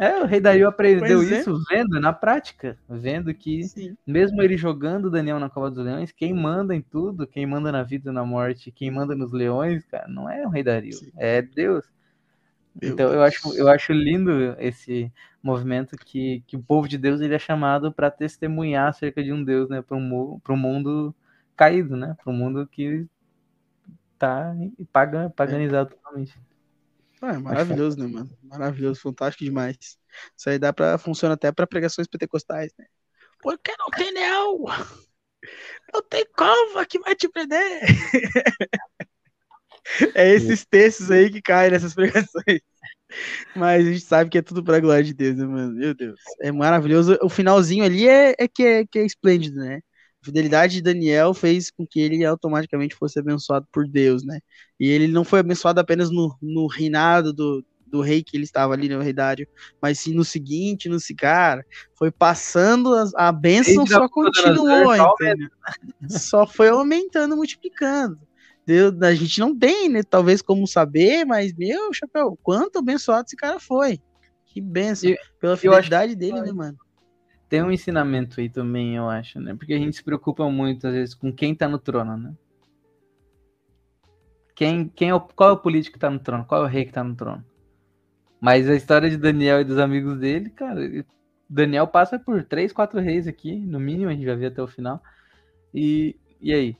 É, 0.00 0.22
o 0.22 0.24
rei 0.24 0.40
Dario 0.40 0.66
aprendeu 0.66 1.20
é. 1.20 1.24
isso 1.26 1.62
vendo 1.68 2.00
na 2.00 2.10
prática, 2.10 2.74
vendo 2.88 3.34
que 3.34 3.64
Sim. 3.64 3.94
mesmo 4.06 4.40
ele 4.40 4.56
jogando 4.56 5.10
Daniel 5.10 5.38
na 5.38 5.50
cova 5.50 5.70
dos 5.70 5.84
leões, 5.84 6.10
quem 6.10 6.32
manda 6.32 6.74
em 6.74 6.80
tudo, 6.80 7.26
quem 7.26 7.44
manda 7.44 7.70
na 7.70 7.82
vida 7.82 8.10
e 8.10 8.14
na 8.14 8.24
morte, 8.24 8.72
quem 8.72 8.90
manda 8.90 9.14
nos 9.14 9.30
leões, 9.30 9.84
cara, 9.84 10.08
não 10.08 10.26
é 10.26 10.46
o 10.46 10.48
rei 10.48 10.62
Dario, 10.62 10.94
Sim. 10.94 11.12
é 11.18 11.42
Deus. 11.42 11.84
Meu 12.74 12.92
então 12.92 13.12
eu 13.12 13.22
acho, 13.22 13.56
eu 13.56 13.68
acho 13.68 13.92
lindo 13.92 14.54
esse 14.58 15.12
movimento 15.42 15.96
que, 15.96 16.42
que 16.46 16.56
o 16.56 16.62
povo 16.62 16.86
de 16.86 16.98
Deus 16.98 17.20
ele 17.20 17.34
é 17.34 17.38
chamado 17.38 17.92
para 17.92 18.10
testemunhar 18.10 18.88
acerca 18.88 19.22
de 19.22 19.32
um 19.32 19.42
Deus, 19.42 19.68
né, 19.68 19.82
para 19.82 19.96
um, 19.96 20.40
um 20.48 20.56
mundo 20.56 21.14
caído, 21.56 21.96
né, 21.96 22.16
para 22.22 22.32
um 22.32 22.36
mundo 22.36 22.66
que 22.66 23.06
tá 24.18 24.54
paga, 24.92 25.30
paganizado 25.30 25.90
totalmente. 25.90 26.38
Ah, 27.22 27.34
é 27.34 27.38
maravilhoso, 27.38 27.98
né, 27.98 28.06
mano? 28.06 28.30
Maravilhoso, 28.42 29.00
fantástico 29.00 29.44
demais. 29.44 29.98
Isso 30.36 30.48
aí 30.48 30.58
dá 30.58 30.72
pra. 30.72 30.96
funciona 30.96 31.34
até 31.34 31.52
pra 31.52 31.66
pregações 31.66 32.06
pentecostais, 32.06 32.72
né? 32.78 32.86
Porque 33.42 33.72
não 33.78 33.86
tem 33.90 34.12
leão! 34.12 34.64
Não 35.92 36.02
tem 36.02 36.24
cova 36.36 36.84
que 36.84 36.98
vai 37.00 37.16
te 37.16 37.28
prender! 37.28 37.80
É 40.14 40.34
esses 40.34 40.64
textos 40.64 41.10
aí 41.10 41.30
que 41.30 41.42
caem 41.42 41.70
nessas 41.70 41.94
pregações. 41.94 42.60
Mas 43.56 43.86
a 43.86 43.90
gente 43.92 44.04
sabe 44.04 44.30
que 44.30 44.38
é 44.38 44.42
tudo 44.42 44.62
pra 44.62 44.80
glória 44.80 45.02
de 45.04 45.12
Deus, 45.12 45.36
né, 45.36 45.44
mano? 45.44 45.72
Meu 45.74 45.94
Deus. 45.94 46.20
É 46.40 46.52
maravilhoso. 46.52 47.18
O 47.22 47.28
finalzinho 47.28 47.84
ali 47.84 48.08
é, 48.08 48.34
é, 48.38 48.48
que, 48.48 48.62
é 48.62 48.86
que 48.86 48.98
é 48.98 49.04
esplêndido, 49.04 49.56
né? 49.56 49.80
A 50.22 50.26
fidelidade 50.26 50.74
de 50.74 50.82
Daniel 50.82 51.32
fez 51.34 51.70
com 51.70 51.86
que 51.86 51.98
ele 52.00 52.24
automaticamente 52.24 52.94
fosse 52.94 53.18
abençoado 53.18 53.66
por 53.72 53.88
Deus, 53.88 54.24
né? 54.24 54.38
E 54.78 54.88
ele 54.88 55.08
não 55.08 55.24
foi 55.24 55.40
abençoado 55.40 55.80
apenas 55.80 56.10
no, 56.10 56.36
no 56.40 56.66
reinado 56.66 57.32
do, 57.32 57.64
do 57.90 58.00
rei 58.00 58.22
que 58.22 58.36
ele 58.36 58.44
estava 58.44 58.72
ali, 58.72 58.88
né, 58.88 58.96
o 58.96 59.00
rei 59.02 59.12
Dário, 59.12 59.46
mas 59.82 59.98
sim 59.98 60.14
no 60.14 60.24
seguinte, 60.24 60.88
no 60.88 60.98
cara, 61.18 61.64
foi 61.98 62.10
passando 62.10 62.94
as- 62.94 63.14
a, 63.14 63.32
bênção 63.32 63.86
só 63.86 64.08
continuou, 64.08 64.94
entendeu? 64.94 65.48
Só 66.08 66.46
foi 66.46 66.68
aumentando, 66.68 67.36
multiplicando. 67.36 68.18
Deus, 68.70 69.02
a 69.02 69.12
gente 69.12 69.40
não 69.40 69.58
tem, 69.58 69.88
né, 69.88 70.00
talvez 70.04 70.40
como 70.40 70.64
saber, 70.64 71.24
mas, 71.24 71.52
meu, 71.54 71.92
chapéu, 71.92 72.38
quanto 72.40 72.78
abençoado 72.78 73.24
esse 73.26 73.34
cara 73.34 73.58
foi. 73.58 73.98
Que 74.46 74.60
benção. 74.60 75.10
Pela 75.40 75.54
eu 75.54 75.72
acho 75.72 75.82
fidelidade 75.82 76.14
dele, 76.14 76.40
né, 76.40 76.52
mano? 76.52 76.78
Tem 77.48 77.64
um 77.64 77.72
ensinamento 77.72 78.40
aí 78.40 78.48
também, 78.48 78.94
eu 78.94 79.10
acho, 79.10 79.40
né? 79.40 79.56
Porque 79.56 79.74
a 79.74 79.78
gente 79.78 79.96
se 79.96 80.04
preocupa 80.04 80.48
muito, 80.48 80.86
às 80.86 80.92
vezes, 80.92 81.14
com 81.16 81.32
quem 81.32 81.52
tá 81.52 81.68
no 81.68 81.80
trono, 81.80 82.16
né? 82.16 82.32
Quem, 84.54 84.86
quem 84.88 85.08
é 85.08 85.14
o, 85.14 85.20
qual 85.20 85.50
é 85.50 85.52
o 85.52 85.58
político 85.58 85.94
que 85.94 85.98
tá 85.98 86.08
no 86.08 86.20
trono? 86.20 86.44
Qual 86.44 86.62
é 86.62 86.64
o 86.64 86.68
rei 86.68 86.84
que 86.84 86.92
tá 86.92 87.02
no 87.02 87.16
trono? 87.16 87.44
Mas 88.40 88.68
a 88.68 88.76
história 88.76 89.10
de 89.10 89.16
Daniel 89.16 89.60
e 89.60 89.64
dos 89.64 89.78
amigos 89.78 90.16
dele, 90.16 90.48
cara, 90.50 90.80
Daniel 91.48 91.88
passa 91.88 92.20
por 92.20 92.44
três, 92.44 92.72
quatro 92.72 93.00
reis 93.00 93.26
aqui, 93.26 93.56
no 93.56 93.80
mínimo, 93.80 94.10
a 94.10 94.14
gente 94.14 94.26
vai 94.26 94.36
ver 94.36 94.46
até 94.46 94.62
o 94.62 94.68
final. 94.68 95.02
E, 95.74 96.14
e 96.40 96.52
aí? 96.54 96.76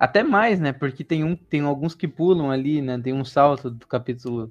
Até 0.00 0.22
mais, 0.22 0.58
né? 0.58 0.72
Porque 0.72 1.04
tem, 1.04 1.22
um, 1.22 1.36
tem 1.36 1.60
alguns 1.60 1.94
que 1.94 2.08
pulam 2.08 2.50
ali, 2.50 2.80
né? 2.80 2.98
Tem 2.98 3.12
um 3.12 3.22
salto 3.22 3.70
do 3.70 3.86
capítulo 3.86 4.50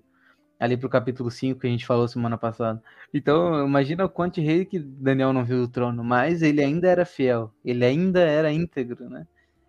ali 0.60 0.78
pro 0.78 0.88
capítulo 0.88 1.32
5 1.32 1.60
que 1.60 1.66
a 1.66 1.70
gente 1.72 1.88
falou 1.88 2.08
semana 2.08 2.38
passada. 2.38 2.84
Então, 3.12 3.66
imagina 3.66 4.06
o 4.06 4.10
quanto 4.10 4.42
rei 4.42 4.64
que 4.64 4.78
Daniel 4.78 5.34
não 5.34 5.44
viu 5.44 5.62
do 5.62 5.68
trono, 5.68 6.04
mas 6.04 6.44
ele 6.44 6.62
ainda 6.62 6.88
era 6.88 7.04
fiel, 7.04 7.52
ele 7.66 7.84
ainda 7.84 8.20
era 8.20 8.52
íntegro, 8.52 9.10
né? 9.10 9.26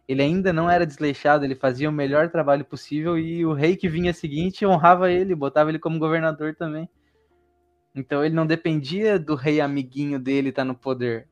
Ele 0.07 0.21
ainda 0.21 0.53
não 0.53 0.69
era 0.69 0.85
desleixado, 0.85 1.45
ele 1.45 1.55
fazia 1.55 1.89
o 1.89 1.93
melhor 1.93 2.29
trabalho 2.29 2.65
possível 2.65 3.17
e 3.19 3.47
o 3.47 3.55
rei 3.55 3.75
que 3.77 3.89
vinha 3.89 4.13
seguinte 4.13 4.67
honrava 4.67 5.11
ele, 5.11 5.35
botava 5.35 5.71
ele 5.71 5.79
como 5.79 5.99
governador 5.99 6.55
também. 6.57 6.89
Então 7.95 8.23
ele 8.23 8.35
não 8.35 8.47
dependia 8.47 9.19
do 9.19 9.35
rei 9.35 9.63
amiguinho 9.63 10.19
dele 10.19 10.51
estar 10.51 10.63
tá 10.63 10.67
no 10.67 10.75
poder. 10.75 11.27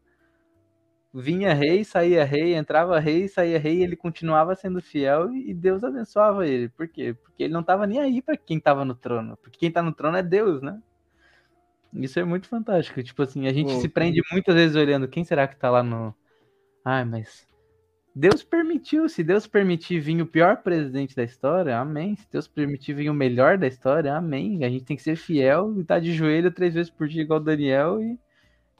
Vinha 1.12 1.54
rei, 1.54 1.84
saía 1.84 2.24
rei, 2.24 2.54
entrava 2.54 2.98
rei, 3.00 3.28
saía 3.28 3.58
rei, 3.58 3.82
ele 3.82 3.96
continuava 3.96 4.54
sendo 4.54 4.82
fiel 4.82 5.34
e 5.34 5.54
Deus 5.54 5.82
abençoava 5.82 6.46
ele. 6.46 6.68
Por 6.68 6.86
quê? 6.86 7.14
Porque 7.14 7.44
ele 7.44 7.52
não 7.52 7.60
estava 7.60 7.86
nem 7.86 7.98
aí 7.98 8.20
para 8.20 8.36
quem 8.36 8.58
estava 8.58 8.84
no 8.84 8.94
trono. 8.94 9.36
Porque 9.38 9.58
quem 9.58 9.68
está 9.70 9.82
no 9.82 9.92
trono 9.92 10.18
é 10.18 10.22
Deus, 10.22 10.60
né? 10.60 10.80
Isso 11.94 12.18
é 12.18 12.24
muito 12.24 12.48
fantástico. 12.48 13.02
Tipo 13.02 13.22
assim, 13.22 13.46
a 13.46 13.52
gente 13.52 13.72
se 13.80 13.88
prende 13.88 14.20
muitas 14.30 14.54
vezes 14.54 14.76
olhando 14.76 15.08
quem 15.08 15.24
será 15.24 15.48
que 15.48 15.54
está 15.54 15.70
lá 15.70 15.82
no. 15.82 16.14
Ai, 16.84 17.04
mas 17.04 17.48
Deus 18.14 18.42
permitiu. 18.42 19.08
Se 19.08 19.22
Deus 19.22 19.46
permitir 19.46 20.00
vir 20.00 20.20
o 20.20 20.26
pior 20.26 20.58
presidente 20.58 21.16
da 21.16 21.22
história, 21.22 21.78
amém. 21.78 22.16
Se 22.16 22.26
Deus 22.30 22.46
permitir 22.46 22.92
vir 22.92 23.08
o 23.08 23.14
melhor 23.14 23.56
da 23.56 23.66
história, 23.66 24.14
amém. 24.14 24.64
A 24.64 24.68
gente 24.68 24.84
tem 24.84 24.96
que 24.96 25.02
ser 25.02 25.16
fiel 25.16 25.72
e 25.76 25.80
estar 25.80 25.94
tá 25.94 26.00
de 26.00 26.12
joelho 26.12 26.50
três 26.50 26.74
vezes 26.74 26.90
por 26.90 27.08
dia, 27.08 27.22
igual 27.22 27.40
Daniel, 27.40 28.02
e, 28.02 28.18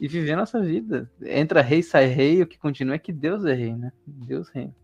e 0.01 0.07
viver 0.07 0.37
nossa 0.37 0.61
vida. 0.61 1.11
Entra 1.23 1.63
rei, 1.63 1.83
sai 1.83 2.07
rei, 2.07 2.43
o 2.43 2.47
que 2.47 2.59
continua 2.59 2.95
é 2.95 2.99
que 2.99 3.13
Deus 3.13 3.45
é 3.45 3.55
rei, 3.55 3.75
né? 3.75 3.93
Deus 4.07 4.49
reina. 4.49 4.75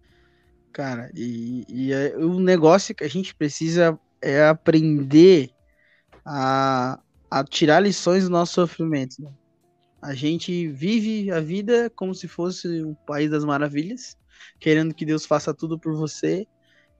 Cara, 0.73 1.11
e, 1.15 1.65
e 1.69 1.93
é, 1.93 2.17
o 2.17 2.41
negócio 2.41 2.95
que 2.95 3.05
a 3.05 3.09
gente 3.09 3.35
precisa 3.35 3.99
é 4.21 4.45
aprender 4.47 5.51
a, 6.25 7.01
a 7.31 7.45
tirar 7.45 7.81
lições 7.81 8.25
do 8.25 8.31
nosso 8.31 8.55
sofrimento. 8.55 9.23
Né? 9.23 9.31
A 10.03 10.15
gente 10.15 10.67
vive 10.69 11.31
a 11.31 11.41
vida 11.41 11.89
como 11.95 12.15
se 12.15 12.27
fosse 12.27 12.83
o 12.83 12.95
país 13.07 13.31
das 13.31 13.45
maravilhas 13.45 14.17
querendo 14.59 14.95
que 14.95 15.05
Deus 15.05 15.27
faça 15.27 15.53
tudo 15.53 15.79
por 15.79 15.95
você, 15.95 16.47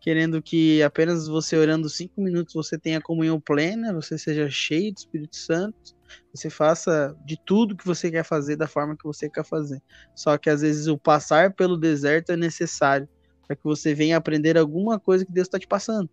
querendo 0.01 0.43
que 0.43 0.83
apenas 0.83 1.27
você 1.27 1.57
orando 1.57 1.89
cinco 1.89 2.21
minutos 2.21 2.55
você 2.55 2.79
tenha 2.79 3.01
comunhão 3.01 3.41
plena, 3.41 3.93
você 3.93 4.19
seja 4.19 4.51
cheio 4.51 4.93
do 4.93 4.99
Espírito 4.99 5.37
Santo, 5.37 5.97
você 6.33 6.51
faça 6.51 7.17
de 7.25 7.39
tudo 7.45 7.77
que 7.77 7.87
você 7.87 8.11
quer 8.11 8.25
fazer 8.25 8.57
da 8.57 8.67
forma 8.67 8.97
que 8.97 9.05
você 9.05 9.29
quer 9.29 9.45
fazer. 9.45 9.83
Só 10.15 10.37
que 10.39 10.51
às 10.51 10.61
vezes 10.61 10.87
o 10.87 10.99
passar 10.99 11.53
pelo 11.53 11.77
deserto 11.77 12.33
é 12.33 12.37
necessário 12.37 13.09
para 13.47 13.57
que 13.57 13.65
você 13.65 13.95
venha 13.95 14.17
aprender 14.17 14.57
alguma 14.57 14.99
coisa 14.99 15.25
que 15.25 15.33
Deus 15.33 15.47
está 15.47 15.59
te 15.59 15.67
passando. 15.67 16.09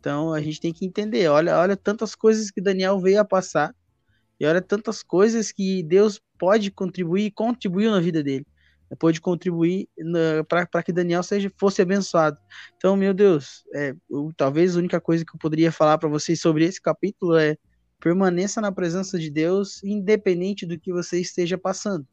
Então 0.00 0.32
a 0.32 0.40
gente 0.40 0.60
tem 0.60 0.72
que 0.72 0.84
entender, 0.84 1.28
olha, 1.28 1.58
olha 1.58 1.76
tantas 1.76 2.14
coisas 2.14 2.50
que 2.50 2.60
Daniel 2.60 2.98
veio 2.98 3.20
a 3.20 3.24
passar 3.24 3.74
e 4.40 4.46
olha 4.46 4.60
tantas 4.60 5.02
coisas 5.02 5.52
que 5.52 5.82
Deus 5.82 6.20
pode 6.38 6.70
contribuir 6.70 7.26
e 7.26 7.30
contribuiu 7.30 7.90
na 7.90 8.00
vida 8.00 8.22
dele 8.22 8.46
pôde 8.96 9.20
contribuir 9.20 9.88
para 10.48 10.82
que 10.82 10.92
Daniel 10.92 11.22
seja 11.22 11.50
fosse 11.56 11.82
abençoado. 11.82 12.36
Então, 12.76 12.96
meu 12.96 13.14
Deus, 13.14 13.64
é, 13.74 13.94
eu, 14.10 14.32
talvez 14.36 14.76
a 14.76 14.78
única 14.78 15.00
coisa 15.00 15.24
que 15.24 15.34
eu 15.34 15.38
poderia 15.38 15.72
falar 15.72 15.98
para 15.98 16.08
vocês 16.08 16.40
sobre 16.40 16.64
esse 16.64 16.80
capítulo 16.80 17.36
é 17.36 17.56
permaneça 18.02 18.60
na 18.60 18.72
presença 18.72 19.16
de 19.16 19.30
Deus, 19.30 19.82
independente 19.84 20.66
do 20.66 20.78
que 20.78 20.92
você 20.92 21.20
esteja 21.20 21.56
passando. 21.56 22.04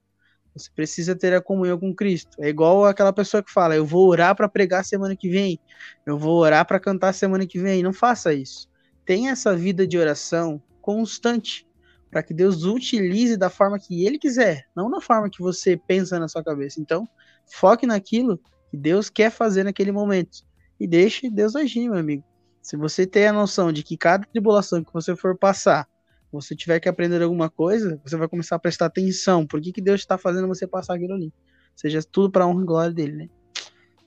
Você 0.56 0.70
precisa 0.74 1.16
ter 1.16 1.34
a 1.34 1.42
comunhão 1.42 1.80
com 1.80 1.94
Cristo. 1.94 2.38
É 2.40 2.48
igual 2.48 2.86
aquela 2.86 3.12
pessoa 3.12 3.42
que 3.42 3.52
fala: 3.52 3.76
Eu 3.76 3.86
vou 3.86 4.08
orar 4.08 4.36
para 4.36 4.48
pregar 4.48 4.86
semana 4.86 5.16
que 5.16 5.30
vem, 5.30 5.60
eu 6.06 6.18
vou 6.18 6.38
orar 6.38 6.66
para 6.66 6.80
cantar 6.80 7.14
semana 7.14 7.46
que 7.46 7.60
vem. 7.60 7.82
Não 7.82 7.92
faça 7.92 8.34
isso. 8.34 8.70
Tenha 9.04 9.32
essa 9.32 9.56
vida 9.56 9.88
de 9.88 9.98
oração 9.98 10.62
constante 10.80 11.68
para 12.12 12.24
que 12.24 12.34
Deus 12.34 12.64
utilize 12.64 13.38
da 13.38 13.50
forma 13.50 13.80
que 13.80 14.06
Ele 14.06 14.18
quiser, 14.18 14.66
não 14.76 14.90
da 14.90 15.02
forma 15.02 15.30
que 15.30 15.42
você 15.42 15.76
pensa 15.76 16.20
na 16.20 16.28
sua 16.28 16.44
cabeça. 16.44 16.80
Então, 16.80 17.08
foque 17.52 17.88
naquilo 17.88 18.40
que 18.70 18.78
Deus 18.78 19.10
quer 19.10 19.32
fazer 19.32 19.64
naquele 19.64 19.92
momento 19.92 20.40
e 20.80 20.88
deixe 20.88 21.30
Deus 21.30 21.56
agir, 21.56 21.90
meu 21.90 22.00
amigo. 22.00 22.24
Se 22.70 22.78
você 22.78 23.08
tem 23.08 23.26
a 23.26 23.34
noção 23.34 23.74
de 23.74 23.82
que 23.82 23.98
cada 23.98 24.28
tribulação 24.28 24.84
que 24.84 24.94
você 24.94 25.16
for 25.16 25.36
passar, 25.36 25.90
você 26.32 26.56
tiver 26.56 26.80
que 26.80 26.88
aprender 26.88 27.20
alguma 27.20 27.50
coisa, 27.50 28.00
você 28.06 28.16
vai 28.16 28.28
começar 28.28 28.58
a 28.58 28.60
prestar 28.60 28.86
atenção. 28.86 29.44
Por 29.44 29.60
que, 29.60 29.72
que 29.72 29.82
Deus 29.82 30.02
está 30.02 30.20
fazendo 30.20 30.48
você 30.48 30.68
passar 30.68 30.94
aquilo 30.94 31.16
ali? 31.16 31.34
Seja 31.76 32.00
tudo 32.04 32.30
para 32.30 32.46
honra 32.46 32.62
e 32.62 32.66
glória 32.68 32.94
dele, 32.94 33.14
né? 33.14 33.30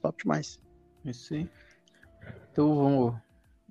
Top 0.01 0.17
demais. 0.23 0.61
Isso 1.05 1.35
aí. 1.35 1.49
Então 2.53 2.77
vamos. 2.77 3.15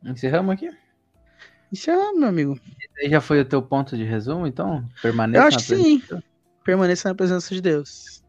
Encerramos 0.04 0.52
aqui? 0.52 0.68
É, 0.68 2.12
meu 2.12 2.28
amigo. 2.28 2.60
Esse 2.78 3.06
aí 3.06 3.10
já 3.10 3.22
foi 3.22 3.40
o 3.40 3.46
teu 3.46 3.62
ponto 3.62 3.96
de 3.96 4.04
resumo, 4.04 4.46
então? 4.46 4.84
Permaneça 5.02 5.42
Eu 5.42 5.48
acho 5.48 5.58
que 5.60 5.64
sim. 5.64 6.04
Permaneça 6.66 7.08
na 7.08 7.16
presença 7.16 7.56
de 7.56 7.62
Deus. 7.62 8.22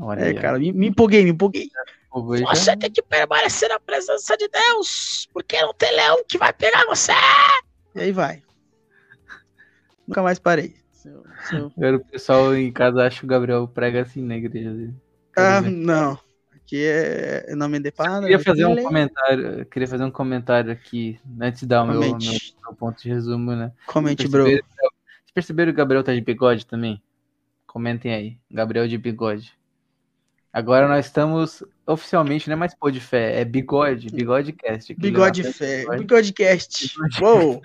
Olha 0.00 0.18
é, 0.18 0.26
aí, 0.30 0.34
cara, 0.34 0.58
me, 0.58 0.72
me, 0.72 0.88
empolguei, 0.88 1.22
me 1.22 1.30
empolguei. 1.30 1.70
Você 2.12 2.76
tem 2.76 2.90
que 2.90 3.02
permanecer 3.02 3.68
na 3.68 3.80
presença 3.80 4.36
de 4.36 4.48
Deus, 4.48 5.28
porque 5.32 5.60
não 5.62 5.72
tem 5.74 5.94
leão 5.94 6.22
que 6.28 6.38
vai 6.38 6.52
pegar 6.52 6.84
você. 6.86 7.12
E 7.94 8.00
aí 8.00 8.12
vai. 8.12 8.42
Nunca 10.06 10.22
mais 10.22 10.38
parei. 10.38 10.74
Seu, 10.92 11.24
seu... 11.48 11.72
O 11.96 12.04
pessoal 12.04 12.54
em 12.54 12.70
casa 12.72 13.06
acha 13.06 13.20
que 13.20 13.24
o 13.24 13.28
Gabriel 13.28 13.66
prega 13.66 14.02
assim 14.02 14.22
na 14.22 14.36
igreja. 14.36 14.92
Ah, 15.36 15.60
não 15.62 16.18
que 16.72 16.86
é 16.86 17.54
nome 17.54 17.78
de 17.80 17.92
padre. 17.92 18.22
Queria 18.22 18.38
fazer 18.38 18.64
um 18.64 18.82
comentário, 18.82 19.66
queria 19.66 19.88
fazer 19.88 20.04
um 20.04 20.10
comentário 20.10 20.72
aqui 20.72 21.20
antes 21.38 21.60
de 21.60 21.66
dar 21.66 21.82
o 21.82 21.86
meu, 21.86 22.00
meu, 22.00 22.16
meu, 22.16 22.74
ponto 22.78 23.02
de 23.02 23.10
resumo, 23.10 23.54
né? 23.54 23.70
Comente, 23.84 24.26
bro. 24.26 24.44
Vocês 24.44 24.62
perceberam 25.34 25.70
que 25.70 25.74
o 25.74 25.76
Gabriel 25.76 26.02
tá 26.02 26.14
de 26.14 26.22
bigode 26.22 26.64
também? 26.64 27.02
Comentem 27.66 28.14
aí, 28.14 28.38
Gabriel 28.50 28.88
de 28.88 28.96
bigode. 28.96 29.52
Agora 30.52 30.86
nós 30.86 31.06
estamos 31.06 31.64
oficialmente, 31.86 32.48
não 32.48 32.54
é 32.54 32.56
mais 32.56 32.74
pôr 32.74 32.92
de 32.92 33.00
fé, 33.00 33.40
é 33.40 33.44
bigode, 33.44 34.10
bigodecast. 34.10 34.94
Bigode 34.94 35.44
fé, 35.44 35.84
bigodecast. 35.96 36.94
Uou! 37.22 37.62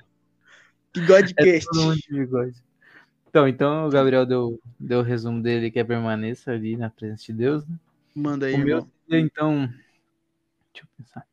Bigodecast. 0.94 1.68
É 2.10 2.14
bigode. 2.14 2.56
Então, 3.28 3.48
então 3.48 3.88
o 3.88 3.90
Gabriel 3.90 4.26
deu, 4.26 4.60
deu 4.80 5.00
o 5.00 5.04
resumo 5.04 5.42
dele 5.44 5.70
que 5.70 5.80
é 5.80 5.84
permaneça 5.84 6.52
ali 6.52 6.78
na 6.78 6.90
presença 6.90 7.26
de 7.26 7.34
Deus, 7.34 7.68
né? 7.68 7.76
Manda 8.16 8.46
aí, 8.46 8.56
o 8.56 8.58
meu 8.60 8.88
então. 9.10 9.68
Deixa 10.74 10.84
eu 10.84 10.88
pensar. 10.98 11.28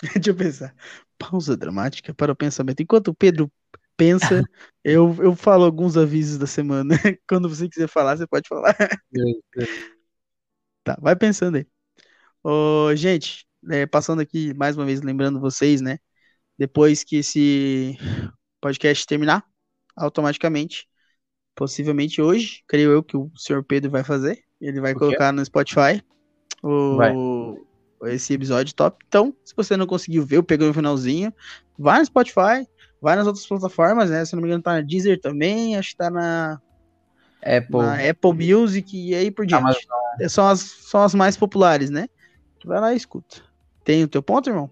Deixa 0.14 0.30
eu 0.30 0.34
pensar. 0.36 0.74
Pausa 1.18 1.56
dramática 1.56 2.14
para 2.14 2.32
o 2.32 2.36
pensamento. 2.36 2.80
Enquanto 2.80 3.08
o 3.08 3.14
Pedro 3.14 3.50
pensa, 3.96 4.44
eu, 4.84 5.14
eu 5.18 5.34
falo 5.34 5.64
alguns 5.64 5.96
avisos 5.96 6.38
da 6.38 6.46
semana. 6.46 6.94
Quando 7.28 7.48
você 7.48 7.68
quiser 7.68 7.88
falar, 7.88 8.16
você 8.16 8.26
pode 8.26 8.48
falar. 8.48 8.76
Tá, 10.94 10.98
vai 11.00 11.14
pensando 11.16 11.56
aí. 11.56 11.66
Ô, 12.42 12.94
gente, 12.94 13.46
é, 13.70 13.86
passando 13.86 14.20
aqui 14.20 14.54
mais 14.54 14.76
uma 14.76 14.86
vez, 14.86 15.02
lembrando 15.02 15.40
vocês, 15.40 15.80
né? 15.80 15.98
Depois 16.56 17.04
que 17.04 17.16
esse 17.16 17.96
podcast 18.60 19.06
terminar, 19.06 19.44
automaticamente, 19.96 20.88
possivelmente 21.54 22.22
hoje, 22.22 22.62
creio 22.66 22.90
eu 22.90 23.02
que 23.02 23.16
o 23.16 23.30
senhor 23.36 23.62
Pedro 23.64 23.90
vai 23.90 24.02
fazer. 24.02 24.42
Ele 24.60 24.80
vai 24.80 24.94
colocar 24.94 25.32
no 25.32 25.44
Spotify 25.44 26.02
o, 26.62 27.66
esse 28.06 28.32
episódio 28.32 28.74
top. 28.74 29.04
Então, 29.06 29.34
se 29.44 29.54
você 29.54 29.76
não 29.76 29.86
conseguiu 29.86 30.24
ver, 30.24 30.42
peguei 30.42 30.66
no 30.66 30.74
finalzinho, 30.74 31.32
vai 31.78 32.00
no 32.00 32.06
Spotify, 32.06 32.66
vai 33.00 33.14
nas 33.14 33.26
outras 33.26 33.46
plataformas, 33.46 34.10
né? 34.10 34.24
Se 34.24 34.34
não 34.34 34.42
me 34.42 34.48
engano, 34.48 34.62
tá 34.62 34.74
na 34.74 34.80
Deezer 34.80 35.20
também, 35.20 35.76
acho 35.76 35.90
que 35.90 35.96
tá 35.96 36.10
na 36.10 36.60
Apple, 37.42 37.78
na 37.78 38.10
Apple 38.10 38.32
Music 38.32 38.96
e 38.96 39.14
aí 39.14 39.30
por 39.30 39.46
diante. 39.46 39.62
Amazon. 39.62 40.28
São 40.28 40.48
as, 40.48 40.60
são 40.60 41.02
as 41.02 41.14
mais 41.14 41.36
populares, 41.36 41.90
né? 41.90 42.08
Vai 42.64 42.80
lá 42.80 42.92
e 42.92 42.96
escuta. 42.96 43.42
Tem 43.84 44.02
o 44.02 44.08
teu 44.08 44.22
ponto, 44.22 44.50
irmão? 44.50 44.70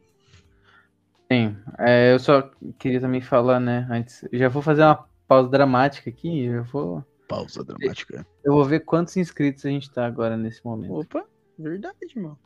Sim. 1.31 1.57
É, 1.79 2.13
eu 2.13 2.19
só 2.19 2.51
queria 2.79 3.01
também 3.01 3.21
falar, 3.21 3.61
né? 3.61 3.87
Antes, 3.91 4.25
já 4.33 4.49
vou 4.49 4.63
fazer 4.63 4.83
uma 4.83 5.07
pausa 5.27 5.49
dramática 5.49 6.11
aqui. 6.11 6.45
Eu 6.45 6.65
vou. 6.65 7.05
Pausa 7.29 7.65
dramática. 7.65 8.27
Eu 8.45 8.53
vou 8.53 8.65
ver 8.65 8.81
quantos 8.81 9.17
inscritos 9.17 9.65
a 9.65 9.69
gente 9.69 9.91
tá 9.91 10.07
agora 10.07 10.37
nesse 10.37 10.65
momento. 10.65 10.95
Opa! 10.95 11.25
Verdade, 11.59 11.97
irmão. 12.15 12.37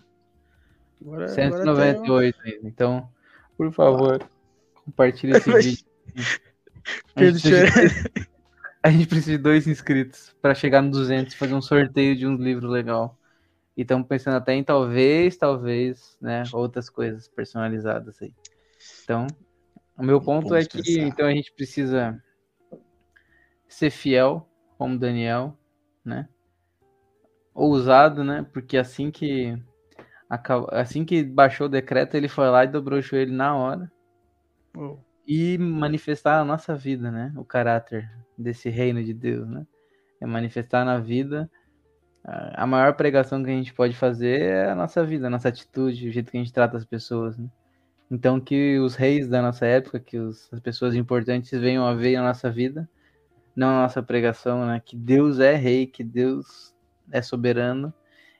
Agora, 1.02 1.28
198 1.28 2.04
agora 2.04 2.34
ainda. 2.44 2.68
Então, 2.68 3.08
por 3.56 3.72
favor, 3.72 4.22
compartilhe 4.84 5.36
esse 5.36 5.50
vídeo. 5.52 5.84
Gente, 6.14 6.40
precisa, 7.14 7.66
a 8.82 8.90
gente 8.90 9.06
precisa 9.06 9.36
de 9.36 9.42
dois 9.42 9.66
inscritos 9.66 10.34
para 10.40 10.54
chegar 10.54 10.82
no 10.82 10.90
200 10.90 11.32
e 11.32 11.36
fazer 11.36 11.54
um 11.54 11.62
sorteio 11.62 12.16
de 12.16 12.26
um 12.26 12.34
livro 12.36 12.68
legal. 12.68 13.18
E 13.76 13.82
estamos 13.82 14.06
pensando 14.06 14.36
até 14.36 14.54
em 14.54 14.64
talvez, 14.64 15.36
talvez, 15.36 16.16
né, 16.20 16.42
outras 16.52 16.90
coisas 16.90 17.28
personalizadas 17.28 18.20
aí. 18.20 18.34
Então, 19.04 19.26
o 19.96 20.02
meu 20.02 20.20
ponto 20.20 20.48
Vamos 20.48 20.64
é 20.64 20.68
que 20.68 20.82
pensar. 20.82 21.02
então 21.02 21.26
a 21.26 21.32
gente 21.32 21.52
precisa 21.52 22.22
ser 23.68 23.90
fiel, 23.90 24.48
como 24.76 24.98
Daniel, 24.98 25.56
né? 26.04 26.28
ousado, 27.54 28.24
né? 28.24 28.46
Porque 28.52 28.76
assim 28.76 29.10
que 29.10 29.60
assim 30.70 31.04
que 31.04 31.24
baixou 31.24 31.66
o 31.66 31.70
decreto, 31.70 32.16
ele 32.16 32.28
foi 32.28 32.48
lá 32.48 32.64
e 32.64 32.68
dobrou 32.68 32.98
o 32.98 33.02
joelho 33.02 33.32
na 33.32 33.54
hora. 33.56 33.92
Oh. 34.76 34.98
E 35.26 35.58
manifestar 35.58 36.40
a 36.40 36.44
nossa 36.44 36.74
vida, 36.74 37.10
né? 37.10 37.32
O 37.36 37.44
caráter 37.44 38.10
desse 38.36 38.68
reino 38.68 39.02
de 39.04 39.14
Deus, 39.14 39.48
né? 39.48 39.66
É 40.20 40.26
manifestar 40.26 40.84
na 40.84 40.98
vida. 40.98 41.50
A 42.24 42.66
maior 42.66 42.94
pregação 42.94 43.42
que 43.42 43.50
a 43.50 43.54
gente 43.54 43.72
pode 43.72 43.96
fazer 43.96 44.42
é 44.42 44.70
a 44.70 44.74
nossa 44.74 45.04
vida, 45.04 45.26
a 45.26 45.30
nossa 45.30 45.48
atitude, 45.48 46.08
o 46.08 46.12
jeito 46.12 46.30
que 46.30 46.36
a 46.36 46.40
gente 46.40 46.52
trata 46.52 46.76
as 46.76 46.84
pessoas, 46.84 47.38
né? 47.38 47.48
Então 48.10 48.40
que 48.40 48.78
os 48.78 48.96
reis 48.96 49.28
da 49.28 49.40
nossa 49.40 49.64
época, 49.66 50.00
que 50.00 50.18
os, 50.18 50.52
as 50.52 50.60
pessoas 50.60 50.94
importantes 50.94 51.50
venham 51.58 51.86
a 51.86 51.94
ver 51.94 52.16
a 52.16 52.22
nossa 52.22 52.50
vida, 52.50 52.88
não 53.56 53.68
na 53.68 53.82
nossa 53.82 54.02
pregação, 54.02 54.66
né? 54.66 54.80
Que 54.84 54.96
Deus 54.96 55.38
é 55.38 55.54
rei, 55.54 55.86
que 55.86 56.04
Deus 56.04 56.74
é 57.10 57.22
soberano. 57.22 57.92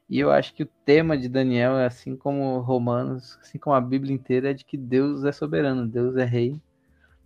E 0.09 0.19
eu 0.19 0.31
acho 0.31 0.55
que 0.55 0.65
o 0.65 0.71
tema 0.85 1.17
de 1.17 1.29
Daniel 1.29 1.77
assim 1.77 2.17
como 2.17 2.59
Romanos, 2.61 3.39
assim 3.41 3.59
como 3.59 3.75
a 3.77 3.81
Bíblia 3.81 4.15
inteira, 4.15 4.51
é 4.51 4.55
de 4.55 4.65
que 4.65 4.77
Deus 4.77 5.25
é 5.25 5.33
soberano, 5.33 5.87
Deus 5.87 6.17
é 6.17 6.25
rei. 6.25 6.61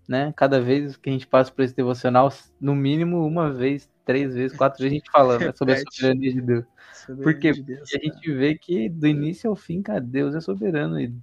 Né? 0.07 0.33
Cada 0.37 0.61
vez 0.61 0.97
que 0.97 1.09
a 1.09 1.13
gente 1.13 1.27
passa 1.27 1.51
por 1.51 1.63
esse 1.63 1.75
devocional, 1.75 2.31
no 2.61 2.75
mínimo 2.75 3.27
uma 3.27 3.51
vez, 3.51 3.91
três 4.05 4.35
vezes, 4.35 4.57
quatro 4.57 4.83
vezes 4.83 4.93
a 4.93 4.97
gente 4.97 5.11
fala 5.11 5.39
né, 5.39 5.53
sobre 5.55 5.75
a 5.75 5.79
soberania 5.79 6.33
de 6.33 6.41
Deus. 6.41 6.65
Soberania 6.93 7.25
Porque 7.25 7.53
de 7.53 7.63
Deus, 7.63 7.91
a 7.95 7.99
gente 7.99 8.33
vê 8.33 8.55
que 8.55 8.89
do 8.89 9.07
início 9.07 9.49
ao 9.49 9.57
fim, 9.57 9.81
cara, 9.81 10.01
Deus 10.01 10.35
é 10.35 10.41
soberano 10.41 11.01
e 11.01 11.15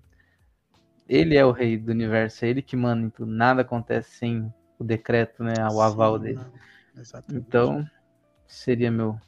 ele 1.07 1.36
é 1.36 1.45
o 1.45 1.51
rei 1.51 1.77
do 1.77 1.91
universo, 1.91 2.45
é 2.45 2.49
ele 2.49 2.61
que 2.61 2.75
manda, 2.75 3.05
então 3.05 3.25
nada 3.25 3.61
acontece 3.61 4.11
sem 4.17 4.51
o 4.79 4.84
decreto, 4.84 5.43
né, 5.43 5.53
o 5.71 5.82
aval 5.82 6.17
Sim, 6.17 6.23
dele. 6.23 6.39
Então, 7.32 7.88
seria 8.47 8.89
meu 8.89 9.19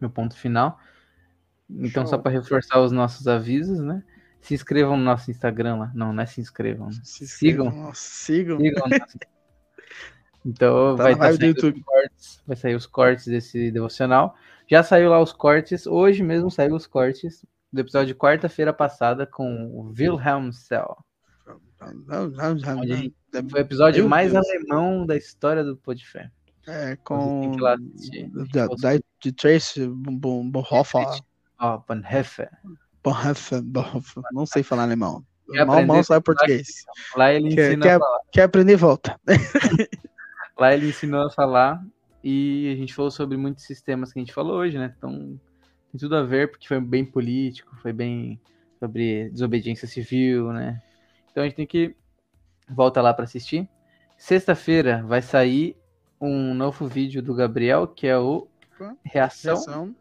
meu 0.00 0.10
ponto 0.10 0.36
final. 0.36 0.78
Então, 1.68 2.02
Show. 2.02 2.10
só 2.10 2.18
para 2.18 2.32
reforçar 2.32 2.80
os 2.80 2.92
nossos 2.92 3.26
avisos, 3.26 3.80
né? 3.80 4.02
Se 4.44 4.52
inscrevam 4.52 4.94
no 4.94 5.02
nosso 5.02 5.30
Instagram 5.30 5.76
lá. 5.76 5.92
Não, 5.94 6.12
não 6.12 6.22
é 6.22 6.26
se 6.26 6.38
inscrevam. 6.38 6.88
Né? 6.88 7.00
Se 7.02 7.26
sigam. 7.26 7.70
Nossa, 7.70 7.98
sigam. 7.98 8.58
sigam 8.58 8.84
então, 10.44 10.96
tá 10.96 11.02
vai, 11.02 11.16
tá 11.16 11.46
YouTube. 11.46 11.82
Cortes, 11.82 12.42
vai 12.46 12.54
sair 12.54 12.74
os 12.74 12.84
cortes 12.84 13.26
desse 13.26 13.70
devocional. 13.70 14.34
Já 14.70 14.82
saiu 14.82 15.08
lá 15.08 15.18
os 15.18 15.32
cortes. 15.32 15.86
Hoje 15.86 16.22
mesmo 16.22 16.50
saiu 16.50 16.74
os 16.74 16.86
cortes 16.86 17.42
do 17.72 17.80
episódio 17.80 18.08
de 18.08 18.14
quarta-feira 18.14 18.70
passada 18.70 19.26
com 19.26 19.64
o 19.68 19.94
Wilhelm 19.98 20.52
Cell. 20.52 20.94
Foi 23.48 23.60
o 23.60 23.64
episódio 23.64 24.02
Meu 24.02 24.10
mais 24.10 24.30
Deus. 24.30 24.46
alemão 24.46 25.06
da 25.06 25.16
história 25.16 25.64
do 25.64 25.74
Podfé. 25.74 26.30
É, 26.66 26.96
com. 26.96 27.56
Da, 27.56 28.66
da, 28.66 29.00
de 29.22 29.32
Trace 29.32 29.88
Bonhoeffer. 29.88 31.06
Oh, 31.58 31.78
Bonhoeffer. 31.78 32.50
Bonhoeffer. 33.04 33.62
Não 34.32 34.46
sei 34.46 34.62
falar 34.62 34.84
alemão. 34.84 35.24
Mal, 35.66 35.84
mal 35.84 36.02
sabe 36.02 36.24
português. 36.24 36.84
Lá 37.14 37.32
ele 37.32 37.48
ensina 37.48 37.82
quer, 37.82 37.96
a 37.96 37.98
falar. 37.98 38.20
Quer 38.32 38.42
aprender, 38.42 38.76
volta. 38.76 39.20
Lá 40.58 40.72
ele 40.72 40.88
ensinou 40.88 41.26
a 41.26 41.30
falar 41.30 41.84
e 42.22 42.72
a 42.72 42.76
gente 42.76 42.94
falou 42.94 43.10
sobre 43.10 43.36
muitos 43.36 43.64
sistemas 43.64 44.12
que 44.12 44.18
a 44.18 44.22
gente 44.22 44.32
falou 44.32 44.56
hoje, 44.56 44.78
né? 44.78 44.94
Então 44.96 45.38
tem 45.90 45.98
tudo 45.98 46.16
a 46.16 46.22
ver 46.22 46.50
porque 46.50 46.66
foi 46.66 46.80
bem 46.80 47.04
político, 47.04 47.76
foi 47.82 47.92
bem 47.92 48.40
sobre 48.78 49.28
desobediência 49.30 49.86
civil, 49.86 50.52
né? 50.52 50.80
Então 51.30 51.42
a 51.42 51.46
gente 51.46 51.56
tem 51.56 51.66
que 51.66 51.94
volta 52.68 53.02
lá 53.02 53.12
para 53.12 53.24
assistir. 53.24 53.68
Sexta-feira 54.16 55.04
vai 55.06 55.20
sair 55.20 55.76
um 56.20 56.54
novo 56.54 56.86
vídeo 56.86 57.20
do 57.20 57.34
Gabriel, 57.34 57.86
que 57.86 58.06
é 58.06 58.16
o 58.16 58.48
Reação. 59.04 59.54
Reação. 59.54 59.96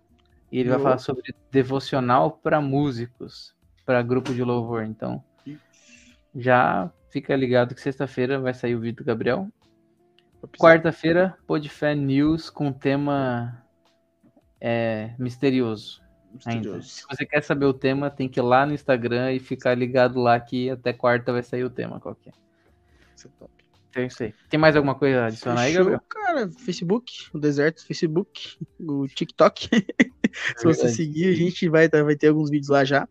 E 0.53 0.59
ele 0.59 0.69
vai 0.69 0.77
falar 0.77 0.99
sobre 0.99 1.33
devocional 1.49 2.29
para 2.29 2.61
músicos, 2.61 3.55
para 3.83 4.03
grupo 4.03 4.31
de 4.31 4.43
louvor. 4.43 4.83
Então, 4.83 5.23
já 6.35 6.91
fica 7.09 7.35
ligado 7.35 7.73
que 7.73 7.81
sexta-feira 7.81 8.39
vai 8.39 8.53
sair 8.53 8.75
o 8.75 8.79
vídeo 8.79 8.97
do 8.97 9.03
Gabriel. 9.03 9.49
Quarta-feira, 10.59 11.35
Podfé 11.47 11.95
News 11.95 12.51
com 12.51 12.71
tema 12.71 13.65
é, 14.61 15.15
misterioso. 15.17 16.03
misterioso. 16.31 16.69
Ainda. 16.69 16.81
Se 16.83 17.03
você 17.09 17.25
quer 17.25 17.41
saber 17.41 17.65
o 17.65 17.73
tema, 17.73 18.11
tem 18.11 18.29
que 18.29 18.39
ir 18.39 18.43
lá 18.43 18.63
no 18.63 18.75
Instagram 18.75 19.33
e 19.33 19.39
ficar 19.39 19.73
ligado 19.73 20.19
lá 20.19 20.39
que 20.39 20.69
até 20.69 20.93
quarta 20.93 21.33
vai 21.33 21.41
sair 21.41 21.63
o 21.63 21.69
tema 21.71 21.99
qualquer. 21.99 22.33
Isso 23.15 23.27
é 23.27 23.31
top. 23.39 23.51
Então 23.89 24.03
é 24.03 24.05
isso 24.05 24.21
aí. 24.21 24.35
Tem 24.49 24.59
mais 24.59 24.75
alguma 24.75 24.93
coisa 24.93 25.21
a 25.21 25.25
adicionar 25.25 25.63
Fechou, 25.63 25.69
aí, 25.69 25.77
Gabriel? 25.77 26.01
Cara, 26.07 26.51
Facebook, 26.51 27.11
o 27.33 27.39
deserto, 27.39 27.83
Facebook, 27.83 28.59
o 28.79 29.07
TikTok. 29.07 29.67
Se 30.57 30.63
você 30.63 30.89
seguir, 30.89 31.29
a 31.29 31.35
gente 31.35 31.67
vai, 31.69 31.87
vai 31.87 32.15
ter 32.15 32.27
alguns 32.27 32.49
vídeos 32.49 32.69
lá 32.69 32.83
já. 32.83 33.07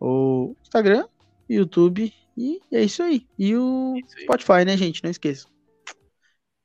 O 0.00 0.54
Instagram, 0.62 1.06
YouTube 1.48 2.12
e 2.36 2.60
é 2.72 2.82
isso 2.82 3.02
aí. 3.02 3.26
E 3.38 3.54
o 3.54 3.94
aí. 3.96 4.22
Spotify, 4.22 4.64
né, 4.64 4.76
gente? 4.76 5.02
Não 5.04 5.10
esqueça. 5.10 5.46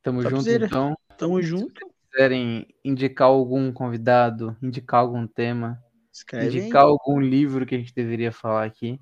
Tamo 0.01 0.21
junto, 0.21 0.49
então. 0.49 0.97
Tamo 1.17 1.41
junto. 1.41 1.85
Se 1.85 2.11
quiserem 2.11 2.67
indicar 2.83 3.27
algum 3.27 3.71
convidado, 3.71 4.55
indicar 4.61 5.01
algum 5.01 5.27
tema, 5.27 5.83
Escreve 6.13 6.59
indicar 6.59 6.83
aí. 6.83 6.89
algum 6.89 7.19
livro 7.19 7.65
que 7.65 7.75
a 7.75 7.77
gente 7.77 7.93
deveria 7.93 8.31
falar 8.31 8.63
aqui, 8.63 8.99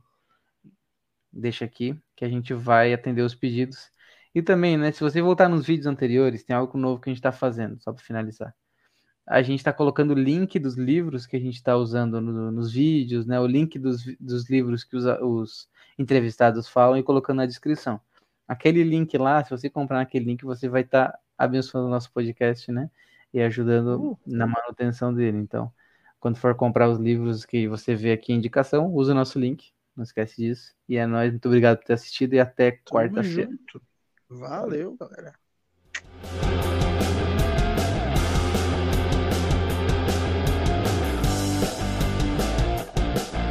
deixa 1.31 1.63
aqui, 1.65 1.95
que 2.15 2.25
a 2.25 2.29
gente 2.29 2.53
vai 2.53 2.93
atender 2.93 3.21
os 3.21 3.35
pedidos. 3.35 3.91
E 4.33 4.41
também, 4.41 4.77
né, 4.77 4.91
se 4.91 5.01
você 5.01 5.21
voltar 5.21 5.47
nos 5.47 5.67
vídeos 5.67 5.85
anteriores, 5.85 6.43
tem 6.43 6.55
algo 6.55 6.75
novo 6.75 6.99
que 6.99 7.09
a 7.09 7.11
gente 7.11 7.19
está 7.19 7.31
fazendo, 7.31 7.79
só 7.83 7.93
para 7.93 8.03
finalizar. 8.03 8.55
A 9.25 9.41
gente 9.41 9.59
está 9.59 9.71
colocando 9.71 10.11
o 10.11 10.19
link 10.19 10.59
dos 10.59 10.75
livros 10.75 11.25
que 11.25 11.35
a 11.35 11.39
gente 11.39 11.55
está 11.55 11.77
usando 11.77 12.19
no, 12.19 12.51
nos 12.51 12.71
vídeos, 12.71 13.25
né, 13.25 13.39
o 13.39 13.47
link 13.47 13.79
dos, 13.79 14.03
dos 14.19 14.49
livros 14.49 14.83
que 14.83 14.97
os, 14.97 15.05
os 15.21 15.69
entrevistados 15.97 16.67
falam 16.67 16.97
e 16.97 17.03
colocando 17.03 17.37
na 17.37 17.45
descrição. 17.45 17.99
Aquele 18.47 18.83
link 18.83 19.17
lá, 19.17 19.43
se 19.43 19.49
você 19.51 19.69
comprar 19.69 19.97
naquele 19.97 20.25
link, 20.25 20.43
você 20.43 20.67
vai 20.67 20.81
estar 20.81 21.11
tá 21.11 21.19
abençoando 21.37 21.87
o 21.87 21.91
nosso 21.91 22.11
podcast, 22.11 22.71
né? 22.71 22.89
E 23.33 23.41
ajudando 23.41 24.11
uh. 24.11 24.19
na 24.25 24.45
manutenção 24.45 25.13
dele. 25.13 25.37
Então, 25.37 25.71
quando 26.19 26.37
for 26.37 26.53
comprar 26.55 26.89
os 26.89 26.99
livros 26.99 27.45
que 27.45 27.67
você 27.67 27.95
vê 27.95 28.11
aqui 28.11 28.33
em 28.33 28.37
indicação, 28.37 28.93
use 28.93 29.11
o 29.11 29.15
nosso 29.15 29.39
link. 29.39 29.71
Não 29.95 30.03
esquece 30.03 30.41
disso. 30.41 30.73
E 30.87 30.97
é 30.97 31.05
nóis. 31.05 31.31
Muito 31.31 31.45
obrigado 31.47 31.77
por 31.77 31.85
ter 31.85 31.93
assistido 31.93 32.33
e 32.33 32.39
até 32.39 32.71
quarta-feira. 32.71 33.51
Valeu, 34.29 34.97
galera. 34.97 35.33